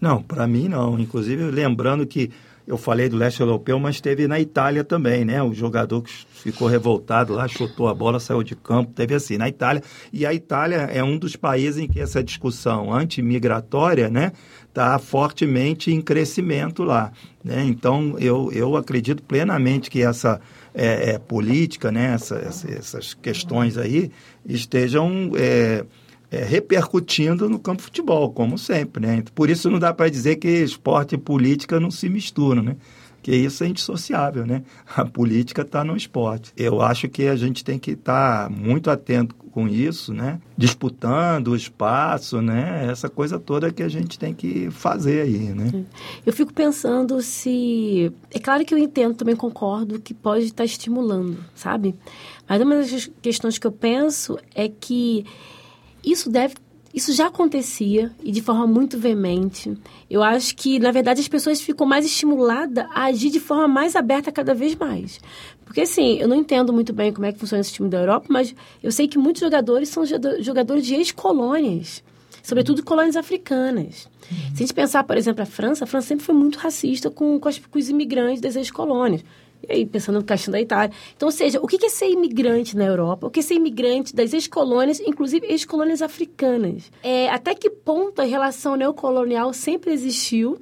Não, 0.00 0.22
para 0.22 0.46
mim 0.46 0.68
não. 0.68 0.96
Inclusive, 0.96 1.42
lembrando 1.50 2.06
que 2.06 2.30
eu 2.68 2.78
falei 2.78 3.08
do 3.08 3.16
leste 3.16 3.40
europeu, 3.40 3.80
mas 3.80 4.00
teve 4.00 4.28
na 4.28 4.38
Itália 4.38 4.84
também, 4.84 5.24
né? 5.24 5.42
O 5.42 5.52
jogador 5.52 6.02
que 6.02 6.10
ficou 6.10 6.68
revoltado 6.68 7.32
lá, 7.32 7.48
chutou 7.48 7.88
a 7.88 7.94
bola, 7.94 8.20
saiu 8.20 8.44
de 8.44 8.54
campo, 8.54 8.92
teve 8.92 9.12
assim, 9.12 9.36
na 9.36 9.48
Itália. 9.48 9.82
E 10.12 10.24
a 10.24 10.32
Itália 10.32 10.88
é 10.92 11.02
um 11.02 11.18
dos 11.18 11.34
países 11.34 11.82
em 11.82 11.88
que 11.88 11.98
essa 11.98 12.22
discussão 12.22 12.92
antimigratória, 12.92 14.08
né? 14.08 14.30
Está 14.68 14.96
fortemente 15.00 15.90
em 15.90 16.00
crescimento 16.00 16.84
lá. 16.84 17.10
Né? 17.42 17.64
Então, 17.64 18.16
eu, 18.20 18.52
eu 18.52 18.76
acredito 18.76 19.20
plenamente 19.24 19.90
que 19.90 20.02
essa 20.02 20.40
é, 20.76 21.12
é, 21.12 21.18
política, 21.18 21.90
né, 21.90 22.12
essa, 22.14 22.36
essa, 22.36 22.70
essas 22.70 23.14
questões 23.14 23.78
aí, 23.78 24.10
estejam 24.44 25.32
é, 25.34 25.82
é, 26.30 26.44
repercutindo 26.44 27.48
no 27.48 27.58
campo 27.58 27.80
futebol, 27.80 28.30
como 28.30 28.58
sempre. 28.58 29.06
Né? 29.06 29.24
Por 29.34 29.48
isso 29.48 29.70
não 29.70 29.78
dá 29.78 29.94
para 29.94 30.10
dizer 30.10 30.36
que 30.36 30.48
esporte 30.48 31.14
e 31.14 31.18
política 31.18 31.80
não 31.80 31.90
se 31.90 32.10
misturam, 32.10 32.62
né? 32.62 32.76
Que 33.26 33.34
isso 33.34 33.64
é 33.64 33.66
indissociável, 33.66 34.46
né? 34.46 34.62
A 34.94 35.04
política 35.04 35.62
está 35.62 35.82
no 35.82 35.96
esporte. 35.96 36.52
Eu 36.56 36.80
acho 36.80 37.08
que 37.08 37.26
a 37.26 37.34
gente 37.34 37.64
tem 37.64 37.76
que 37.76 37.90
estar 37.90 38.44
tá 38.44 38.48
muito 38.48 38.88
atento 38.88 39.34
com 39.34 39.66
isso, 39.66 40.14
né? 40.14 40.40
Disputando 40.56 41.48
o 41.48 41.56
espaço, 41.56 42.40
né? 42.40 42.86
Essa 42.88 43.08
coisa 43.08 43.36
toda 43.36 43.72
que 43.72 43.82
a 43.82 43.88
gente 43.88 44.16
tem 44.16 44.32
que 44.32 44.70
fazer 44.70 45.22
aí, 45.22 45.38
né? 45.38 45.84
Eu 46.24 46.32
fico 46.32 46.54
pensando 46.54 47.20
se... 47.20 48.12
É 48.30 48.38
claro 48.38 48.64
que 48.64 48.72
eu 48.72 48.78
entendo, 48.78 49.16
também 49.16 49.34
concordo 49.34 49.98
que 49.98 50.14
pode 50.14 50.44
estar 50.44 50.64
estimulando, 50.64 51.36
sabe? 51.52 51.96
Mas 52.48 52.62
uma 52.62 52.76
das 52.76 53.10
questões 53.20 53.58
que 53.58 53.66
eu 53.66 53.72
penso 53.72 54.38
é 54.54 54.68
que 54.68 55.26
isso 56.04 56.30
deve 56.30 56.54
isso 56.96 57.12
já 57.12 57.26
acontecia 57.26 58.10
e 58.24 58.32
de 58.32 58.40
forma 58.40 58.66
muito 58.66 58.98
veemente. 58.98 59.76
Eu 60.08 60.22
acho 60.22 60.56
que, 60.56 60.78
na 60.78 60.90
verdade, 60.90 61.20
as 61.20 61.28
pessoas 61.28 61.60
ficam 61.60 61.86
mais 61.86 62.06
estimuladas 62.06 62.86
a 62.90 63.04
agir 63.04 63.28
de 63.28 63.38
forma 63.38 63.68
mais 63.68 63.94
aberta 63.94 64.32
cada 64.32 64.54
vez 64.54 64.74
mais. 64.74 65.20
Porque, 65.66 65.82
assim, 65.82 66.16
eu 66.18 66.26
não 66.26 66.34
entendo 66.34 66.72
muito 66.72 66.94
bem 66.94 67.12
como 67.12 67.26
é 67.26 67.32
que 67.32 67.38
funciona 67.38 67.60
esse 67.60 67.74
time 67.74 67.90
da 67.90 67.98
Europa, 67.98 68.28
mas 68.30 68.54
eu 68.82 68.90
sei 68.90 69.06
que 69.06 69.18
muitos 69.18 69.40
jogadores 69.40 69.90
são 69.90 70.04
jogadores 70.40 70.86
de 70.86 70.94
ex-colônias, 70.94 72.02
sobretudo 72.42 72.82
colônias 72.82 73.16
africanas. 73.16 74.08
Uhum. 74.30 74.38
Se 74.54 74.54
a 74.54 74.66
gente 74.66 74.74
pensar, 74.74 75.04
por 75.04 75.18
exemplo, 75.18 75.42
a 75.42 75.46
França, 75.46 75.84
a 75.84 75.86
França 75.86 76.08
sempre 76.08 76.24
foi 76.24 76.34
muito 76.34 76.58
racista 76.58 77.10
com, 77.10 77.38
com, 77.38 77.50
com 77.70 77.78
os 77.78 77.90
imigrantes 77.90 78.40
das 78.40 78.56
ex-colônias. 78.56 79.22
E 79.68 79.72
aí, 79.72 79.86
pensando 79.86 80.18
no 80.18 80.24
questão 80.24 80.52
da 80.52 80.60
Itália. 80.60 80.94
Então, 81.16 81.26
ou 81.26 81.32
seja, 81.32 81.58
o 81.60 81.66
que 81.66 81.84
é 81.84 81.88
ser 81.88 82.08
imigrante 82.08 82.76
na 82.76 82.84
Europa? 82.84 83.26
O 83.26 83.30
que 83.30 83.40
é 83.40 83.42
ser 83.42 83.54
imigrante 83.54 84.14
das 84.14 84.32
ex-colônias, 84.32 85.00
inclusive 85.00 85.46
ex-colônias 85.46 86.02
africanas? 86.02 86.90
É, 87.02 87.28
até 87.30 87.54
que 87.54 87.68
ponto 87.70 88.20
a 88.20 88.24
relação 88.24 88.76
neocolonial 88.76 89.52
sempre 89.52 89.92
existiu? 89.92 90.58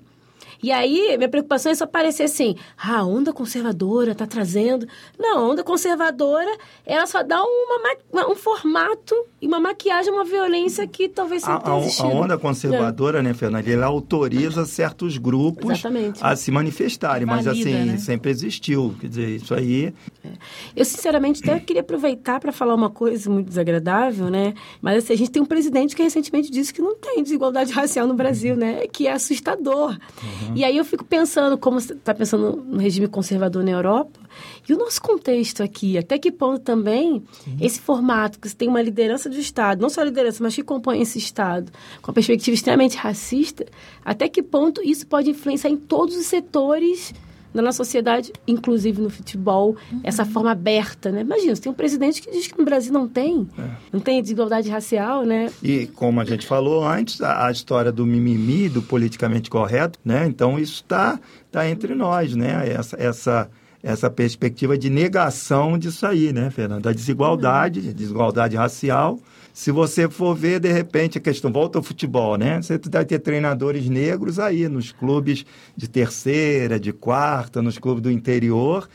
E 0.64 0.72
aí, 0.72 1.14
minha 1.18 1.28
preocupação 1.28 1.70
é 1.70 1.74
só 1.74 1.86
parecer 1.86 2.22
assim, 2.22 2.56
ah, 2.78 3.00
a 3.00 3.04
onda 3.04 3.34
conservadora 3.34 4.12
está 4.12 4.26
trazendo. 4.26 4.88
Não, 5.18 5.38
a 5.38 5.42
onda 5.42 5.62
conservadora, 5.62 6.50
ela 6.86 7.06
só 7.06 7.22
dá 7.22 7.42
uma, 7.44 8.30
um 8.30 8.34
formato 8.34 9.14
e 9.42 9.46
uma 9.46 9.60
maquiagem, 9.60 10.10
uma 10.10 10.24
violência 10.24 10.86
que 10.86 11.06
talvez 11.06 11.44
a, 11.44 11.56
a, 11.56 11.68
a 11.68 12.06
onda 12.06 12.38
conservadora, 12.38 13.18
é. 13.18 13.22
né, 13.22 13.34
Fernanda, 13.34 13.70
ela 13.70 13.84
autoriza 13.84 14.64
certos 14.64 15.18
grupos 15.18 15.72
Exatamente. 15.72 16.18
a 16.22 16.34
se 16.34 16.50
manifestarem, 16.50 17.26
Valida, 17.26 17.50
mas 17.50 17.60
assim, 17.60 17.74
né? 17.74 17.98
sempre 17.98 18.30
existiu. 18.30 18.94
Quer 18.98 19.08
dizer, 19.08 19.28
isso 19.36 19.52
aí. 19.52 19.92
É. 20.24 20.28
Eu, 20.74 20.86
sinceramente, 20.86 21.42
até 21.42 21.60
queria 21.60 21.82
aproveitar 21.82 22.40
para 22.40 22.52
falar 22.52 22.74
uma 22.74 22.88
coisa 22.88 23.28
muito 23.28 23.48
desagradável, 23.48 24.30
né? 24.30 24.54
Mas 24.80 25.04
assim, 25.04 25.12
a 25.12 25.16
gente 25.16 25.30
tem 25.30 25.42
um 25.42 25.46
presidente 25.46 25.94
que 25.94 26.02
recentemente 26.02 26.50
disse 26.50 26.72
que 26.72 26.80
não 26.80 26.94
tem 26.96 27.22
desigualdade 27.22 27.70
racial 27.70 28.06
no 28.06 28.14
Brasil, 28.14 28.56
né? 28.56 28.86
Que 28.86 29.06
é 29.06 29.12
assustador. 29.12 29.90
Uhum. 29.90 30.53
E 30.54 30.64
aí 30.64 30.76
eu 30.76 30.84
fico 30.84 31.04
pensando, 31.04 31.58
como 31.58 31.80
você 31.80 31.92
está 31.92 32.14
pensando 32.14 32.56
no 32.56 32.78
regime 32.78 33.08
conservador 33.08 33.64
na 33.64 33.70
Europa, 33.72 34.20
e 34.68 34.72
o 34.72 34.78
nosso 34.78 35.00
contexto 35.00 35.62
aqui, 35.62 35.98
até 35.98 36.18
que 36.18 36.30
ponto 36.30 36.60
também 36.60 37.22
Sim. 37.44 37.56
esse 37.60 37.80
formato, 37.80 38.38
que 38.38 38.48
você 38.48 38.54
tem 38.54 38.68
uma 38.68 38.82
liderança 38.82 39.28
do 39.28 39.36
Estado, 39.36 39.80
não 39.80 39.88
só 39.88 40.00
a 40.00 40.04
liderança, 40.04 40.42
mas 40.42 40.54
que 40.54 40.62
compõe 40.62 41.00
esse 41.00 41.18
Estado, 41.18 41.72
com 42.00 42.10
a 42.10 42.14
perspectiva 42.14 42.54
extremamente 42.54 42.96
racista, 42.96 43.66
até 44.04 44.28
que 44.28 44.42
ponto 44.42 44.82
isso 44.82 45.06
pode 45.06 45.30
influenciar 45.30 45.70
em 45.70 45.76
todos 45.76 46.16
os 46.16 46.26
setores 46.26 47.12
na 47.54 47.62
nossa 47.62 47.78
sociedade, 47.78 48.32
inclusive 48.46 49.00
no 49.00 49.08
futebol, 49.08 49.76
uhum. 49.90 50.00
essa 50.02 50.24
forma 50.24 50.50
aberta, 50.50 51.12
né? 51.12 51.20
Imagina, 51.20 51.54
você 51.54 51.62
tem 51.62 51.72
um 51.72 51.74
presidente 51.74 52.20
que 52.20 52.30
diz 52.30 52.48
que 52.48 52.58
no 52.58 52.64
Brasil 52.64 52.92
não 52.92 53.08
tem, 53.08 53.48
é. 53.56 53.70
não 53.92 54.00
tem 54.00 54.20
desigualdade 54.20 54.68
racial, 54.68 55.24
né? 55.24 55.50
E 55.62 55.86
como 55.86 56.20
a 56.20 56.24
gente 56.24 56.46
falou 56.46 56.84
antes, 56.84 57.20
a, 57.20 57.46
a 57.46 57.52
história 57.52 57.92
do 57.92 58.04
mimimi, 58.04 58.68
do 58.68 58.82
politicamente 58.82 59.48
correto, 59.48 59.98
né? 60.04 60.26
Então 60.26 60.58
isso 60.58 60.82
está 60.82 61.18
tá 61.52 61.68
entre 61.68 61.94
nós, 61.94 62.34
né? 62.34 62.68
Essa, 62.68 62.96
essa 63.00 63.50
essa 63.84 64.08
perspectiva 64.08 64.78
de 64.78 64.88
negação 64.88 65.76
disso 65.76 66.06
aí, 66.06 66.32
né, 66.32 66.50
Fernanda? 66.50 66.80
Da 66.80 66.92
desigualdade, 66.92 67.80
uhum. 67.80 67.92
desigualdade 67.92 68.56
racial. 68.56 69.20
Se 69.54 69.70
você 69.70 70.10
for 70.10 70.34
ver, 70.34 70.58
de 70.58 70.72
repente, 70.72 71.16
a 71.16 71.20
questão 71.20 71.52
volta 71.52 71.78
ao 71.78 71.82
futebol, 71.84 72.36
né? 72.36 72.60
Você 72.60 72.76
vai 72.90 73.04
ter 73.04 73.20
treinadores 73.20 73.88
negros 73.88 74.40
aí 74.40 74.68
nos 74.68 74.90
clubes 74.90 75.46
de 75.76 75.86
terceira, 75.86 76.78
de 76.78 76.92
quarta, 76.92 77.62
nos 77.62 77.78
clubes 77.78 78.02
do 78.02 78.10
interior. 78.10 78.88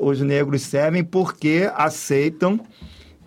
Os 0.00 0.20
negros 0.20 0.62
servem 0.62 1.02
porque 1.02 1.68
aceitam 1.74 2.60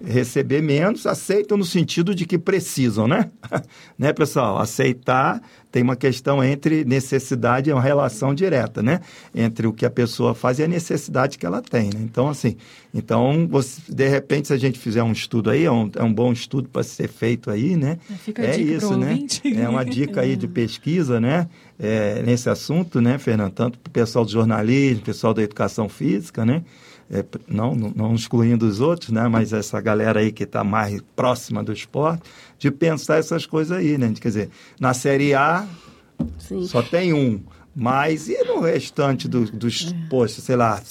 receber 0.04 0.62
menos, 0.62 1.06
aceitam 1.06 1.58
no 1.58 1.66
sentido 1.66 2.16
de 2.16 2.26
que 2.26 2.38
precisam, 2.38 3.08
né? 3.08 3.30
né, 3.98 4.14
pessoal? 4.14 4.58
Aceitar 4.58 5.42
tem 5.72 5.84
uma 5.84 5.96
questão 5.96 6.44
entre 6.44 6.84
necessidade 6.84 7.70
e 7.70 7.74
uma 7.74 7.82
relação 7.82 8.34
direta, 8.34 8.82
né? 8.82 9.02
Entre 9.36 9.68
o 9.68 9.74
que 9.74 9.86
a 9.86 9.90
pessoa 9.90 10.34
faz 10.34 10.58
e 10.58 10.64
a 10.64 10.68
necessidade 10.68 11.38
que 11.38 11.46
ela 11.46 11.62
tem, 11.62 11.92
né? 11.94 12.00
Então, 12.02 12.28
assim, 12.28 12.56
então, 12.94 13.48
você, 13.48 13.82
de 13.88 14.08
repente, 14.08 14.48
se 14.48 14.54
a 14.54 14.58
gente 14.58 14.80
fizer 14.80 15.04
um 15.04 15.12
estudo 15.12 15.50
aí, 15.50 15.66
é 15.66 15.72
um, 15.72 15.92
é 15.96 16.04
um 16.04 16.12
bom 16.12 16.32
estudo 16.34 16.68
para 16.70 16.82
ser 16.82 17.08
feito 17.08 17.52
aí, 17.52 17.76
né? 17.76 18.00
É, 18.10 18.14
fica 18.16 18.42
é 18.44 18.60
isso, 18.60 18.98
né? 18.98 19.12
Ouvinte. 19.12 19.42
É 19.62 19.70
uma 19.70 19.86
dica 19.86 20.22
aí 20.22 20.36
de 20.36 20.48
pesquisa, 20.50 21.20
né? 21.20 21.48
É, 21.80 22.24
nesse 22.24 22.50
assunto, 22.50 23.00
né, 23.00 23.20
Fernando? 23.20 23.52
Tanto 23.52 23.78
para 23.78 23.90
o 23.90 23.94
pessoal 23.94 24.26
do 24.26 24.32
jornalismo, 24.32 25.04
pessoal 25.04 25.34
da 25.36 25.44
educação 25.44 25.88
física, 25.88 26.44
né? 26.46 26.64
É, 27.12 27.26
não, 27.48 27.74
não 27.76 28.14
excluindo 28.14 28.68
os 28.68 28.80
outros, 28.80 29.10
né, 29.10 29.28
mas 29.28 29.52
essa 29.52 29.82
galera 29.82 30.20
aí 30.20 30.32
que 30.32 30.44
está 30.44 30.64
mais 30.64 31.02
próxima 31.16 31.64
do 31.64 31.74
esporte, 31.74 32.24
de 32.58 32.70
pensar 32.70 33.18
essas 33.18 33.46
coisas 33.46 33.78
aí, 33.78 33.98
né? 33.98 34.14
Quer 34.20 34.28
dizer, 34.28 34.50
na 34.80 34.94
Série 34.94 35.34
A 35.34 35.68
Sim. 36.38 36.68
só 36.68 36.82
tem 36.82 37.14
um, 37.14 37.42
mas 37.76 38.28
e 38.30 38.44
no 38.44 38.60
restante 38.60 39.28
do, 39.28 39.46
dos, 39.52 39.92
é. 39.92 40.10
poxa, 40.10 40.42
sei 40.42 40.56
lá, 40.56 40.82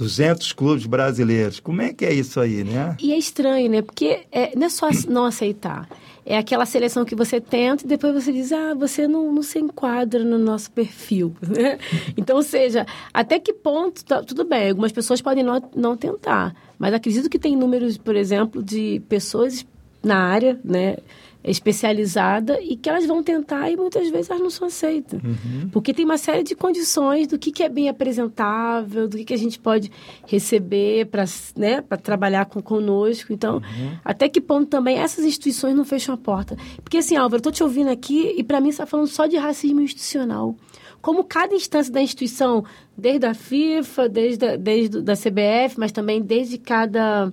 200 0.00 0.52
clubes 0.54 0.86
brasileiros. 0.86 1.60
Como 1.60 1.82
é 1.82 1.92
que 1.92 2.06
é 2.06 2.12
isso 2.12 2.40
aí, 2.40 2.64
né? 2.64 2.96
E 2.98 3.12
é 3.12 3.18
estranho, 3.18 3.70
né? 3.70 3.82
Porque 3.82 4.22
é, 4.32 4.56
não 4.56 4.66
é 4.66 4.68
só 4.70 4.88
não 5.08 5.26
aceitar 5.26 5.86
é 6.24 6.36
aquela 6.36 6.64
seleção 6.64 7.04
que 7.04 7.16
você 7.16 7.40
tenta 7.40 7.84
e 7.84 7.88
depois 7.88 8.14
você 8.14 8.32
diz, 8.32 8.52
ah, 8.52 8.72
você 8.72 9.08
não, 9.08 9.32
não 9.32 9.42
se 9.42 9.58
enquadra 9.58 10.22
no 10.22 10.38
nosso 10.38 10.70
perfil. 10.70 11.34
Né? 11.50 11.78
Então, 12.16 12.36
ou 12.36 12.42
seja, 12.42 12.86
até 13.12 13.40
que 13.40 13.52
ponto, 13.52 14.04
tá, 14.04 14.22
tudo 14.22 14.44
bem, 14.44 14.68
algumas 14.68 14.92
pessoas 14.92 15.20
podem 15.20 15.42
não, 15.42 15.60
não 15.74 15.96
tentar, 15.96 16.54
mas 16.78 16.94
acredito 16.94 17.28
que 17.28 17.40
tem 17.40 17.56
números, 17.56 17.98
por 17.98 18.14
exemplo, 18.14 18.62
de 18.62 19.02
pessoas 19.08 19.66
na 20.00 20.18
área, 20.18 20.60
né? 20.64 20.98
Especializada 21.42 22.60
e 22.60 22.76
que 22.76 22.88
elas 22.88 23.06
vão 23.06 23.22
tentar 23.22 23.70
e 23.70 23.76
muitas 23.76 24.08
vezes 24.10 24.30
elas 24.30 24.42
não 24.42 24.50
são 24.50 24.68
aceitas. 24.68 25.20
Uhum. 25.22 25.68
Porque 25.72 25.94
tem 25.94 26.04
uma 26.04 26.18
série 26.18 26.42
de 26.42 26.54
condições 26.54 27.26
do 27.26 27.38
que, 27.38 27.50
que 27.50 27.62
é 27.62 27.68
bem 27.68 27.88
apresentável, 27.88 29.08
do 29.08 29.16
que, 29.16 29.24
que 29.24 29.34
a 29.34 29.38
gente 29.38 29.58
pode 29.58 29.90
receber 30.26 31.06
para 31.06 31.24
né, 31.56 31.82
trabalhar 32.02 32.44
com, 32.46 32.60
conosco. 32.60 33.32
Então, 33.32 33.56
uhum. 33.56 33.98
até 34.04 34.28
que 34.28 34.40
ponto 34.40 34.68
também 34.68 34.98
essas 34.98 35.24
instituições 35.24 35.74
não 35.74 35.84
fecham 35.84 36.14
a 36.14 36.18
porta? 36.18 36.56
Porque 36.82 36.98
assim, 36.98 37.16
Álvaro, 37.16 37.36
eu 37.36 37.38
estou 37.38 37.52
te 37.52 37.62
ouvindo 37.62 37.90
aqui 37.90 38.34
e 38.36 38.44
para 38.44 38.60
mim 38.60 38.70
você 38.70 38.82
está 38.82 38.86
falando 38.86 39.06
só 39.06 39.26
de 39.26 39.36
racismo 39.36 39.80
institucional 39.80 40.54
como 41.00 41.24
cada 41.24 41.54
instância 41.54 41.90
da 41.90 42.02
instituição, 42.02 42.62
desde 42.94 43.26
a 43.26 43.32
FIFA, 43.32 44.08
desde 44.08 44.46
a, 44.46 44.56
desde 44.56 44.98
a 44.98 45.16
CBF, 45.16 45.78
mas 45.78 45.92
também 45.92 46.20
desde 46.20 46.58
cada 46.58 47.32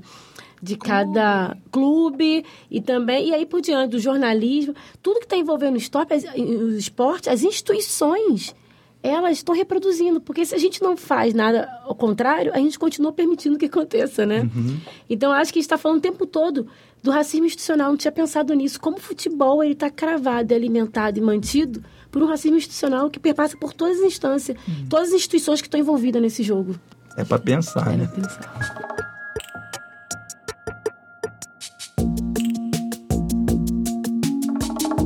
de 0.61 0.75
cada 0.75 1.55
clube 1.71 2.43
e 2.69 2.81
também, 2.81 3.29
e 3.29 3.33
aí 3.33 3.45
por 3.45 3.61
diante, 3.61 3.91
do 3.91 3.99
jornalismo, 3.99 4.73
tudo 5.01 5.19
que 5.19 5.25
está 5.25 5.37
envolvendo 5.37 5.75
o 5.75 5.77
esporte, 5.77 6.13
o 6.35 6.69
esporte, 6.77 7.29
as 7.29 7.43
instituições, 7.43 8.55
elas 9.01 9.37
estão 9.37 9.55
reproduzindo, 9.55 10.19
porque 10.19 10.45
se 10.45 10.55
a 10.55 10.57
gente 10.57 10.81
não 10.81 10.97
faz 10.97 11.33
nada 11.33 11.69
ao 11.83 11.95
contrário, 11.95 12.51
a 12.53 12.57
gente 12.57 12.77
continua 12.77 13.11
permitindo 13.13 13.57
que 13.57 13.65
aconteça, 13.65 14.25
né? 14.25 14.41
Uhum. 14.41 14.77
Então, 15.09 15.31
acho 15.31 15.53
que 15.53 15.59
a 15.59 15.61
gente 15.61 15.67
está 15.67 15.77
falando 15.77 15.99
o 15.99 16.01
tempo 16.01 16.25
todo 16.25 16.67
do 17.01 17.11
racismo 17.11 17.45
institucional, 17.45 17.89
não 17.89 17.97
tinha 17.97 18.11
pensado 18.11 18.53
nisso, 18.53 18.79
como 18.79 18.97
o 18.97 18.99
futebol 18.99 19.63
ele 19.63 19.73
está 19.73 19.89
cravado, 19.89 20.53
alimentado 20.53 21.19
e 21.19 21.21
mantido 21.21 21.83
por 22.11 22.23
um 22.23 22.25
racismo 22.25 22.57
institucional 22.57 23.09
que 23.09 23.19
perpassa 23.19 23.55
por 23.55 23.71
todas 23.71 23.99
as 23.99 24.03
instâncias, 24.03 24.57
uhum. 24.67 24.87
todas 24.89 25.09
as 25.09 25.15
instituições 25.15 25.61
que 25.61 25.67
estão 25.67 25.79
envolvidas 25.79 26.21
nesse 26.21 26.43
jogo. 26.43 26.75
É 27.15 27.23
para 27.23 27.39
pensar, 27.39 27.93
é 27.93 27.97
né? 27.97 28.07
Para 28.07 28.21
pensar. 28.21 29.06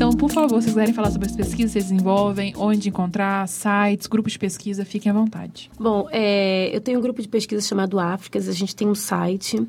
Então, 0.01 0.13
por 0.13 0.31
favor, 0.31 0.59
se 0.63 0.69
quiserem 0.69 0.95
falar 0.95 1.11
sobre 1.11 1.27
as 1.27 1.35
pesquisas 1.35 1.73
que 1.73 1.73
vocês 1.73 1.85
desenvolvem, 1.85 2.55
onde 2.57 2.89
encontrar, 2.89 3.47
sites, 3.47 4.07
grupos 4.07 4.31
de 4.33 4.39
pesquisa, 4.39 4.83
fiquem 4.83 5.11
à 5.11 5.13
vontade. 5.13 5.69
Bom, 5.79 6.07
é, 6.11 6.75
eu 6.75 6.81
tenho 6.81 6.97
um 6.97 7.01
grupo 7.03 7.21
de 7.21 7.27
pesquisa 7.27 7.61
chamado 7.61 7.99
Áfricas, 7.99 8.49
a 8.49 8.51
gente 8.51 8.75
tem 8.75 8.87
um 8.87 8.95
site, 8.95 9.63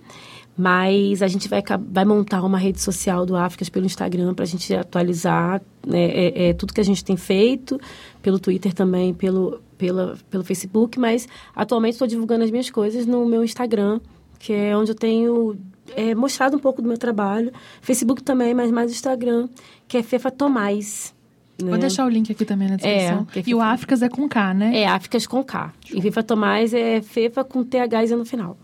mas 0.57 1.21
a 1.21 1.29
gente 1.29 1.51
vai, 1.51 1.63
vai 1.87 2.07
montar 2.07 2.43
uma 2.45 2.57
rede 2.57 2.81
social 2.81 3.27
do 3.27 3.37
Áfricas 3.37 3.69
pelo 3.69 3.85
Instagram 3.85 4.33
para 4.33 4.45
a 4.45 4.49
gente 4.49 4.75
atualizar 4.75 5.61
né, 5.87 6.03
é, 6.03 6.49
é, 6.49 6.53
tudo 6.55 6.73
que 6.73 6.81
a 6.81 6.85
gente 6.85 7.05
tem 7.05 7.19
feito, 7.19 7.79
pelo 8.23 8.39
Twitter 8.39 8.73
também, 8.73 9.13
pelo, 9.13 9.61
pela, 9.77 10.17
pelo 10.31 10.43
Facebook, 10.43 10.99
mas 10.99 11.29
atualmente 11.55 11.93
estou 11.93 12.09
divulgando 12.09 12.43
as 12.43 12.51
minhas 12.51 12.71
coisas 12.71 13.05
no 13.05 13.27
meu 13.27 13.45
Instagram, 13.45 14.01
que 14.39 14.55
é 14.55 14.75
onde 14.75 14.93
eu 14.93 14.97
tenho 14.97 15.59
é, 15.97 16.15
mostrado 16.15 16.57
um 16.57 16.61
pouco 16.61 16.83
do 16.83 16.89
meu 16.89 16.99
trabalho. 16.99 17.53
Facebook 17.81 18.23
também, 18.23 18.55
mas 18.55 18.71
mais 18.71 18.91
Instagram, 18.91 19.49
que 19.87 19.97
é 19.97 20.03
Fefa 20.03 20.31
Tomás. 20.31 21.15
Né? 21.63 21.71
Vou 21.71 21.79
deixar 21.79 22.05
o 22.05 22.09
link 22.09 22.31
aqui 22.33 22.45
também 22.45 22.69
na 22.69 22.77
descrição. 22.77 23.27
É, 23.35 23.43
e 23.47 23.55
o 23.55 23.61
Áfricas 23.61 24.03
é 24.03 24.09
com 24.09 24.29
K, 24.29 24.55
né? 24.55 24.81
É, 24.81 24.87
Áfricas 24.87 25.27
com 25.27 25.45
K. 25.45 25.73
Show. 25.85 25.99
E 25.99 26.03
Fefa 26.03 26.23
Tomás 26.23 26.75
é 26.75 27.01
Fefa 27.01 27.45
com 27.45 27.63
TH 27.63 28.17
no 28.17 28.25
final. 28.25 28.57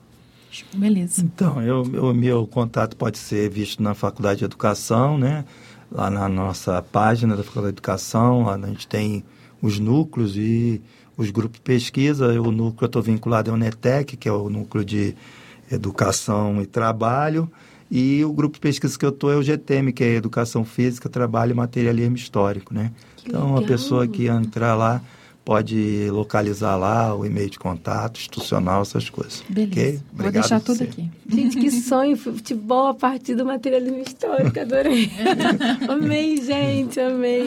Beleza. 0.74 1.22
Então, 1.22 1.62
eu, 1.62 1.82
o 1.82 2.14
meu 2.14 2.46
contato 2.46 2.96
pode 2.96 3.18
ser 3.18 3.50
visto 3.50 3.82
na 3.82 3.94
Faculdade 3.94 4.40
de 4.40 4.44
Educação, 4.44 5.18
né? 5.18 5.44
Lá 5.90 6.10
na 6.10 6.28
nossa 6.28 6.82
página 6.82 7.36
da 7.36 7.42
Faculdade 7.42 7.74
de 7.74 7.78
Educação, 7.78 8.44
lá 8.44 8.54
a 8.54 8.66
gente 8.66 8.86
tem 8.86 9.22
os 9.60 9.78
núcleos 9.78 10.36
e 10.36 10.80
os 11.16 11.30
grupos 11.30 11.58
de 11.58 11.62
pesquisa. 11.62 12.40
O 12.40 12.50
núcleo 12.50 12.84
eu 12.84 12.86
estou 12.86 13.02
vinculado 13.02 13.50
ao 13.50 13.56
NETEC, 13.56 14.16
que 14.16 14.28
é 14.28 14.32
o 14.32 14.48
núcleo 14.48 14.84
de 14.84 15.14
Educação 15.70 16.60
e 16.60 16.66
Trabalho. 16.66 17.50
E 17.90 18.22
o 18.24 18.32
grupo 18.32 18.54
de 18.54 18.60
pesquisa 18.60 18.98
que 18.98 19.04
eu 19.04 19.10
estou 19.10 19.32
é 19.32 19.36
o 19.36 19.42
GTM, 19.42 19.92
que 19.92 20.04
é 20.04 20.14
Educação 20.14 20.64
Física, 20.64 21.08
Trabalho 21.08 21.52
e 21.52 21.54
Materialismo 21.54 22.16
Histórico, 22.16 22.74
né? 22.74 22.92
Que 23.16 23.28
então, 23.28 23.54
legal. 23.54 23.64
a 23.64 23.66
pessoa 23.66 24.06
que 24.06 24.26
entrar 24.26 24.74
lá 24.74 25.00
pode 25.48 26.10
localizar 26.10 26.76
lá 26.76 27.16
o 27.16 27.24
e-mail 27.24 27.48
de 27.48 27.58
contato, 27.58 28.18
institucional, 28.18 28.82
essas 28.82 29.08
coisas. 29.08 29.42
Beleza. 29.48 29.72
Okay? 29.72 30.00
Vou 30.12 30.30
deixar 30.30 30.60
tudo 30.60 30.82
aqui. 30.82 31.10
Gente, 31.26 31.56
que 31.56 31.70
sonho! 31.70 32.18
Futebol 32.18 32.88
a 32.88 32.94
partir 32.94 33.34
do 33.34 33.46
materialismo 33.46 33.98
histórico, 33.98 34.60
adorei. 34.60 35.10
amei, 35.88 36.36
gente, 36.36 37.00
amei. 37.00 37.46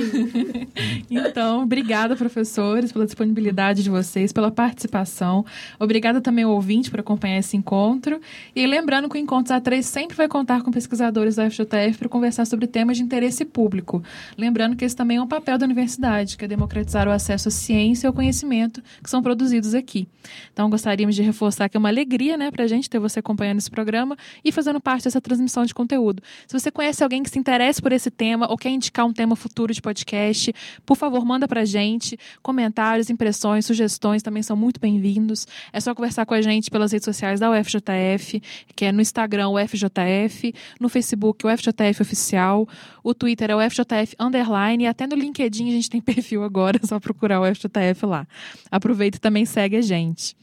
Então, 1.11 1.61
obrigada, 1.61 2.15
professores, 2.15 2.91
pela 2.91 3.05
disponibilidade 3.05 3.83
de 3.83 3.89
vocês, 3.91 4.31
pela 4.31 4.49
participação. 4.49 5.45
Obrigada 5.79 6.19
também 6.19 6.43
ao 6.43 6.53
ouvinte 6.53 6.89
por 6.89 7.01
acompanhar 7.01 7.37
esse 7.37 7.55
encontro. 7.55 8.19
E 8.55 8.65
lembrando 8.65 9.09
que 9.09 9.15
o 9.15 9.19
Encontros 9.19 9.55
A3 9.55 9.83
sempre 9.83 10.17
vai 10.17 10.27
contar 10.27 10.63
com 10.63 10.71
pesquisadores 10.71 11.35
da 11.35 11.51
FJF 11.51 11.99
para 11.99 12.09
conversar 12.09 12.45
sobre 12.45 12.65
temas 12.65 12.97
de 12.97 13.03
interesse 13.03 13.45
público. 13.45 14.01
Lembrando 14.35 14.75
que 14.75 14.85
esse 14.85 14.95
também 14.95 15.17
é 15.17 15.21
um 15.21 15.27
papel 15.27 15.59
da 15.59 15.65
universidade, 15.65 16.35
que 16.35 16.45
é 16.45 16.47
democratizar 16.47 17.07
o 17.07 17.11
acesso 17.11 17.49
à 17.49 17.51
ciência 17.51 17.90
ciência 17.91 18.09
ou 18.09 18.13
conhecimento 18.13 18.81
que 19.03 19.09
são 19.09 19.21
produzidos 19.21 19.73
aqui. 19.73 20.07
Então, 20.53 20.69
gostaríamos 20.69 21.15
de 21.15 21.21
reforçar 21.21 21.69
que 21.69 21.77
é 21.77 21.79
uma 21.79 21.89
alegria 21.89 22.37
né, 22.37 22.51
para 22.51 22.63
a 22.63 22.67
gente 22.67 22.89
ter 22.89 22.99
você 22.99 23.19
acompanhando 23.19 23.57
esse 23.57 23.69
programa 23.69 24.17
e 24.43 24.51
fazendo 24.51 24.79
parte 24.79 25.03
dessa 25.03 25.19
transmissão 25.19 25.65
de 25.65 25.73
conteúdo. 25.73 26.21
Se 26.47 26.57
você 26.57 26.71
conhece 26.71 27.03
alguém 27.03 27.23
que 27.23 27.29
se 27.29 27.39
interessa 27.39 27.81
por 27.81 27.91
esse 27.91 28.09
tema 28.09 28.49
ou 28.49 28.57
quer 28.57 28.69
indicar 28.69 29.05
um 29.05 29.13
tema 29.13 29.35
futuro 29.35 29.73
de 29.73 29.81
podcast, 29.81 30.53
por 30.85 30.95
favor, 30.95 31.25
manda 31.25 31.47
para 31.47 31.61
a 31.61 31.65
gente. 31.65 32.17
Comentários, 32.41 33.09
impressões, 33.09 33.65
sugestões 33.65 34.21
também 34.21 34.43
são 34.43 34.55
muito 34.55 34.79
bem-vindos. 34.79 35.47
É 35.73 35.79
só 35.79 35.93
conversar 35.93 36.25
com 36.25 36.33
a 36.33 36.41
gente 36.41 36.69
pelas 36.69 36.91
redes 36.91 37.05
sociais 37.05 37.39
da 37.39 37.51
UFJF, 37.51 38.41
que 38.75 38.85
é 38.85 38.91
no 38.91 39.01
Instagram, 39.01 39.49
o 39.49 39.57
FJF, 39.57 40.53
no 40.79 40.89
Facebook, 40.89 41.45
o 41.45 41.57
FJF 41.57 42.01
Oficial, 42.01 42.67
o 43.03 43.13
Twitter 43.13 43.51
é 43.51 43.55
o 43.55 43.69
FJF 43.69 44.15
Underline, 44.19 44.83
e 44.83 44.87
até 44.87 45.07
no 45.07 45.15
LinkedIn 45.15 45.69
a 45.69 45.73
gente 45.73 45.89
tem 45.89 46.01
perfil 46.01 46.43
agora, 46.43 46.79
é 46.81 46.85
só 46.85 46.99
procurar 46.99 47.41
o 47.41 47.55
FJF 47.55 48.05
lá. 48.05 48.27
Aproveita 48.69 49.17
e 49.17 49.21
também 49.21 49.45
segue 49.45 49.77
a 49.77 49.81
gente. 49.81 50.35